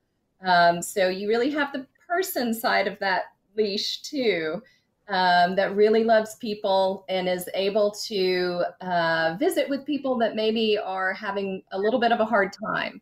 Um, 0.44 0.82
so 0.82 1.08
you 1.08 1.28
really 1.28 1.50
have 1.50 1.72
the 1.72 1.86
person 2.12 2.52
side 2.52 2.86
of 2.86 2.98
that 2.98 3.24
leash 3.56 4.02
too 4.02 4.62
um, 5.08 5.56
that 5.56 5.74
really 5.74 6.04
loves 6.04 6.36
people 6.36 7.04
and 7.08 7.28
is 7.28 7.48
able 7.54 7.90
to 7.90 8.62
uh, 8.80 9.36
visit 9.38 9.68
with 9.68 9.84
people 9.84 10.16
that 10.18 10.34
maybe 10.36 10.78
are 10.78 11.12
having 11.12 11.62
a 11.72 11.78
little 11.78 12.00
bit 12.00 12.12
of 12.12 12.20
a 12.20 12.24
hard 12.24 12.52
time 12.64 13.00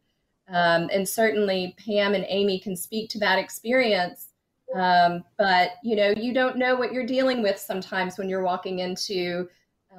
um, 0.53 0.89
and 0.93 1.09
certainly 1.09 1.77
Pam 1.85 2.15
and 2.15 2.25
Amy 2.29 2.59
can 2.59 2.77
speak 2.77 3.09
to 3.11 3.19
that 3.21 3.39
experience. 3.39 4.29
Um, 4.75 5.25
but 5.39 5.73
you 5.83 5.97
know, 5.97 6.13
you 6.17 6.33
don't 6.33 6.57
know 6.57 6.77
what 6.77 6.93
you're 6.93 7.07
dealing 7.07 7.43
with 7.43 7.59
sometimes 7.59 8.19
when 8.19 8.29
you're 8.29 8.43
walking 8.43 8.81
into 8.81 9.49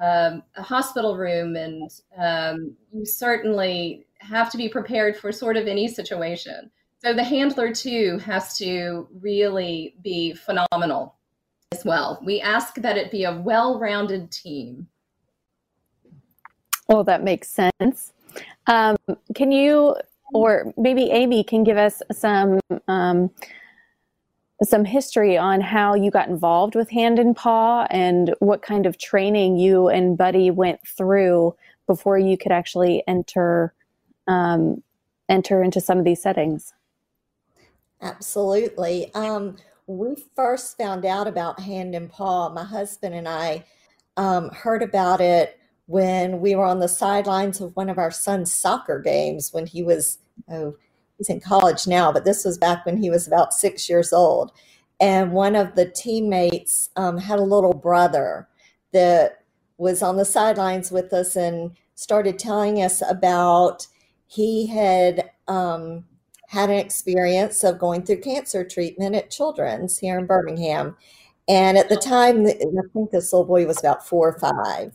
um, 0.00 0.42
a 0.56 0.62
hospital 0.62 1.16
room, 1.16 1.56
and 1.56 1.90
um, 2.18 2.74
you 2.92 3.04
certainly 3.04 4.06
have 4.18 4.50
to 4.50 4.56
be 4.56 4.68
prepared 4.68 5.16
for 5.16 5.32
sort 5.32 5.56
of 5.56 5.66
any 5.66 5.88
situation. 5.88 6.70
So 7.04 7.12
the 7.12 7.24
handler 7.24 7.72
too 7.74 8.18
has 8.24 8.56
to 8.58 9.08
really 9.20 9.96
be 10.02 10.34
phenomenal 10.34 11.16
as 11.72 11.84
well. 11.84 12.20
We 12.24 12.40
ask 12.40 12.76
that 12.76 12.96
it 12.96 13.10
be 13.10 13.24
a 13.24 13.40
well-rounded 13.40 14.30
team. 14.30 14.86
Well, 16.88 17.02
that 17.04 17.24
makes 17.24 17.48
sense. 17.48 18.12
Um, 18.66 18.96
can 19.34 19.50
you 19.50 19.96
or 20.32 20.72
maybe 20.76 21.10
Amy 21.10 21.44
can 21.44 21.64
give 21.64 21.76
us 21.76 22.02
some 22.12 22.60
um, 22.88 23.30
some 24.62 24.84
history 24.84 25.36
on 25.36 25.60
how 25.60 25.94
you 25.94 26.10
got 26.10 26.28
involved 26.28 26.76
with 26.76 26.88
Hand 26.90 27.18
and 27.18 27.34
Paw 27.34 27.86
and 27.90 28.32
what 28.38 28.62
kind 28.62 28.86
of 28.86 28.96
training 28.96 29.56
you 29.56 29.88
and 29.88 30.16
Buddy 30.16 30.52
went 30.52 30.86
through 30.86 31.56
before 31.88 32.16
you 32.16 32.38
could 32.38 32.52
actually 32.52 33.02
enter 33.08 33.74
um, 34.28 34.82
enter 35.28 35.62
into 35.62 35.80
some 35.80 35.98
of 35.98 36.04
these 36.04 36.22
settings. 36.22 36.72
Absolutely. 38.02 39.14
Um, 39.14 39.56
we 39.86 40.16
first 40.34 40.76
found 40.76 41.04
out 41.04 41.28
about 41.28 41.60
Hand 41.60 41.94
and 41.94 42.10
Paw. 42.10 42.48
My 42.50 42.64
husband 42.64 43.14
and 43.14 43.28
I 43.28 43.64
um, 44.16 44.50
heard 44.50 44.82
about 44.82 45.20
it 45.20 45.58
when 45.86 46.40
we 46.40 46.54
were 46.54 46.64
on 46.64 46.80
the 46.80 46.88
sidelines 46.88 47.60
of 47.60 47.76
one 47.76 47.88
of 47.88 47.98
our 47.98 48.10
son's 48.10 48.52
soccer 48.52 49.00
games 49.00 49.52
when 49.52 49.66
he 49.66 49.82
was 49.82 50.18
oh, 50.50 50.76
he's 51.16 51.28
in 51.28 51.40
college 51.40 51.86
now, 51.86 52.10
but 52.12 52.24
this 52.24 52.44
was 52.44 52.58
back 52.58 52.84
when 52.84 52.96
he 52.96 53.10
was 53.10 53.26
about 53.26 53.52
six 53.52 53.88
years 53.88 54.12
old. 54.12 54.50
And 55.00 55.32
one 55.32 55.54
of 55.56 55.74
the 55.74 55.86
teammates 55.86 56.90
um, 56.96 57.18
had 57.18 57.38
a 57.38 57.44
little 57.44 57.74
brother 57.74 58.48
that 58.92 59.44
was 59.78 60.02
on 60.02 60.16
the 60.16 60.24
sidelines 60.24 60.90
with 60.90 61.12
us 61.12 61.36
and 61.36 61.72
started 61.94 62.38
telling 62.38 62.82
us 62.82 63.02
about 63.08 63.86
he 64.26 64.66
had 64.66 65.30
um, 65.48 66.04
had 66.52 66.68
an 66.68 66.76
experience 66.76 67.64
of 67.64 67.78
going 67.78 68.02
through 68.02 68.20
cancer 68.20 68.62
treatment 68.62 69.14
at 69.14 69.30
Children's 69.30 69.96
here 69.96 70.18
in 70.18 70.26
Birmingham. 70.26 70.94
And 71.48 71.78
at 71.78 71.88
the 71.88 71.96
time, 71.96 72.46
I 72.46 72.52
think 72.92 73.10
this 73.10 73.32
little 73.32 73.46
boy 73.46 73.66
was 73.66 73.78
about 73.80 74.06
four 74.06 74.28
or 74.28 74.38
five. 74.38 74.92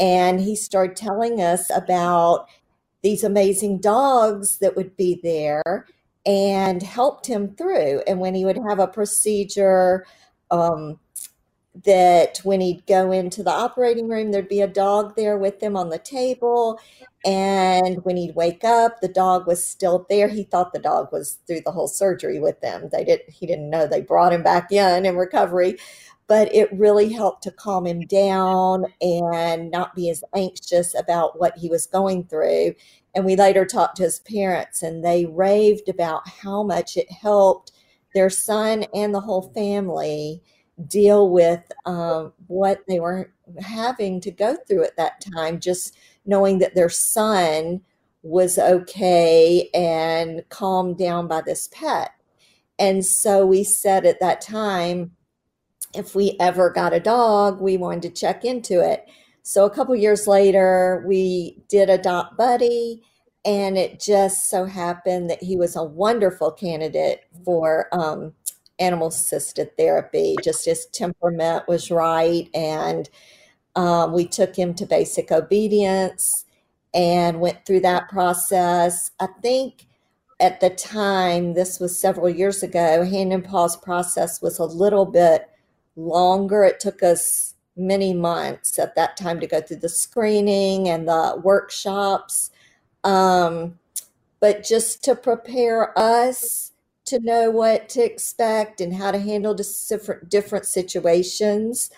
And 0.00 0.40
he 0.40 0.56
started 0.56 0.96
telling 0.96 1.40
us 1.40 1.70
about 1.72 2.48
these 3.02 3.22
amazing 3.22 3.78
dogs 3.78 4.58
that 4.58 4.74
would 4.74 4.96
be 4.96 5.20
there 5.22 5.86
and 6.26 6.82
helped 6.82 7.24
him 7.24 7.54
through. 7.54 8.02
And 8.08 8.18
when 8.18 8.34
he 8.34 8.44
would 8.44 8.58
have 8.68 8.80
a 8.80 8.88
procedure, 8.88 10.04
um, 10.50 10.98
that 11.84 12.40
when 12.42 12.60
he'd 12.60 12.84
go 12.86 13.12
into 13.12 13.44
the 13.44 13.50
operating 13.52 14.08
room, 14.08 14.32
there'd 14.32 14.48
be 14.48 14.62
a 14.62 14.66
dog 14.66 15.14
there 15.14 15.38
with 15.38 15.62
him 15.62 15.76
on 15.76 15.88
the 15.88 15.98
table. 16.00 16.80
And 17.26 18.04
when 18.04 18.16
he'd 18.16 18.36
wake 18.36 18.62
up, 18.62 19.00
the 19.00 19.08
dog 19.08 19.48
was 19.48 19.64
still 19.64 20.06
there. 20.08 20.28
He 20.28 20.44
thought 20.44 20.72
the 20.72 20.78
dog 20.78 21.12
was 21.12 21.40
through 21.46 21.62
the 21.62 21.72
whole 21.72 21.88
surgery 21.88 22.38
with 22.38 22.60
them. 22.60 22.88
They 22.92 23.04
didn't, 23.04 23.28
he 23.28 23.46
didn't 23.46 23.68
know 23.68 23.86
they 23.86 24.00
brought 24.00 24.32
him 24.32 24.44
back 24.44 24.70
in 24.70 25.04
in 25.04 25.16
recovery, 25.16 25.76
but 26.28 26.54
it 26.54 26.72
really 26.72 27.12
helped 27.12 27.42
to 27.42 27.50
calm 27.50 27.84
him 27.84 28.02
down 28.02 28.86
and 29.00 29.72
not 29.72 29.96
be 29.96 30.08
as 30.08 30.22
anxious 30.36 30.96
about 30.96 31.40
what 31.40 31.58
he 31.58 31.68
was 31.68 31.86
going 31.86 32.24
through. 32.24 32.74
And 33.12 33.24
we 33.24 33.34
later 33.34 33.64
talked 33.64 33.96
to 33.96 34.04
his 34.04 34.20
parents, 34.20 34.82
and 34.82 35.04
they 35.04 35.26
raved 35.26 35.88
about 35.88 36.28
how 36.28 36.62
much 36.62 36.96
it 36.96 37.10
helped 37.10 37.72
their 38.14 38.30
son 38.30 38.84
and 38.94 39.12
the 39.12 39.20
whole 39.20 39.50
family 39.52 40.42
deal 40.86 41.30
with 41.30 41.62
um, 41.86 42.32
what 42.46 42.82
they 42.86 43.00
were 43.00 43.32
having 43.60 44.20
to 44.20 44.30
go 44.30 44.56
through 44.68 44.84
at 44.84 44.96
that 44.96 45.24
time, 45.34 45.58
just 45.58 45.96
knowing 46.26 46.58
that 46.58 46.74
their 46.74 46.88
son 46.88 47.80
was 48.22 48.58
okay 48.58 49.70
and 49.72 50.42
calmed 50.48 50.98
down 50.98 51.28
by 51.28 51.40
this 51.40 51.68
pet. 51.72 52.10
And 52.78 53.04
so 53.04 53.46
we 53.46 53.64
said 53.64 54.04
at 54.04 54.20
that 54.20 54.40
time, 54.40 55.12
if 55.94 56.14
we 56.14 56.36
ever 56.40 56.70
got 56.70 56.92
a 56.92 57.00
dog, 57.00 57.60
we 57.60 57.76
wanted 57.76 58.02
to 58.02 58.20
check 58.20 58.44
into 58.44 58.80
it. 58.80 59.06
So 59.42 59.64
a 59.64 59.70
couple 59.70 59.94
years 59.94 60.26
later, 60.26 61.04
we 61.06 61.62
did 61.68 61.88
adopt 61.88 62.36
Buddy, 62.36 63.02
and 63.44 63.78
it 63.78 64.00
just 64.00 64.50
so 64.50 64.64
happened 64.64 65.30
that 65.30 65.42
he 65.42 65.56
was 65.56 65.76
a 65.76 65.84
wonderful 65.84 66.50
candidate 66.50 67.20
for 67.44 67.86
um, 67.92 68.34
animal 68.80 69.08
assisted 69.08 69.74
therapy. 69.76 70.34
Just 70.42 70.64
his 70.66 70.86
temperament 70.86 71.68
was 71.68 71.92
right, 71.92 72.48
and 72.54 73.08
um, 73.76 74.12
we 74.12 74.26
took 74.26 74.56
him 74.56 74.74
to 74.74 74.86
basic 74.86 75.30
obedience 75.30 76.44
and 76.94 77.40
went 77.40 77.64
through 77.66 77.80
that 77.80 78.08
process. 78.08 79.10
I 79.20 79.28
think 79.42 79.86
at 80.40 80.60
the 80.60 80.70
time, 80.70 81.54
this 81.54 81.78
was 81.78 81.98
several 81.98 82.28
years 82.28 82.62
ago, 82.62 83.04
Hand 83.04 83.32
and 83.32 83.44
Paw's 83.44 83.76
process 83.76 84.42
was 84.42 84.58
a 84.58 84.64
little 84.64 85.04
bit 85.04 85.48
longer. 85.94 86.64
It 86.64 86.80
took 86.80 87.02
us 87.02 87.54
many 87.76 88.14
months 88.14 88.78
at 88.78 88.94
that 88.96 89.16
time 89.16 89.40
to 89.40 89.46
go 89.46 89.60
through 89.60 89.78
the 89.78 89.88
screening 89.88 90.88
and 90.88 91.06
the 91.06 91.40
workshops. 91.42 92.50
Um, 93.04 93.78
but 94.40 94.64
just 94.64 95.04
to 95.04 95.14
prepare 95.14 95.98
us 95.98 96.72
to 97.06 97.20
know 97.20 97.50
what 97.50 97.88
to 97.90 98.02
expect 98.02 98.80
and 98.80 98.94
how 98.94 99.10
to 99.10 99.18
handle 99.18 99.54
different 99.54 100.28
different 100.28 100.66
situations, 100.66 101.90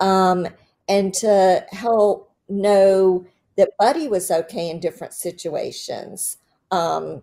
um, 0.00 0.46
and 0.88 1.14
to 1.14 1.64
help 1.70 2.32
know 2.48 3.26
that 3.56 3.70
Buddy 3.78 4.08
was 4.08 4.30
okay 4.30 4.70
in 4.70 4.80
different 4.80 5.12
situations. 5.14 6.38
Um, 6.70 7.22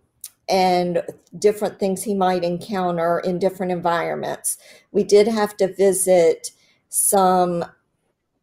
and 0.50 1.02
different 1.38 1.80
things 1.80 2.04
he 2.04 2.14
might 2.14 2.44
encounter 2.44 3.20
in 3.20 3.40
different 3.40 3.72
environments. 3.72 4.58
We 4.92 5.04
did 5.04 5.28
have 5.28 5.58
to 5.58 5.74
visit 5.74 6.52
some 6.90 7.66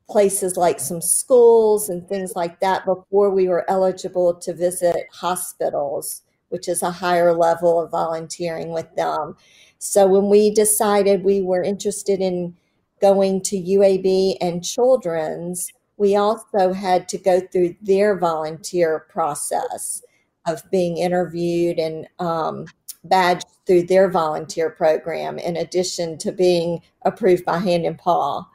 places 0.08 0.56
like 0.56 0.80
some 0.80 1.00
schools 1.00 1.88
and 1.88 2.06
things 2.06 2.36
like 2.36 2.60
that 2.60 2.84
before 2.84 3.30
we 3.30 3.48
were 3.48 3.68
eligible 3.70 4.34
to 4.34 4.52
visit 4.52 5.06
hospitals, 5.12 6.22
which 6.50 6.68
is 6.68 6.82
a 6.82 6.90
higher 6.90 7.32
level 7.32 7.80
of 7.80 7.90
volunteering 7.90 8.70
with 8.70 8.94
them. 8.96 9.36
So 9.78 10.06
when 10.06 10.28
we 10.28 10.50
decided 10.50 11.24
we 11.24 11.40
were 11.40 11.62
interested 11.62 12.20
in 12.20 12.54
going 13.04 13.38
to 13.42 13.56
UAB 13.60 14.34
and 14.40 14.64
children's, 14.64 15.70
we 15.98 16.16
also 16.16 16.72
had 16.72 17.06
to 17.10 17.18
go 17.18 17.38
through 17.38 17.76
their 17.82 18.18
volunteer 18.18 19.00
process 19.10 20.02
of 20.46 20.62
being 20.70 20.96
interviewed 20.96 21.78
and 21.78 22.08
um, 22.18 22.64
badged 23.04 23.44
through 23.66 23.82
their 23.82 24.08
volunteer 24.08 24.70
program, 24.70 25.38
in 25.38 25.54
addition 25.54 26.16
to 26.16 26.32
being 26.32 26.80
approved 27.02 27.44
by 27.44 27.58
Hand 27.58 27.84
and 27.84 27.98
Paw. 27.98 28.48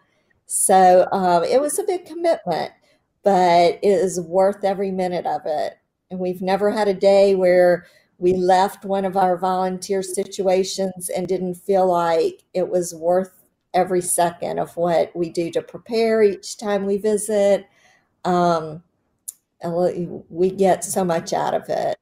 So 0.47 1.07
um, 1.11 1.43
it 1.43 1.61
was 1.61 1.77
a 1.77 1.83
big 1.83 2.05
commitment, 2.05 2.71
but 3.23 3.77
it 3.83 3.83
is 3.83 4.19
worth 4.19 4.63
every 4.63 4.89
minute 4.89 5.27
of 5.27 5.41
it. 5.45 5.77
And 6.09 6.19
we've 6.19 6.41
never 6.41 6.71
had 6.71 6.87
a 6.87 6.93
day 6.95 7.35
where 7.35 7.85
we 8.17 8.33
left 8.33 8.83
one 8.83 9.05
of 9.05 9.15
our 9.15 9.37
volunteer 9.37 10.01
situations 10.01 11.07
and 11.09 11.27
didn't 11.27 11.53
feel 11.53 11.85
like 11.85 12.43
it 12.55 12.67
was 12.67 12.95
worth 12.95 13.38
every 13.73 14.01
second 14.01 14.59
of 14.59 14.75
what 14.75 15.15
we 15.15 15.29
do 15.29 15.51
to 15.51 15.61
prepare 15.61 16.23
each 16.23 16.57
time 16.57 16.85
we 16.85 16.97
visit. 16.97 17.67
Um, 18.25 18.83
we 19.63 20.51
get 20.51 20.83
so 20.83 21.03
much 21.03 21.33
out 21.33 21.53
of 21.53 21.69
it. 21.69 21.97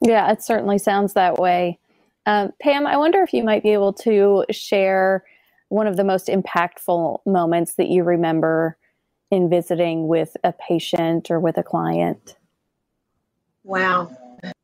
Yeah, 0.00 0.30
it 0.32 0.42
certainly 0.42 0.78
sounds 0.78 1.12
that 1.14 1.38
way. 1.38 1.78
Um, 2.26 2.52
Pam, 2.60 2.86
I 2.86 2.96
wonder 2.96 3.22
if 3.22 3.32
you 3.32 3.42
might 3.42 3.62
be 3.62 3.72
able 3.72 3.92
to 3.94 4.44
share 4.50 5.24
one 5.68 5.86
of 5.86 5.96
the 5.96 6.04
most 6.04 6.28
impactful 6.28 7.20
moments 7.26 7.74
that 7.74 7.88
you 7.88 8.04
remember 8.04 8.76
in 9.30 9.48
visiting 9.48 10.08
with 10.08 10.36
a 10.44 10.52
patient 10.52 11.30
or 11.30 11.40
with 11.40 11.56
a 11.56 11.62
client. 11.62 12.36
Wow. 13.64 14.16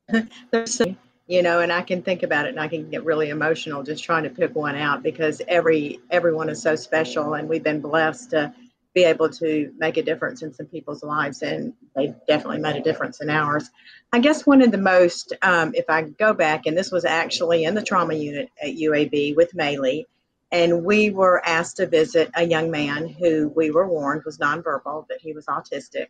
There's 0.51 0.75
so, 0.75 0.95
you 1.29 1.43
know, 1.43 1.61
and 1.61 1.71
I 1.71 1.83
can 1.83 2.03
think 2.03 2.25
about 2.25 2.47
it 2.47 2.51
and 2.51 2.61
I 2.61 2.67
can 2.69 2.91
get 2.91 3.05
really 3.05 3.29
emotional 3.29 3.85
just 3.85 4.03
trying 4.03 4.25
to 4.25 4.31
pick 4.31 4.57
one 4.57 4.77
out 4.77 5.03
because 5.03 5.41
every 5.47 6.01
everyone 6.11 6.49
is 6.49 6.61
so 6.61 6.75
special 6.75 7.35
and 7.35 7.49
we've 7.49 7.63
been 7.63 7.81
blessed 7.81 8.31
to 8.31 8.53
be 8.95 9.05
able 9.05 9.29
to 9.29 9.73
make 9.79 9.97
a 9.97 10.03
difference 10.03 10.43
in 10.43 10.53
some 10.53 10.67
people's 10.67 11.05
lives, 11.05 11.43
and 11.43 11.73
they 11.95 12.15
definitely 12.27 12.59
made 12.59 12.75
a 12.75 12.83
difference 12.83 13.21
in 13.21 13.31
ours. 13.31 13.71
I 14.13 14.19
guess 14.19 14.47
one 14.47 14.63
of 14.63 14.73
the 14.73 14.79
most, 14.79 15.35
um, 15.43 15.73
if 15.75 15.85
I 15.89 16.03
go 16.03 16.33
back, 16.33 16.67
and 16.67 16.77
this 16.77 16.91
was 16.91 17.05
actually 17.05 17.65
in 17.65 17.75
the 17.75 17.83
trauma 17.83 18.15
unit 18.15 18.51
at 18.61 18.71
UAB 18.71 19.37
with 19.37 19.53
Maylee, 19.55 20.07
and 20.51 20.85
we 20.85 21.11
were 21.11 21.41
asked 21.47 21.77
to 21.77 21.87
visit 21.87 22.31
a 22.35 22.45
young 22.45 22.71
man 22.71 23.07
who 23.07 23.53
we 23.55 23.71
were 23.71 23.87
warned 23.87 24.25
was 24.25 24.39
nonverbal, 24.39 25.07
that 25.09 25.21
he 25.21 25.33
was 25.33 25.47
autistic. 25.47 26.09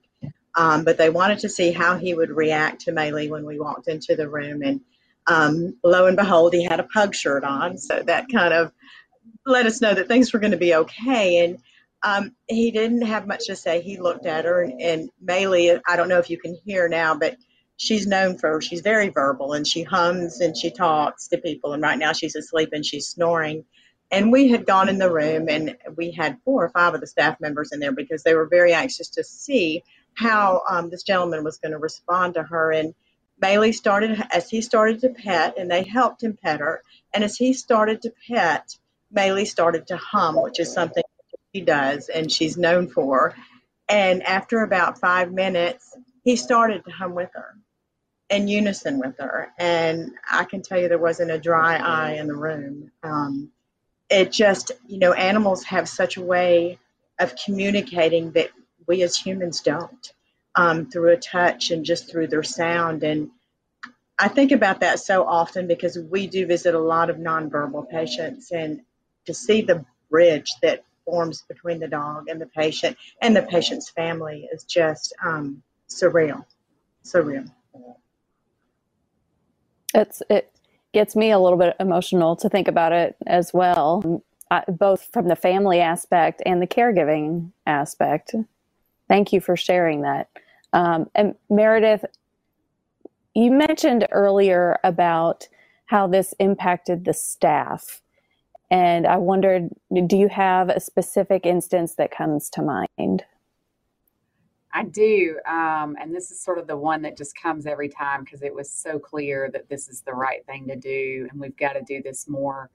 Um, 0.55 0.85
but 0.85 0.97
they 0.97 1.11
wanted 1.11 1.41
to 1.41 1.49
see 1.49 1.73
how 1.73 1.99
he 1.99 2.15
would 2.15 2.31
react 2.31 2.83
to 2.83 2.93
Maylee 2.93 3.29
when 3.29 3.45
we 3.45 3.61
walked 3.61 3.89
into 3.89 4.17
the 4.17 4.29
room. 4.29 4.63
And 4.63 4.81
um, 5.29 5.77
lo 5.85 6.07
and 6.07 6.17
behold, 6.17 6.55
he 6.55 6.65
had 6.65 6.81
a 6.81 6.85
pug 6.85 7.15
shirt 7.15 7.45
on. 7.45 7.79
So 7.79 8.03
that 8.05 8.27
kind 8.33 8.55
of 8.55 8.73
let 9.47 9.67
us 9.67 9.81
know 9.81 9.95
that 9.95 10.09
things 10.09 10.33
were 10.33 10.41
going 10.41 10.53
to 10.53 10.59
be 10.59 10.75
okay. 10.75 11.45
And 11.45 11.59
um, 12.05 12.35
he 12.49 12.71
didn't 12.71 13.03
have 13.03 13.27
much 13.27 13.47
to 13.47 13.57
say. 13.57 13.81
He 13.83 13.99
looked 13.99 14.27
at 14.27 14.45
her, 14.45 14.63
and, 14.63 14.81
and 14.81 15.11
Maylee, 15.25 15.81
I 15.89 15.97
don't 15.97 16.09
know 16.09 16.19
if 16.19 16.31
you 16.31 16.39
can 16.39 16.57
hear 16.65 16.89
now, 16.89 17.17
but 17.17 17.37
she's 17.77 18.07
known 18.07 18.39
for 18.39 18.61
she's 18.61 18.81
very 18.83 19.09
verbal 19.09 19.55
and 19.55 19.67
she 19.67 19.83
hums 19.83 20.41
and 20.41 20.57
she 20.57 20.71
talks 20.71 21.29
to 21.29 21.39
people. 21.39 21.73
And 21.75 21.83
right 21.83 21.99
now 21.99 22.13
she's 22.13 22.37
asleep 22.37 22.71
and 22.73 22.85
she's 22.87 23.09
snoring. 23.09 23.65
And 24.13 24.33
we 24.33 24.49
had 24.51 24.67
gone 24.67 24.91
in 24.91 24.99
the 24.99 25.11
room, 25.13 25.49
and 25.49 25.77
we 25.97 26.13
had 26.13 26.39
four 26.45 26.65
or 26.65 26.71
five 26.71 26.95
of 26.95 27.01
the 27.01 27.07
staff 27.07 27.41
members 27.41 27.73
in 27.73 27.81
there 27.81 27.93
because 27.93 28.25
they 28.25 28.35
were 28.35 28.47
very 28.47 28.75
anxious 28.75 29.09
to 29.11 29.25
see 29.25 29.85
how 30.15 30.63
um, 30.71 30.91
this 30.91 31.03
gentleman 31.03 31.45
was 31.45 31.59
going 31.59 31.73
to 31.73 31.79
respond 31.79 32.35
to 32.35 32.43
her. 32.43 32.73
And 32.73 32.95
Maylee 33.43 33.75
started 33.75 34.23
as 34.33 34.51
he 34.51 34.61
started 34.61 35.01
to 35.01 35.11
pet, 35.11 35.57
and 35.59 35.71
they 35.71 35.85
helped 35.85 36.23
him 36.23 36.37
pet 36.43 36.61
her. 36.61 36.83
And 37.15 37.23
as 37.23 37.37
he 37.37 37.53
started 37.53 38.03
to 38.03 38.13
pet, 38.29 38.77
Maylee 39.15 39.47
started 39.47 39.87
to 39.89 39.97
hum, 39.97 40.41
which 40.41 40.61
is 40.61 40.73
something 40.73 41.03
she 41.55 41.63
does 41.63 42.09
and 42.09 42.31
she's 42.31 42.57
known 42.57 42.89
for. 42.89 43.35
And 43.89 44.23
after 44.23 44.63
about 44.63 45.01
five 45.01 45.33
minutes, 45.33 45.97
he 46.25 46.37
started 46.37 46.85
to 46.85 46.91
hum 46.91 47.15
with 47.15 47.31
her 47.35 47.55
in 48.29 48.49
unison 48.49 48.99
with 48.99 49.17
her. 49.19 49.49
And 49.59 50.13
I 50.31 50.45
can 50.45 50.61
tell 50.61 50.79
you 50.79 50.89
there 50.89 50.99
wasn't 50.99 51.31
a 51.31 51.39
dry 51.39 51.77
eye 51.77 52.15
in 52.15 52.27
the 52.27 52.37
room. 52.37 52.91
Um, 53.03 53.51
it 54.11 54.31
just, 54.31 54.73
you 54.87 54.99
know, 54.99 55.15
animals 55.15 55.65
have 55.65 55.89
such 55.89 56.19
a 56.19 56.23
way 56.23 56.79
of 57.19 57.35
communicating 57.43 58.33
that 58.33 58.51
we 58.87 59.03
as 59.03 59.17
humans 59.17 59.61
don't 59.61 60.13
um, 60.59 60.91
through 60.91 61.13
a 61.13 61.17
touch 61.17 61.71
and 61.71 61.85
just 61.85 62.11
through 62.11 62.27
their 62.27 62.43
sound. 62.43 63.05
And 63.05 63.31
I 64.19 64.27
think 64.27 64.51
about 64.51 64.81
that 64.81 64.99
so 64.99 65.25
often 65.25 65.69
because 65.69 65.97
we 65.97 66.27
do 66.27 66.47
visit 66.47 66.75
a 66.75 66.81
lot 66.81 67.11
of 67.11 67.17
nonverbal 67.17 67.89
patients 67.89 68.51
and 68.51 68.81
to 69.27 69.35
see 69.35 69.63
the 69.63 69.85
bridge 70.11 70.53
that 70.63 70.85
forms 71.05 71.45
between 71.49 71.79
the 71.79 71.87
dog 71.87 72.29
and 72.29 72.41
the 72.41 72.47
patient 72.47 72.97
and 73.23 73.37
the 73.37 73.43
patient's 73.43 73.89
family 73.89 74.49
is 74.53 74.65
just 74.65 75.15
um, 75.25 75.63
surreal. 75.89 76.45
Surreal. 77.05 77.49
It's 79.95 80.23
it 80.29 80.53
gets 80.93 81.15
me 81.15 81.31
a 81.31 81.39
little 81.39 81.59
bit 81.59 81.77
emotional 81.79 82.35
to 82.35 82.49
think 82.49 82.67
about 82.67 82.93
it 82.93 83.15
as 83.27 83.55
well, 83.55 84.25
I, 84.51 84.65
both 84.69 85.09
from 85.13 85.29
the 85.29 85.37
family 85.37 85.81
aspect 85.81 86.43
and 86.45 86.61
the 86.61 86.67
caregiving 86.67 87.53
aspect. 87.65 88.35
Thank 89.07 89.33
you 89.33 89.41
for 89.41 89.57
sharing 89.57 90.03
that. 90.03 90.29
Um, 90.73 91.11
and 91.15 91.35
Meredith, 91.51 92.05
you 93.35 93.51
mentioned 93.51 94.07
earlier 94.11 94.79
about 94.85 95.49
how 95.87 96.07
this 96.07 96.35
impacted 96.39 97.05
the 97.05 97.15
staff 97.15 98.03
and 98.71 99.07
I 99.07 99.17
wondered, 99.17 99.71
do 100.07 100.17
you 100.17 100.29
have 100.29 100.69
a 100.69 100.81
specific 100.81 101.47
instance 101.47 101.95
that 101.95 102.11
comes 102.11 102.51
to 102.51 102.63
mind? 102.63 103.25
I 104.75 104.85
do. 104.85 105.39
Um, 105.49 105.97
and 105.99 106.15
this 106.15 106.31
is 106.31 106.41
sort 106.41 106.59
of 106.59 106.67
the 106.67 106.77
one 106.77 107.01
that 107.03 107.17
just 107.17 107.35
comes 107.41 107.65
every 107.65 107.89
time 107.89 108.25
because 108.25 108.43
it 108.43 108.55
was 108.55 108.71
so 108.71 108.99
clear 108.99 109.51
that 109.53 109.71
this 109.71 109.89
is 109.89 110.03
the 110.03 110.13
right 110.13 110.45
thing 110.45 110.69
to 110.69 110.77
do 110.77 111.27
and 111.31 111.41
we've 111.41 111.57
got 111.57 111.73
to 111.73 111.83
do 111.83 112.03
this 112.03 112.29
more. 112.29 112.69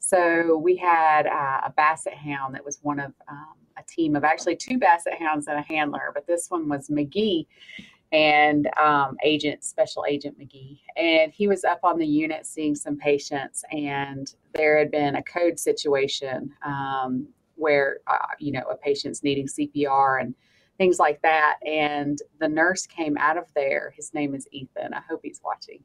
So 0.00 0.58
we 0.58 0.76
had 0.76 1.26
uh, 1.26 1.60
a 1.66 1.72
basset 1.76 2.14
hound 2.14 2.54
that 2.54 2.64
was 2.64 2.80
one 2.82 2.98
of 2.98 3.12
um, 3.28 3.54
a 3.78 3.82
team 3.86 4.16
of 4.16 4.24
actually 4.24 4.56
two 4.56 4.78
basset 4.78 5.14
hounds 5.18 5.46
and 5.46 5.58
a 5.58 5.62
handler, 5.62 6.10
but 6.14 6.26
this 6.26 6.50
one 6.50 6.68
was 6.68 6.88
McGee 6.88 7.46
and 8.12 8.68
um, 8.80 9.16
agent 9.22 9.62
special 9.62 10.04
agent 10.08 10.38
mcgee. 10.38 10.80
And 10.96 11.32
he 11.32 11.46
was 11.46 11.64
up 11.64 11.80
on 11.82 11.98
the 11.98 12.06
unit 12.06 12.46
seeing 12.46 12.74
some 12.74 12.96
patients 12.96 13.64
and 13.70 14.32
there 14.54 14.78
had 14.78 14.90
been 14.90 15.16
a 15.16 15.22
code 15.22 15.58
situation 15.58 16.52
um, 16.64 17.28
where 17.56 17.98
uh, 18.06 18.16
you 18.38 18.52
know 18.52 18.64
a 18.70 18.76
patient's 18.76 19.22
needing 19.22 19.46
cpr 19.46 20.20
and 20.20 20.34
things 20.78 20.98
like 20.98 21.20
that. 21.22 21.56
And 21.66 22.18
the 22.38 22.48
nurse 22.48 22.86
came 22.86 23.18
out 23.18 23.36
of 23.36 23.46
there. 23.56 23.92
His 23.96 24.14
name 24.14 24.32
is 24.34 24.46
ethan. 24.52 24.94
I 24.94 25.00
hope 25.08 25.20
he's 25.24 25.40
watching. 25.44 25.82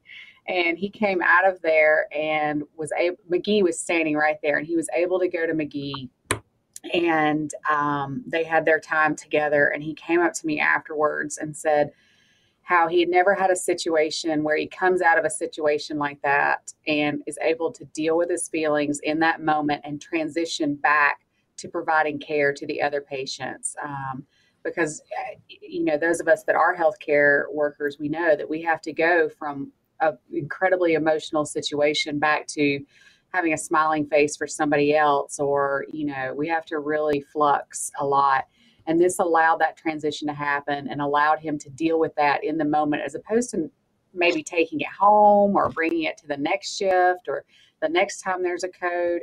And 0.47 0.77
he 0.77 0.89
came 0.89 1.19
out 1.23 1.47
of 1.47 1.59
there 1.61 2.07
and 2.15 2.63
was 2.77 2.91
able 2.97 3.17
mcgee 3.29 3.63
was 3.63 3.79
standing 3.79 4.15
right 4.15 4.37
there 4.41 4.57
and 4.57 4.67
he 4.67 4.75
was 4.75 4.87
able 4.95 5.19
to 5.19 5.27
go 5.27 5.45
to 5.45 5.53
mcgee 5.53 6.09
and 6.91 7.51
um, 7.69 8.23
they 8.27 8.43
had 8.43 8.65
their 8.65 8.79
time 8.79 9.15
together 9.15 9.67
and 9.67 9.83
he 9.83 9.93
came 9.93 10.19
up 10.19 10.33
to 10.33 10.45
me 10.45 10.59
afterwards 10.59 11.37
and 11.37 11.55
said 11.55 11.91
how 12.61 12.87
he 12.87 13.01
had 13.01 13.09
never 13.09 13.33
had 13.33 13.51
a 13.51 13.55
situation 13.55 14.43
where 14.43 14.55
he 14.55 14.67
comes 14.67 15.01
out 15.01 15.19
of 15.19 15.25
a 15.25 15.29
situation 15.29 15.97
like 15.97 16.21
that 16.21 16.73
and 16.87 17.21
is 17.27 17.37
able 17.41 17.71
to 17.71 17.85
deal 17.85 18.17
with 18.17 18.29
his 18.29 18.47
feelings 18.47 18.99
in 19.03 19.19
that 19.19 19.41
moment 19.41 19.81
and 19.83 20.01
transition 20.01 20.75
back 20.75 21.25
to 21.57 21.67
providing 21.67 22.19
care 22.19 22.53
to 22.53 22.65
the 22.65 22.81
other 22.81 23.01
patients. 23.01 23.75
Um, 23.83 24.25
because, 24.63 25.01
uh, 25.19 25.35
you 25.47 25.83
know, 25.83 25.97
those 25.97 26.21
of 26.21 26.29
us 26.29 26.43
that 26.45 26.55
are 26.55 26.75
healthcare 26.75 27.43
workers, 27.51 27.97
we 27.99 28.07
know 28.07 28.35
that 28.35 28.49
we 28.49 28.61
have 28.61 28.81
to 28.81 28.93
go 28.93 29.27
from 29.27 29.71
an 29.99 30.17
incredibly 30.31 30.93
emotional 30.93 31.45
situation 31.45 32.17
back 32.17 32.47
to 32.47 32.79
having 33.33 33.53
a 33.53 33.57
smiling 33.57 34.05
face 34.05 34.37
for 34.37 34.45
somebody 34.45 34.95
else, 34.95 35.39
or, 35.39 35.85
you 35.91 36.05
know, 36.05 36.33
we 36.35 36.47
have 36.47 36.65
to 36.65 36.79
really 36.79 37.21
flux 37.33 37.91
a 37.99 38.05
lot. 38.05 38.45
And 38.85 39.01
this 39.01 39.19
allowed 39.19 39.57
that 39.57 39.77
transition 39.77 40.27
to 40.27 40.33
happen 40.33 40.87
and 40.87 41.01
allowed 41.01 41.39
him 41.39 41.57
to 41.59 41.69
deal 41.71 41.99
with 41.99 42.13
that 42.15 42.43
in 42.43 42.57
the 42.57 42.65
moment 42.65 43.01
as 43.03 43.15
opposed 43.15 43.49
to 43.51 43.71
maybe 44.13 44.43
taking 44.43 44.79
it 44.81 44.87
home 44.87 45.55
or 45.55 45.69
bringing 45.69 46.03
it 46.03 46.17
to 46.17 46.27
the 46.27 46.37
next 46.37 46.77
shift 46.77 47.27
or 47.27 47.43
the 47.81 47.89
next 47.89 48.21
time 48.21 48.43
there's 48.43 48.63
a 48.63 48.69
code. 48.69 49.21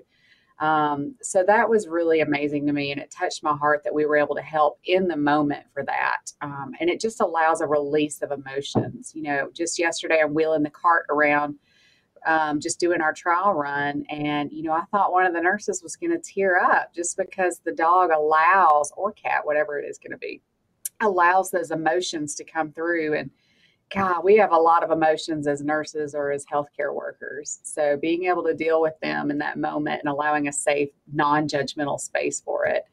Um, 0.58 1.14
so 1.22 1.44
that 1.46 1.68
was 1.68 1.88
really 1.88 2.20
amazing 2.20 2.66
to 2.66 2.72
me, 2.72 2.90
and 2.92 3.00
it 3.00 3.10
touched 3.10 3.42
my 3.42 3.56
heart 3.56 3.82
that 3.84 3.94
we 3.94 4.04
were 4.04 4.16
able 4.16 4.34
to 4.34 4.42
help 4.42 4.78
in 4.84 5.08
the 5.08 5.16
moment 5.16 5.64
for 5.72 5.84
that. 5.84 6.32
Um, 6.42 6.72
and 6.80 6.90
it 6.90 7.00
just 7.00 7.20
allows 7.20 7.62
a 7.62 7.66
release 7.66 8.20
of 8.20 8.30
emotions. 8.30 9.12
You 9.14 9.22
know, 9.22 9.50
just 9.54 9.78
yesterday 9.78 10.20
I'm 10.22 10.34
wheeling 10.34 10.62
the 10.62 10.70
cart 10.70 11.06
around, 11.08 11.54
um, 12.26 12.61
just 12.61 12.80
doing 12.80 13.00
our 13.00 13.12
trial 13.12 13.54
run, 13.54 14.04
and 14.11 14.50
you 14.52 14.62
know 14.62 14.72
I 14.72 14.85
thought 14.90 15.12
one 15.12 15.26
of 15.26 15.35
the 15.35 15.40
nurses 15.40 15.83
was 15.83 15.96
going 15.96 16.12
to 16.12 16.18
tear 16.18 16.59
up 16.59 16.94
just 16.94 17.16
because 17.16 17.61
the 17.64 17.72
dog 17.72 18.11
allows, 18.11 18.92
or 18.96 19.12
cat, 19.12 19.44
whatever 19.44 19.78
it 19.78 19.85
is 19.85 19.98
going 19.98 20.12
to 20.12 20.18
be, 20.18 20.40
allows 21.00 21.50
those 21.50 21.70
emotions 21.70 22.35
to 22.37 22.44
come 22.44 22.72
through 22.72 23.14
and 23.14 23.30
God, 23.90 24.22
we 24.22 24.37
have 24.37 24.52
a 24.52 24.56
lot 24.56 24.85
of 24.85 24.92
emotions 24.92 25.48
as 25.48 25.62
nurses 25.62 26.14
or 26.14 26.30
as 26.30 26.46
healthcare 26.46 26.94
workers. 26.94 27.59
So 27.64 27.96
being 27.96 28.24
able 28.24 28.44
to 28.44 28.54
deal 28.54 28.80
with 28.80 28.94
them 29.00 29.33
in 29.33 29.38
that 29.38 29.59
moment 29.59 30.00
and 30.04 30.09
allowing 30.09 30.46
a 30.46 30.52
safe, 30.52 30.90
non 31.12 31.48
judgmental 31.48 31.98
space 31.98 32.40
for 32.40 32.66
it 32.66 32.85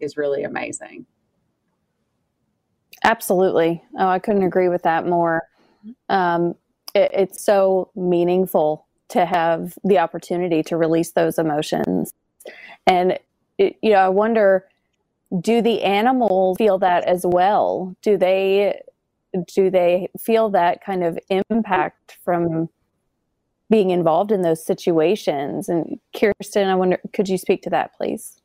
is 0.00 0.16
really 0.16 0.44
amazing. 0.44 1.04
Absolutely. 3.04 3.82
Oh, 3.98 4.08
I 4.08 4.18
couldn't 4.18 4.44
agree 4.44 4.70
with 4.70 4.82
that 4.84 5.06
more. 5.06 5.42
Um, 6.08 6.54
it, 6.96 7.10
it's 7.12 7.44
so 7.44 7.90
meaningful 7.94 8.86
to 9.08 9.24
have 9.24 9.78
the 9.84 9.98
opportunity 9.98 10.62
to 10.64 10.76
release 10.76 11.12
those 11.12 11.38
emotions. 11.38 12.12
And, 12.86 13.18
it, 13.58 13.76
you 13.82 13.90
know, 13.90 13.98
I 13.98 14.08
wonder 14.08 14.66
do 15.40 15.60
the 15.60 15.82
animals 15.82 16.56
feel 16.56 16.78
that 16.78 17.04
as 17.04 17.24
well? 17.26 17.96
Do 18.02 18.16
they 18.16 18.80
do 19.54 19.70
they 19.70 20.08
feel 20.18 20.48
that 20.50 20.82
kind 20.84 21.02
of 21.04 21.18
impact 21.50 22.16
from 22.24 22.68
being 23.68 23.90
involved 23.90 24.32
in 24.32 24.42
those 24.42 24.64
situations? 24.64 25.68
And 25.68 25.98
Kirsten, 26.14 26.68
I 26.68 26.74
wonder, 26.74 26.98
could 27.12 27.28
you 27.28 27.36
speak 27.36 27.62
to 27.62 27.70
that, 27.70 27.94
please? 27.96 28.40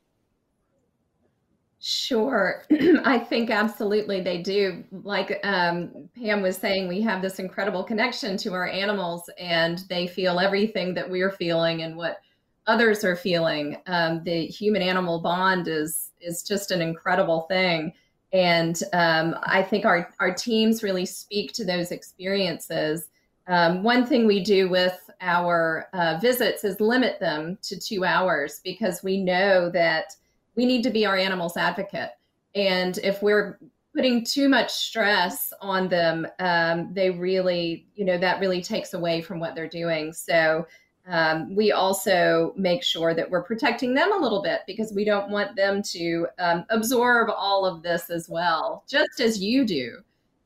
Sure. 1.84 2.62
I 3.04 3.18
think 3.18 3.50
absolutely 3.50 4.20
they 4.20 4.40
do. 4.40 4.84
Like 4.92 5.40
um, 5.42 6.08
Pam 6.14 6.40
was 6.40 6.56
saying, 6.56 6.86
we 6.86 7.00
have 7.00 7.20
this 7.22 7.40
incredible 7.40 7.82
connection 7.82 8.36
to 8.38 8.52
our 8.52 8.68
animals 8.68 9.28
and 9.36 9.80
they 9.88 10.06
feel 10.06 10.38
everything 10.38 10.94
that 10.94 11.10
we're 11.10 11.32
feeling 11.32 11.82
and 11.82 11.96
what 11.96 12.20
others 12.68 13.02
are 13.04 13.16
feeling. 13.16 13.78
Um, 13.88 14.22
the 14.22 14.46
human 14.46 14.80
animal 14.80 15.20
bond 15.20 15.66
is 15.66 16.12
is 16.20 16.44
just 16.44 16.70
an 16.70 16.80
incredible 16.80 17.46
thing. 17.50 17.92
And 18.32 18.80
um, 18.92 19.34
I 19.42 19.60
think 19.60 19.84
our, 19.84 20.08
our 20.20 20.32
teams 20.32 20.84
really 20.84 21.04
speak 21.04 21.52
to 21.54 21.64
those 21.64 21.90
experiences. 21.90 23.08
Um, 23.48 23.82
one 23.82 24.06
thing 24.06 24.28
we 24.28 24.44
do 24.44 24.68
with 24.70 25.10
our 25.20 25.88
uh, 25.92 26.18
visits 26.22 26.62
is 26.62 26.80
limit 26.80 27.18
them 27.18 27.58
to 27.62 27.76
two 27.78 28.04
hours 28.04 28.60
because 28.62 29.02
we 29.02 29.18
know 29.20 29.68
that 29.70 30.14
we 30.54 30.66
need 30.66 30.82
to 30.82 30.90
be 30.90 31.06
our 31.06 31.16
animal's 31.16 31.56
advocate. 31.56 32.10
And 32.54 32.98
if 32.98 33.22
we're 33.22 33.58
putting 33.94 34.24
too 34.24 34.48
much 34.48 34.70
stress 34.70 35.52
on 35.60 35.88
them, 35.88 36.26
um, 36.38 36.90
they 36.92 37.10
really, 37.10 37.86
you 37.94 38.04
know, 38.04 38.18
that 38.18 38.40
really 38.40 38.62
takes 38.62 38.94
away 38.94 39.20
from 39.20 39.38
what 39.38 39.54
they're 39.54 39.68
doing. 39.68 40.12
So 40.12 40.66
um, 41.06 41.54
we 41.54 41.72
also 41.72 42.54
make 42.56 42.82
sure 42.82 43.12
that 43.14 43.28
we're 43.28 43.42
protecting 43.42 43.92
them 43.92 44.12
a 44.12 44.22
little 44.22 44.42
bit 44.42 44.60
because 44.66 44.92
we 44.92 45.04
don't 45.04 45.30
want 45.30 45.56
them 45.56 45.82
to 45.82 46.26
um, 46.38 46.64
absorb 46.70 47.28
all 47.30 47.66
of 47.66 47.82
this 47.82 48.08
as 48.08 48.28
well, 48.28 48.84
just 48.88 49.20
as 49.20 49.42
you 49.42 49.64
do. 49.64 49.98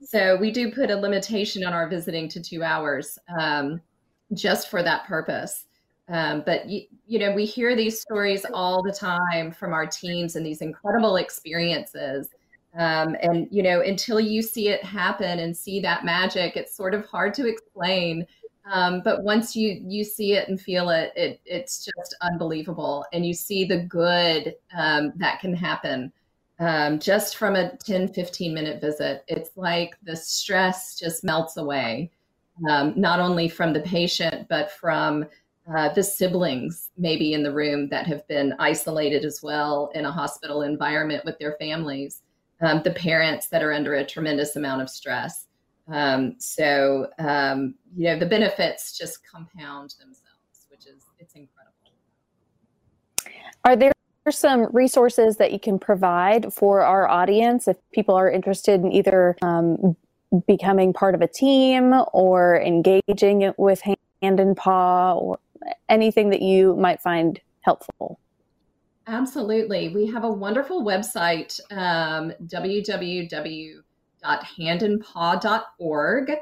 So 0.03 0.37
we 0.37 0.51
do 0.51 0.73
put 0.73 0.91
a 0.91 0.97
limitation 0.97 1.65
on 1.65 1.73
our 1.73 1.89
visiting 1.89 2.29
to 2.31 2.41
two 2.41 2.63
hours 2.63 3.19
um, 3.39 3.81
just 4.33 4.71
for 4.71 4.83
that 4.83 5.07
purpose. 5.07 5.67
Um, 6.09 6.43
but 6.47 6.69
you, 6.69 6.83
you 7.07 7.19
know, 7.19 7.33
we 7.33 7.45
hear 7.45 7.75
these 7.75 8.01
stories 8.01 8.47
all 8.53 8.83
the 8.83 8.93
time 8.93 9.51
from 9.51 9.73
our 9.73 9.87
teams 9.87 10.37
and 10.37 10.47
these 10.47 10.61
incredible 10.61 11.17
experiences. 11.17 12.29
Um, 12.79 13.17
and 13.23 13.49
you 13.51 13.63
know, 13.63 13.81
until 13.81 14.21
you 14.21 14.43
see 14.43 14.69
it 14.69 14.85
happen 14.85 15.39
and 15.41 15.57
see 15.57 15.81
that 15.81 16.05
magic, 16.05 16.57
it's 16.57 16.77
sort 16.77 16.95
of 16.95 17.07
hard 17.07 17.35
to 17.35 17.47
explain 17.47 18.27
um, 18.71 19.01
but 19.05 19.23
once 19.23 19.55
you 19.55 19.81
you 19.87 20.03
see 20.03 20.33
it 20.33 20.49
and 20.49 20.61
feel 20.61 20.91
it, 20.91 21.13
it 21.15 21.41
it's 21.45 21.85
just 21.85 22.17
unbelievable, 22.21 23.05
and 23.13 23.25
you 23.25 23.33
see 23.33 23.65
the 23.65 23.79
good 23.79 24.57
um, 24.77 25.13
that 25.17 25.41
can 25.41 25.55
happen 25.55 26.13
um, 26.59 26.99
just 26.99 27.37
from 27.37 27.55
a 27.55 27.77
10, 27.77 28.09
15 28.09 28.53
minute 28.53 28.81
visit. 28.81 29.25
It's 29.29 29.51
like 29.57 29.97
the 30.03 30.17
stress 30.17 30.99
just 30.99 31.23
melts 31.23 31.57
away, 31.57 32.11
um, 32.69 32.93
not 32.97 33.21
only 33.21 33.49
from 33.49 33.73
the 33.73 33.81
patient 33.81 34.49
but 34.49 34.73
from 34.73 35.27
uh, 35.75 35.93
the 35.95 36.03
siblings 36.03 36.91
maybe 36.97 37.33
in 37.33 37.43
the 37.43 37.53
room 37.53 37.89
that 37.89 38.07
have 38.07 38.27
been 38.29 38.55
isolated 38.59 39.25
as 39.25 39.43
well 39.43 39.91
in 39.95 40.05
a 40.05 40.13
hospital 40.13 40.63
environment 40.63 41.25
with 41.25 41.39
their 41.39 41.57
families, 41.59 42.23
um, 42.61 42.83
the 42.85 42.93
parents 42.93 43.49
that 43.49 43.63
are 43.63 43.73
under 43.73 43.95
a 43.95 44.05
tremendous 44.05 44.57
amount 44.57 44.81
of 44.81 44.89
stress. 44.89 45.47
Um, 45.89 46.35
so 46.39 47.09
um, 47.19 47.75
you 47.97 48.05
know 48.05 48.19
the 48.19 48.27
benefits 48.27 48.97
just 48.97 49.21
compound 49.29 49.95
themselves, 49.99 50.67
which 50.69 50.87
is 50.87 51.05
it's 51.19 51.35
incredible. 51.35 51.73
Are 53.65 53.77
there 53.77 53.93
some 54.31 54.69
resources 54.73 55.37
that 55.37 55.53
you 55.53 55.59
can 55.59 55.79
provide 55.79 56.53
for 56.53 56.83
our 56.83 57.09
audience 57.09 57.69
if 57.69 57.77
people 57.93 58.15
are 58.15 58.31
interested 58.31 58.81
in 58.81 58.93
either 58.93 59.37
um, 59.43 59.97
becoming 60.47 60.93
part 60.93 61.15
of 61.15 61.23
a 61.23 61.29
team 61.29 61.95
or 62.13 62.61
engaging 62.61 63.53
with 63.57 63.81
hand 63.83 63.97
and 64.23 64.57
paw 64.57 65.15
or 65.15 65.39
anything 65.89 66.31
that 66.31 66.43
you 66.43 66.75
might 66.77 67.01
find 67.01 67.41
helpful? 67.61 68.19
Absolutely. 69.07 69.91
We 69.91 70.07
have 70.07 70.25
a 70.25 70.31
wonderful 70.31 70.85
website, 70.85 71.61
um, 71.71 72.33
www 72.47 73.83
handandpaw.org. 74.27 76.33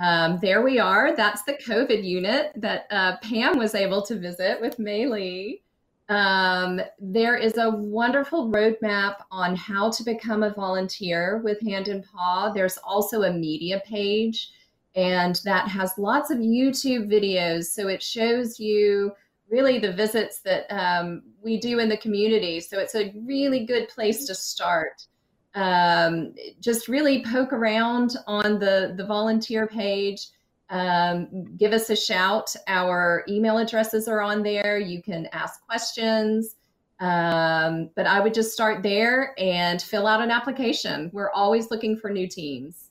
Um, 0.00 0.38
there 0.40 0.62
we 0.62 0.78
are. 0.78 1.16
That's 1.16 1.42
the 1.42 1.54
COVID 1.54 2.04
unit 2.04 2.52
that 2.56 2.86
uh, 2.90 3.16
Pam 3.18 3.58
was 3.58 3.74
able 3.74 4.02
to 4.02 4.16
visit 4.18 4.60
with 4.60 4.78
Maylee. 4.78 5.62
Um, 6.08 6.80
there 6.98 7.36
is 7.36 7.58
a 7.58 7.70
wonderful 7.70 8.50
roadmap 8.50 9.16
on 9.30 9.54
how 9.56 9.90
to 9.90 10.02
become 10.04 10.42
a 10.42 10.54
volunteer 10.54 11.42
with 11.44 11.60
Hand 11.60 11.88
and 11.88 12.02
Paw. 12.04 12.52
There's 12.54 12.78
also 12.78 13.22
a 13.22 13.32
media 13.32 13.82
page, 13.84 14.52
and 14.98 15.40
that 15.44 15.68
has 15.68 15.92
lots 15.96 16.30
of 16.30 16.38
YouTube 16.38 17.06
videos. 17.08 17.66
So 17.66 17.86
it 17.86 18.02
shows 18.02 18.58
you 18.58 19.12
really 19.48 19.78
the 19.78 19.92
visits 19.92 20.40
that 20.40 20.66
um, 20.70 21.22
we 21.40 21.58
do 21.58 21.78
in 21.78 21.88
the 21.88 21.96
community. 21.96 22.58
So 22.60 22.80
it's 22.80 22.96
a 22.96 23.14
really 23.24 23.64
good 23.64 23.88
place 23.88 24.26
to 24.26 24.34
start 24.34 25.06
um, 25.54 26.34
just 26.60 26.88
really 26.88 27.24
poke 27.24 27.52
around 27.52 28.16
on 28.26 28.58
the, 28.58 28.94
the 28.96 29.06
volunteer 29.06 29.66
page. 29.66 30.28
Um, 30.70 31.56
give 31.56 31.72
us 31.72 31.90
a 31.90 31.96
shout. 31.96 32.54
Our 32.66 33.24
email 33.28 33.58
addresses 33.58 34.08
are 34.08 34.20
on 34.20 34.42
there. 34.42 34.78
You 34.78 35.02
can 35.02 35.26
ask 35.32 35.64
questions. 35.64 36.56
Um, 37.00 37.90
but 37.94 38.06
I 38.06 38.20
would 38.20 38.34
just 38.34 38.52
start 38.52 38.82
there 38.82 39.34
and 39.38 39.80
fill 39.80 40.06
out 40.06 40.20
an 40.20 40.30
application. 40.30 41.10
We're 41.12 41.30
always 41.30 41.70
looking 41.70 41.96
for 41.96 42.10
new 42.10 42.26
teams. 42.26 42.87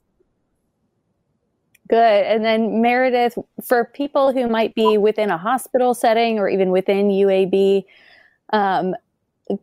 Good. 1.88 2.26
And 2.26 2.44
then, 2.44 2.82
Meredith, 2.82 3.38
for 3.64 3.86
people 3.86 4.34
who 4.34 4.48
might 4.48 4.76
be 4.76 4.98
within 4.98 5.30
a 5.30 5.38
hospital 5.38 5.94
setting 5.94 6.40
or 6.40 6.50
even 6.50 6.72
within 6.72 7.10
UAB, 7.10 7.86
um, 8.52 8.96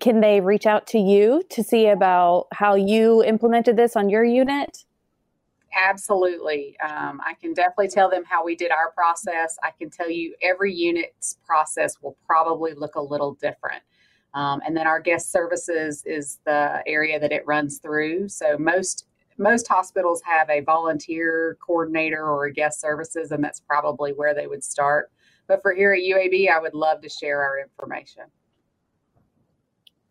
can 0.01 0.21
they 0.21 0.41
reach 0.41 0.67
out 0.67 0.87
to 0.89 0.99
you 0.99 1.43
to 1.51 1.63
see 1.63 1.89
about 1.89 2.47
how 2.53 2.75
you 2.75 3.23
implemented 3.25 3.77
this 3.77 3.97
on 3.97 4.09
your 4.09 4.25
unit? 4.25 4.85
Absolutely. 5.77 6.77
Um, 6.81 7.21
I 7.27 7.35
can 7.35 7.53
definitely 7.53 7.89
tell 7.89 8.09
them 8.09 8.23
how 8.25 8.45
we 8.45 8.55
did 8.55 8.71
our 8.71 8.93
process. 8.93 9.59
I 9.63 9.71
can 9.77 9.91
tell 9.91 10.09
you 10.09 10.35
every 10.41 10.73
unit's 10.73 11.39
process 11.45 12.01
will 12.01 12.17
probably 12.27 12.75
look 12.75 12.95
a 12.95 13.03
little 13.03 13.35
different. 13.35 13.83
Um, 14.35 14.61
and 14.67 14.77
then 14.77 14.87
our 14.87 15.01
guest 15.01 15.31
services 15.31 16.03
is 16.07 16.39
the 16.45 16.83
area 16.87 17.19
that 17.21 17.33
it 17.33 17.47
runs 17.47 17.79
through. 17.79 18.29
So 18.29 18.57
most 18.57 19.07
most 19.39 19.67
hospitals 19.69 20.23
have 20.25 20.49
a 20.51 20.61
volunteer 20.61 21.57
coordinator 21.61 22.25
or 22.25 22.47
a 22.47 22.53
guest 22.53 22.81
services, 22.81 23.33
and 23.33 23.43
that's 23.43 23.61
probably 23.61 24.13
where 24.13 24.35
they 24.35 24.47
would 24.47 24.63
start. 24.63 25.11
But 25.47 25.61
for 25.63 25.75
here 25.75 25.93
at 25.93 26.01
UAB, 26.01 26.49
I 26.51 26.61
would 26.61 26.75
love 26.75 27.01
to 27.03 27.09
share 27.09 27.43
our 27.43 27.59
information. 27.59 28.25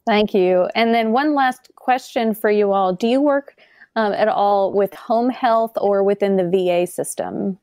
Thank 0.05 0.34
you. 0.34 0.67
And 0.76 0.93
then 0.93 1.11
one 1.11 1.34
last 1.34 1.69
question 1.76 2.34
for 2.34 2.51
you 2.51 2.74
all. 2.74 2.93
Do 2.93 3.07
you 3.07 3.21
work 3.21 3.55
um, 3.95 4.13
at 4.13 4.28
all 4.28 4.74
with 4.74 4.93
home 4.93 5.30
health 5.30 5.71
or 5.78 6.03
within 6.03 6.36
the 6.36 6.49
VA 6.49 6.86
system? 6.86 7.57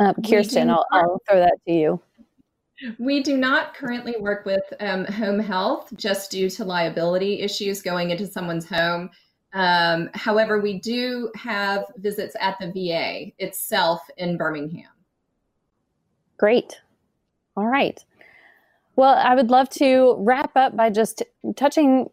Uh, 0.00 0.12
Kirsten, 0.28 0.68
I'll, 0.68 0.84
I'll, 0.90 1.20
throw 1.28 1.38
that 1.38 1.58
to 1.68 1.72
you. 1.72 2.00
We 2.98 3.22
do 3.22 3.36
not 3.36 3.74
currently 3.74 4.14
work 4.18 4.44
with 4.44 4.62
um, 4.80 5.04
home 5.04 5.38
health 5.38 5.92
just 5.96 6.30
due 6.30 6.50
to 6.50 6.64
liability 6.64 7.40
issues 7.40 7.82
going 7.82 8.10
into 8.10 8.26
someone's 8.26 8.68
home. 8.68 9.10
Um, 9.52 10.10
however, 10.14 10.60
we 10.60 10.78
do 10.78 11.30
have 11.36 11.84
visits 11.96 12.34
at 12.40 12.56
the 12.58 12.68
VA 12.72 13.32
itself 13.38 14.00
in 14.16 14.36
Birmingham. 14.36 14.88
Great. 16.38 16.80
All 17.56 17.66
right. 17.66 18.02
Well, 18.96 19.14
I 19.14 19.34
would 19.34 19.50
love 19.50 19.68
to 19.70 20.16
wrap 20.18 20.56
up 20.56 20.76
by 20.76 20.90
just 20.90 21.22
touching 21.56 22.08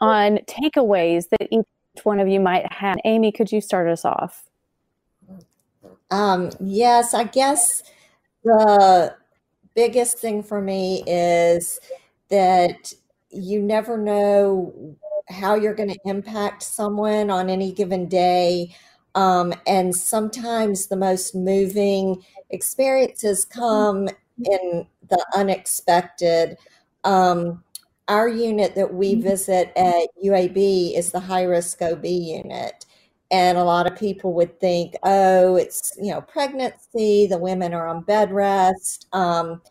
on 0.00 0.38
takeaways 0.46 1.28
that 1.30 1.48
each 1.50 1.66
one 2.04 2.20
of 2.20 2.28
you 2.28 2.40
might 2.40 2.70
have. 2.72 2.98
Amy, 3.04 3.32
could 3.32 3.50
you 3.50 3.60
start 3.60 3.88
us 3.88 4.04
off? 4.04 4.44
Um, 6.10 6.50
yes, 6.60 7.14
I 7.14 7.24
guess 7.24 7.82
the 8.44 9.14
biggest 9.80 10.18
thing 10.18 10.42
for 10.42 10.60
me 10.60 11.02
is 11.06 11.80
that 12.28 12.92
you 13.30 13.62
never 13.62 13.96
know 13.96 14.94
how 15.30 15.54
you're 15.54 15.74
going 15.74 15.88
to 15.88 15.98
impact 16.04 16.62
someone 16.62 17.30
on 17.30 17.48
any 17.48 17.72
given 17.72 18.06
day. 18.06 18.76
Um, 19.14 19.54
and 19.66 19.96
sometimes 19.96 20.88
the 20.88 20.96
most 20.96 21.34
moving 21.34 22.22
experiences 22.50 23.46
come 23.46 24.10
in 24.44 24.86
the 25.08 25.26
unexpected. 25.34 26.58
Um, 27.04 27.64
our 28.06 28.28
unit 28.28 28.74
that 28.74 28.92
we 28.92 29.14
visit 29.14 29.72
at 29.76 30.08
UAB 30.22 30.94
is 30.94 31.10
the 31.10 31.20
high 31.20 31.44
risk 31.44 31.80
OB 31.80 32.04
unit. 32.04 32.84
And 33.30 33.58
a 33.58 33.64
lot 33.64 33.86
of 33.86 33.96
people 33.96 34.32
would 34.34 34.58
think, 34.58 34.96
oh, 35.04 35.56
it's, 35.56 35.92
you 36.00 36.10
know, 36.10 36.20
pregnancy, 36.20 37.26
the 37.26 37.38
women 37.38 37.72
are 37.72 37.86
on 37.86 38.02
bed 38.02 38.32
rest. 38.32 39.06
Um, 39.12 39.62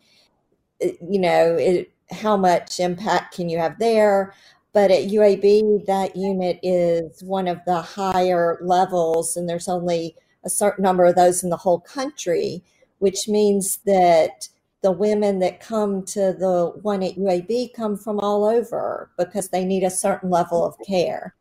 you 0.80 1.20
know, 1.20 1.56
it, 1.56 1.92
how 2.10 2.36
much 2.36 2.80
impact 2.80 3.36
can 3.36 3.48
you 3.48 3.58
have 3.58 3.78
there? 3.78 4.34
But 4.72 4.90
at 4.90 5.08
UAB, 5.08 5.84
that 5.86 6.16
unit 6.16 6.58
is 6.62 7.22
one 7.22 7.48
of 7.48 7.58
the 7.66 7.82
higher 7.82 8.58
levels, 8.62 9.36
and 9.36 9.48
there's 9.48 9.68
only 9.68 10.16
a 10.44 10.50
certain 10.50 10.82
number 10.82 11.04
of 11.04 11.16
those 11.16 11.42
in 11.42 11.50
the 11.50 11.56
whole 11.56 11.80
country, 11.80 12.62
which 12.98 13.28
means 13.28 13.80
that 13.84 14.48
the 14.82 14.92
women 14.92 15.40
that 15.40 15.60
come 15.60 16.02
to 16.04 16.32
the 16.32 16.72
one 16.82 17.02
at 17.02 17.16
UAB 17.16 17.74
come 17.74 17.96
from 17.96 18.18
all 18.18 18.44
over 18.44 19.10
because 19.18 19.50
they 19.50 19.64
need 19.64 19.82
a 19.82 19.90
certain 19.90 20.30
level 20.30 20.64
of 20.64 20.74
care. 20.86 21.34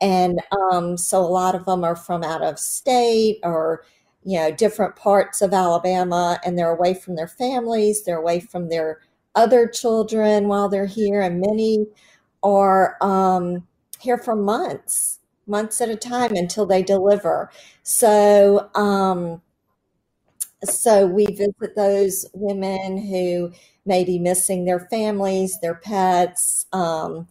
And 0.00 0.40
um, 0.52 0.96
so 0.98 1.20
a 1.20 1.26
lot 1.26 1.54
of 1.54 1.64
them 1.64 1.84
are 1.84 1.96
from 1.96 2.22
out 2.22 2.42
of 2.42 2.58
state 2.58 3.38
or, 3.42 3.84
you 4.24 4.38
know, 4.38 4.50
different 4.50 4.96
parts 4.96 5.40
of 5.40 5.54
Alabama 5.54 6.38
and 6.44 6.58
they're 6.58 6.74
away 6.74 6.92
from 6.92 7.16
their 7.16 7.28
families, 7.28 8.04
they're 8.04 8.18
away 8.18 8.40
from 8.40 8.68
their 8.68 9.00
other 9.34 9.66
children 9.66 10.48
while 10.48 10.68
they're 10.68 10.84
here. 10.84 11.22
And 11.22 11.40
many 11.40 11.86
are 12.42 12.98
um, 13.00 13.66
here 14.00 14.18
for 14.18 14.36
months, 14.36 15.20
months 15.46 15.80
at 15.80 15.88
a 15.88 15.96
time 15.96 16.34
until 16.34 16.66
they 16.66 16.82
deliver. 16.82 17.50
So, 17.82 18.68
um, 18.74 19.40
so 20.64 21.06
we 21.06 21.26
visit 21.26 21.74
those 21.76 22.26
women 22.32 22.98
who 22.98 23.52
may 23.84 24.04
be 24.04 24.18
missing 24.18 24.64
their 24.64 24.80
families, 24.80 25.58
their 25.60 25.74
pets. 25.74 26.66
Um, 26.72 27.26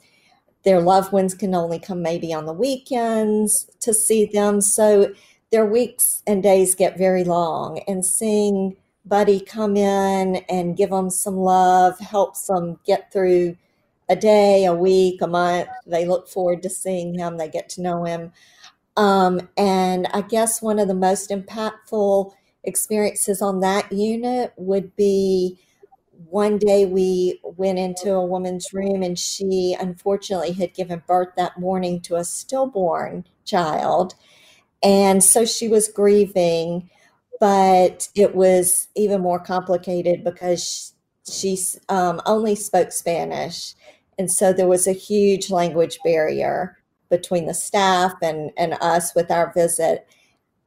their 0.63 0.81
loved 0.81 1.11
ones 1.11 1.33
can 1.33 1.55
only 1.55 1.79
come 1.79 2.01
maybe 2.01 2.33
on 2.33 2.45
the 2.45 2.53
weekends 2.53 3.69
to 3.79 3.93
see 3.93 4.25
them. 4.25 4.61
So 4.61 5.13
their 5.51 5.65
weeks 5.65 6.21
and 6.27 6.43
days 6.43 6.75
get 6.75 6.97
very 6.97 7.23
long. 7.23 7.79
And 7.87 8.05
seeing 8.05 8.75
Buddy 9.05 9.39
come 9.39 9.75
in 9.75 10.37
and 10.47 10.77
give 10.77 10.91
them 10.91 11.09
some 11.09 11.37
love 11.37 11.99
helps 11.99 12.47
them 12.47 12.79
get 12.85 13.11
through 13.11 13.57
a 14.09 14.15
day, 14.15 14.65
a 14.65 14.73
week, 14.73 15.21
a 15.21 15.27
month. 15.27 15.69
They 15.87 16.05
look 16.05 16.27
forward 16.27 16.61
to 16.63 16.69
seeing 16.69 17.17
him, 17.17 17.37
they 17.37 17.49
get 17.49 17.69
to 17.69 17.81
know 17.81 18.03
him. 18.03 18.31
Um, 18.97 19.49
and 19.57 20.07
I 20.13 20.21
guess 20.21 20.61
one 20.61 20.77
of 20.77 20.87
the 20.87 20.93
most 20.93 21.29
impactful 21.29 22.33
experiences 22.63 23.41
on 23.41 23.59
that 23.61 23.91
unit 23.91 24.53
would 24.57 24.95
be 24.95 25.59
one 26.29 26.57
day 26.57 26.85
we 26.85 27.39
went 27.43 27.79
into 27.79 28.13
a 28.13 28.25
woman's 28.25 28.73
room 28.73 29.01
and 29.01 29.17
she 29.17 29.75
unfortunately 29.79 30.53
had 30.53 30.73
given 30.73 31.03
birth 31.07 31.29
that 31.35 31.59
morning 31.59 31.99
to 32.01 32.15
a 32.15 32.23
stillborn 32.23 33.25
child. 33.43 34.13
And 34.83 35.23
so 35.23 35.45
she 35.45 35.67
was 35.67 35.87
grieving, 35.87 36.89
but 37.39 38.07
it 38.15 38.35
was 38.35 38.87
even 38.95 39.21
more 39.21 39.39
complicated 39.39 40.23
because 40.23 40.93
she 41.29 41.57
um, 41.89 42.21
only 42.25 42.55
spoke 42.55 42.91
Spanish. 42.91 43.73
And 44.17 44.31
so 44.31 44.53
there 44.53 44.67
was 44.67 44.87
a 44.87 44.93
huge 44.93 45.49
language 45.49 45.99
barrier 46.03 46.77
between 47.09 47.45
the 47.45 47.53
staff 47.53 48.13
and, 48.21 48.51
and 48.57 48.73
us 48.81 49.13
with 49.15 49.29
our 49.31 49.51
visit 49.53 50.07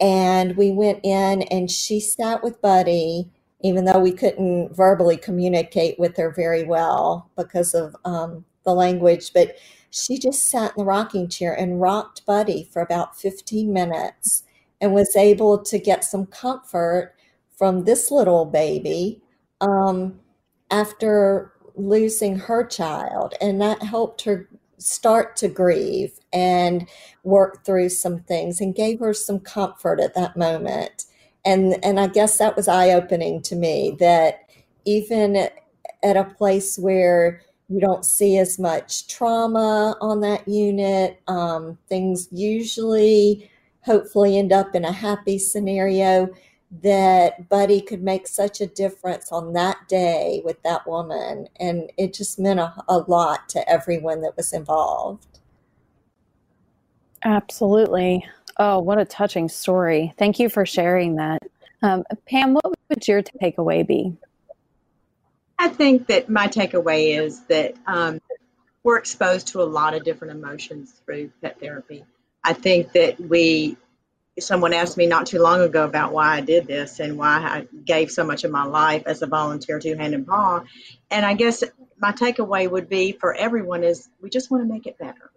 and 0.00 0.56
we 0.56 0.70
went 0.72 1.00
in 1.04 1.42
and 1.42 1.70
she 1.70 2.00
sat 2.00 2.42
with 2.42 2.60
Buddy, 2.60 3.30
even 3.62 3.84
though 3.84 4.00
we 4.00 4.12
couldn't 4.12 4.74
verbally 4.74 5.16
communicate 5.16 5.98
with 5.98 6.16
her 6.16 6.30
very 6.30 6.64
well 6.64 7.30
because 7.36 7.74
of 7.74 7.96
um, 8.04 8.44
the 8.64 8.74
language. 8.74 9.32
But 9.32 9.56
she 9.90 10.18
just 10.18 10.48
sat 10.48 10.72
in 10.72 10.78
the 10.78 10.84
rocking 10.84 11.28
chair 11.28 11.54
and 11.54 11.80
rocked 11.80 12.26
Buddy 12.26 12.68
for 12.72 12.82
about 12.82 13.16
15 13.16 13.72
minutes 13.72 14.42
and 14.80 14.92
was 14.92 15.16
able 15.16 15.58
to 15.62 15.78
get 15.78 16.04
some 16.04 16.26
comfort 16.26 17.14
from 17.56 17.84
this 17.84 18.10
little 18.10 18.44
baby 18.44 19.22
um, 19.60 20.20
after 20.70 21.52
losing 21.76 22.36
her 22.36 22.64
child. 22.64 23.34
And 23.40 23.60
that 23.62 23.82
helped 23.82 24.22
her 24.22 24.48
start 24.78 25.36
to 25.36 25.48
grieve 25.48 26.18
and 26.32 26.88
work 27.22 27.64
through 27.64 27.88
some 27.88 28.20
things 28.20 28.60
and 28.60 28.74
gave 28.74 29.00
her 29.00 29.14
some 29.14 29.40
comfort 29.40 30.00
at 30.00 30.14
that 30.14 30.36
moment. 30.36 31.04
And 31.44 31.82
and 31.84 32.00
I 32.00 32.06
guess 32.06 32.38
that 32.38 32.56
was 32.56 32.68
eye-opening 32.68 33.42
to 33.42 33.56
me 33.56 33.96
that 34.00 34.48
even 34.84 35.48
at 36.02 36.16
a 36.16 36.24
place 36.24 36.78
where 36.78 37.40
you 37.68 37.80
don't 37.80 38.04
see 38.04 38.38
as 38.38 38.58
much 38.58 39.08
trauma 39.08 39.96
on 40.00 40.20
that 40.20 40.46
unit, 40.46 41.20
um, 41.28 41.78
things 41.88 42.28
usually 42.30 43.50
hopefully 43.84 44.38
end 44.38 44.52
up 44.52 44.74
in 44.74 44.84
a 44.84 44.92
happy 44.92 45.38
scenario 45.38 46.28
that 46.82 47.48
Buddy 47.48 47.80
could 47.80 48.02
make 48.02 48.26
such 48.26 48.60
a 48.60 48.66
difference 48.66 49.30
on 49.30 49.52
that 49.52 49.88
day 49.88 50.42
with 50.44 50.62
that 50.62 50.86
woman. 50.86 51.48
And 51.60 51.90
it 51.96 52.12
just 52.12 52.38
meant 52.38 52.60
a, 52.60 52.74
a 52.88 52.98
lot 52.98 53.48
to 53.50 53.68
everyone 53.68 54.22
that 54.22 54.36
was 54.36 54.52
involved. 54.52 55.40
Absolutely. 57.24 58.26
Oh, 58.58 58.78
what 58.80 58.98
a 58.98 59.04
touching 59.04 59.48
story. 59.48 60.12
Thank 60.18 60.38
you 60.38 60.48
for 60.48 60.66
sharing 60.66 61.16
that. 61.16 61.42
Um, 61.82 62.04
Pam, 62.26 62.54
what 62.54 62.64
would 62.88 63.06
your 63.06 63.22
takeaway 63.22 63.86
be? 63.86 64.16
I 65.58 65.68
think 65.68 66.08
that 66.08 66.28
my 66.28 66.48
takeaway 66.48 67.18
is 67.18 67.44
that 67.44 67.74
um, 67.86 68.20
we're 68.82 68.98
exposed 68.98 69.48
to 69.48 69.62
a 69.62 69.64
lot 69.64 69.94
of 69.94 70.04
different 70.04 70.34
emotions 70.34 71.00
through 71.04 71.30
pet 71.40 71.58
therapy. 71.60 72.04
I 72.42 72.52
think 72.52 72.92
that 72.92 73.18
we 73.20 73.76
someone 74.40 74.72
asked 74.72 74.96
me 74.96 75.06
not 75.06 75.26
too 75.26 75.38
long 75.38 75.60
ago 75.60 75.84
about 75.84 76.12
why 76.12 76.36
I 76.36 76.40
did 76.40 76.66
this 76.66 76.98
and 76.98 77.16
why 77.16 77.38
I 77.38 77.66
gave 77.84 78.10
so 78.10 78.24
much 78.24 78.44
of 78.44 78.50
my 78.50 78.64
life 78.64 79.04
as 79.06 79.22
a 79.22 79.26
volunteer 79.26 79.78
to 79.78 79.96
Hand 79.96 80.14
and 80.14 80.26
Paw. 80.26 80.64
And 81.10 81.24
I 81.24 81.34
guess 81.34 81.62
my 81.98 82.12
takeaway 82.12 82.68
would 82.68 82.88
be 82.88 83.12
for 83.12 83.34
everyone 83.34 83.84
is 83.84 84.08
we 84.20 84.30
just 84.30 84.50
want 84.50 84.66
to 84.66 84.72
make 84.72 84.86
it 84.86 84.98
better. 84.98 85.30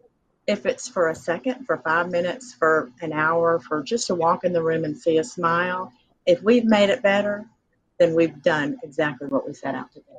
If 0.47 0.65
it's 0.65 0.87
for 0.87 1.09
a 1.09 1.15
second, 1.15 1.65
for 1.65 1.77
five 1.77 2.09
minutes, 2.09 2.53
for 2.53 2.89
an 3.01 3.13
hour, 3.13 3.59
for 3.59 3.83
just 3.83 4.07
to 4.07 4.15
walk 4.15 4.43
in 4.43 4.53
the 4.53 4.63
room 4.63 4.85
and 4.85 4.97
see 4.97 5.17
a 5.17 5.23
smile, 5.23 5.91
if 6.25 6.41
we've 6.41 6.65
made 6.65 6.89
it 6.89 7.03
better, 7.03 7.45
then 7.99 8.15
we've 8.15 8.41
done 8.41 8.77
exactly 8.83 9.27
what 9.27 9.45
we 9.45 9.53
set 9.53 9.75
out 9.75 9.91
to 9.93 9.99
do. 9.99 10.17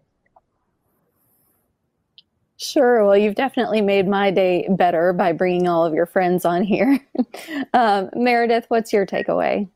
Sure. 2.61 3.05
Well, 3.05 3.17
you've 3.17 3.37
definitely 3.37 3.81
made 3.81 4.09
my 4.09 4.33
day 4.33 4.67
better 4.71 5.13
by 5.13 5.31
bringing 5.31 5.69
all 5.69 5.87
of 5.87 5.95
your 5.95 6.07
friends 6.07 6.45
on 6.45 6.65
here. 6.65 6.99
um, 7.73 8.11
Meredith, 8.15 8.65
what's 8.67 8.93
your 8.93 9.07
takeaway? 9.07 9.69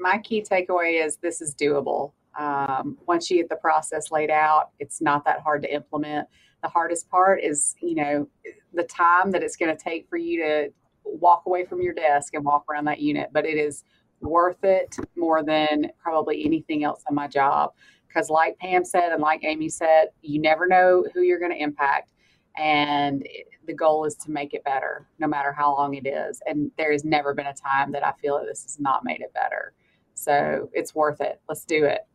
My 0.00 0.18
key 0.18 0.42
takeaway 0.42 1.04
is 1.04 1.18
this 1.18 1.40
is 1.40 1.54
doable. 1.54 2.12
Um, 2.36 2.98
once 3.06 3.30
you 3.30 3.38
get 3.38 3.48
the 3.48 3.56
process 3.56 4.10
laid 4.10 4.28
out, 4.28 4.70
it's 4.80 5.00
not 5.00 5.24
that 5.24 5.40
hard 5.40 5.62
to 5.62 5.72
implement. 5.72 6.26
The 6.64 6.68
hardest 6.68 7.08
part 7.08 7.40
is, 7.40 7.76
you 7.80 7.94
know, 7.94 8.28
the 8.74 8.82
time 8.82 9.30
that 9.30 9.44
it's 9.44 9.56
going 9.56 9.74
to 9.74 9.80
take 9.80 10.08
for 10.08 10.16
you 10.16 10.42
to 10.42 10.72
walk 11.04 11.44
away 11.46 11.64
from 11.64 11.80
your 11.80 11.94
desk 11.94 12.34
and 12.34 12.44
walk 12.44 12.64
around 12.68 12.86
that 12.86 12.98
unit, 12.98 13.30
but 13.32 13.46
it 13.46 13.56
is 13.56 13.84
worth 14.20 14.64
it 14.64 14.96
more 15.14 15.44
than 15.44 15.92
probably 16.02 16.44
anything 16.44 16.82
else 16.82 17.04
on 17.08 17.14
my 17.14 17.28
job 17.28 17.72
because 18.06 18.30
like 18.30 18.58
Pam 18.58 18.84
said 18.84 19.12
and 19.12 19.20
like 19.20 19.44
Amy 19.44 19.68
said, 19.68 20.06
you 20.22 20.40
never 20.40 20.66
know 20.66 21.04
who 21.12 21.20
you're 21.20 21.38
going 21.38 21.52
to 21.52 21.62
impact. 21.62 22.12
And 22.56 23.26
the 23.66 23.74
goal 23.74 24.04
is 24.04 24.14
to 24.16 24.30
make 24.30 24.54
it 24.54 24.64
better, 24.64 25.06
no 25.18 25.26
matter 25.26 25.52
how 25.52 25.74
long 25.76 25.94
it 25.94 26.06
is. 26.06 26.40
And 26.46 26.70
there 26.78 26.92
has 26.92 27.04
never 27.04 27.34
been 27.34 27.46
a 27.46 27.54
time 27.54 27.92
that 27.92 28.06
I 28.06 28.12
feel 28.12 28.38
that 28.38 28.46
this 28.46 28.62
has 28.62 28.80
not 28.80 29.04
made 29.04 29.20
it 29.20 29.32
better. 29.34 29.74
So 30.14 30.70
it's 30.72 30.94
worth 30.94 31.20
it. 31.20 31.40
Let's 31.48 31.64
do 31.64 31.84
it. 31.84 32.06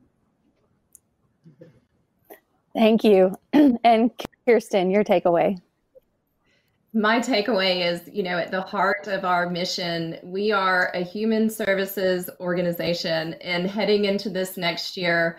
Thank 2.74 3.04
you. 3.04 3.36
and 3.84 4.12
Kirsten, 4.48 4.90
your 4.90 5.04
takeaway. 5.04 5.62
My 6.94 7.20
takeaway 7.20 7.86
is, 7.90 8.02
you 8.12 8.22
know, 8.22 8.38
at 8.38 8.52
the 8.52 8.62
heart 8.62 9.08
of 9.08 9.24
our 9.24 9.50
mission, 9.50 10.18
we 10.24 10.52
are 10.52 10.92
a 10.94 11.02
human 11.02 11.50
services 11.50 12.30
organization, 12.42 13.36
and 13.36 13.66
heading 13.66 14.06
into 14.06 14.30
this 14.30 14.58
next 14.58 14.98
year, 14.98 15.38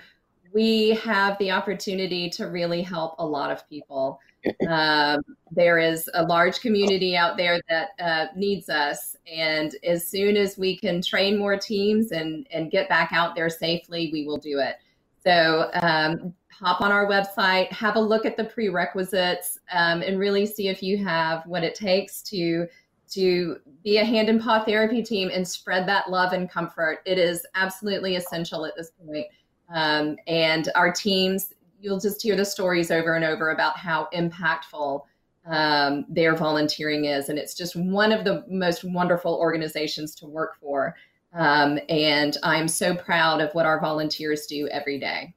we 0.53 0.91
have 0.91 1.39
the 1.39 1.51
opportunity 1.51 2.29
to 2.31 2.47
really 2.47 2.83
help 2.83 3.15
a 3.19 3.27
lot 3.27 3.51
of 3.51 3.69
people. 3.69 4.21
Um, 4.69 5.21
there 5.53 5.79
is 5.79 6.11
a 6.15 6.25
large 6.25 6.61
community 6.61 7.17
out 7.17 7.37
there 7.37 7.61
that 7.69 7.91
uh, 8.01 8.27
needs 8.35 8.69
us, 8.69 9.15
and 9.33 9.73
as 9.85 10.09
soon 10.09 10.37
as 10.37 10.59
we 10.59 10.77
can 10.77 11.01
train 11.01 11.39
more 11.39 11.57
teams 11.57 12.11
and 12.11 12.49
and 12.51 12.69
get 12.69 12.89
back 12.89 13.11
out 13.13 13.37
there 13.37 13.49
safely, 13.49 14.11
we 14.13 14.27
will 14.27 14.39
do 14.39 14.59
it. 14.59 14.79
So 15.25 15.71
um, 15.75 16.35
hop 16.51 16.81
on 16.81 16.91
our 16.91 17.07
website, 17.07 17.71
have 17.71 17.95
a 17.95 18.01
look 18.01 18.27
at 18.27 18.37
the 18.37 18.43
prerequisites, 18.43 19.61
um, 19.71 20.03
and 20.03 20.19
really 20.19 20.45
see 20.45 20.67
if 20.67 20.83
you 20.83 21.05
have 21.05 21.47
what 21.47 21.63
it 21.63 21.77
takes 21.77 22.21
to 22.23 22.67
to 23.13 23.59
be 23.85 23.99
a 23.99 24.05
hand 24.05 24.29
and 24.29 24.41
paw 24.41 24.65
therapy 24.65 25.03
team 25.03 25.31
and 25.33 25.47
spread 25.47 25.87
that 25.87 26.11
love 26.11 26.33
and 26.33 26.51
comfort. 26.51 26.99
It 27.05 27.19
is 27.19 27.47
absolutely 27.55 28.17
essential 28.17 28.65
at 28.65 28.75
this 28.77 28.91
point. 29.07 29.27
Um, 29.69 30.17
and 30.27 30.69
our 30.75 30.93
teams, 30.93 31.53
you'll 31.81 32.01
just 32.01 32.23
hear 32.23 32.37
the 32.37 32.45
stories 32.45 32.91
over 32.91 33.15
and 33.15 33.25
over 33.25 33.51
about 33.51 33.77
how 33.77 34.09
impactful 34.15 35.03
um, 35.47 36.05
their 36.09 36.37
volunteering 36.37 37.07
is. 37.07 37.29
And 37.29 37.39
it's 37.39 37.55
just 37.55 37.75
one 37.75 38.13
of 38.13 38.25
the 38.25 38.45
most 38.49 38.85
wonderful 38.85 39.35
organizations 39.35 40.15
to 40.17 40.27
work 40.27 40.57
for. 40.61 40.95
Um, 41.35 41.79
and 41.89 42.37
I'm 42.43 42.69
so 42.69 42.95
proud 42.95 43.41
of 43.41 43.53
what 43.55 43.67
our 43.67 43.81
volunteers 43.81 44.47
do 44.47 44.69
every 44.69 44.99
day. 44.99 45.35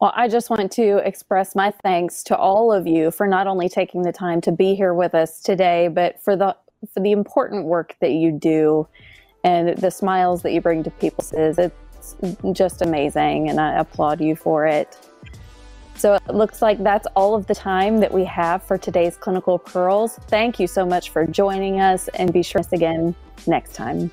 Well, 0.00 0.12
I 0.16 0.26
just 0.26 0.50
want 0.50 0.72
to 0.72 0.96
express 1.06 1.54
my 1.54 1.70
thanks 1.70 2.24
to 2.24 2.36
all 2.36 2.72
of 2.72 2.88
you 2.88 3.12
for 3.12 3.26
not 3.26 3.46
only 3.46 3.68
taking 3.68 4.02
the 4.02 4.12
time 4.12 4.40
to 4.40 4.50
be 4.50 4.74
here 4.74 4.94
with 4.94 5.14
us 5.14 5.40
today, 5.40 5.86
but 5.86 6.20
for 6.20 6.34
the 6.34 6.56
for 6.92 6.98
the 6.98 7.12
important 7.12 7.66
work 7.66 7.94
that 8.00 8.10
you 8.10 8.32
do 8.32 8.88
and 9.44 9.76
the 9.78 9.90
smiles 9.90 10.42
that 10.42 10.52
you 10.52 10.60
bring 10.60 10.82
to 10.84 10.90
people 10.90 11.24
is 11.32 11.58
it's 11.58 12.16
just 12.52 12.82
amazing 12.82 13.48
and 13.48 13.60
I 13.60 13.78
applaud 13.78 14.20
you 14.20 14.36
for 14.36 14.66
it. 14.66 14.96
So 15.96 16.14
it 16.14 16.34
looks 16.34 16.62
like 16.62 16.82
that's 16.82 17.06
all 17.14 17.34
of 17.34 17.46
the 17.46 17.54
time 17.54 18.00
that 18.00 18.12
we 18.12 18.24
have 18.24 18.62
for 18.62 18.76
today's 18.76 19.16
Clinical 19.16 19.58
Pearls. 19.58 20.18
Thank 20.26 20.58
you 20.58 20.66
so 20.66 20.84
much 20.84 21.10
for 21.10 21.26
joining 21.26 21.80
us 21.80 22.08
and 22.08 22.32
be 22.32 22.42
sure 22.42 22.62
to 22.62 22.74
again 22.74 23.14
next 23.46 23.74
time. 23.74 24.10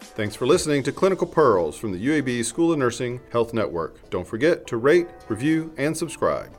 Thanks 0.00 0.36
for 0.36 0.46
listening 0.46 0.82
to 0.84 0.92
Clinical 0.92 1.26
Pearls 1.26 1.76
from 1.76 1.92
the 1.92 2.06
UAB 2.06 2.44
School 2.44 2.72
of 2.72 2.78
Nursing 2.78 3.20
Health 3.30 3.54
Network. 3.54 4.10
Don't 4.10 4.26
forget 4.26 4.66
to 4.66 4.76
rate, 4.76 5.08
review, 5.28 5.72
and 5.78 5.96
subscribe. 5.96 6.56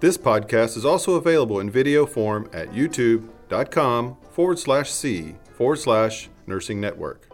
This 0.00 0.16
podcast 0.16 0.76
is 0.76 0.84
also 0.84 1.14
available 1.14 1.60
in 1.60 1.70
video 1.70 2.06
form 2.06 2.48
at 2.52 2.70
youtube.com 2.70 4.16
forward 4.30 4.58
slash 4.58 4.90
C 4.90 5.34
forward 5.56 5.76
slash 5.76 6.28
nursing 6.46 6.80
network. 6.80 7.27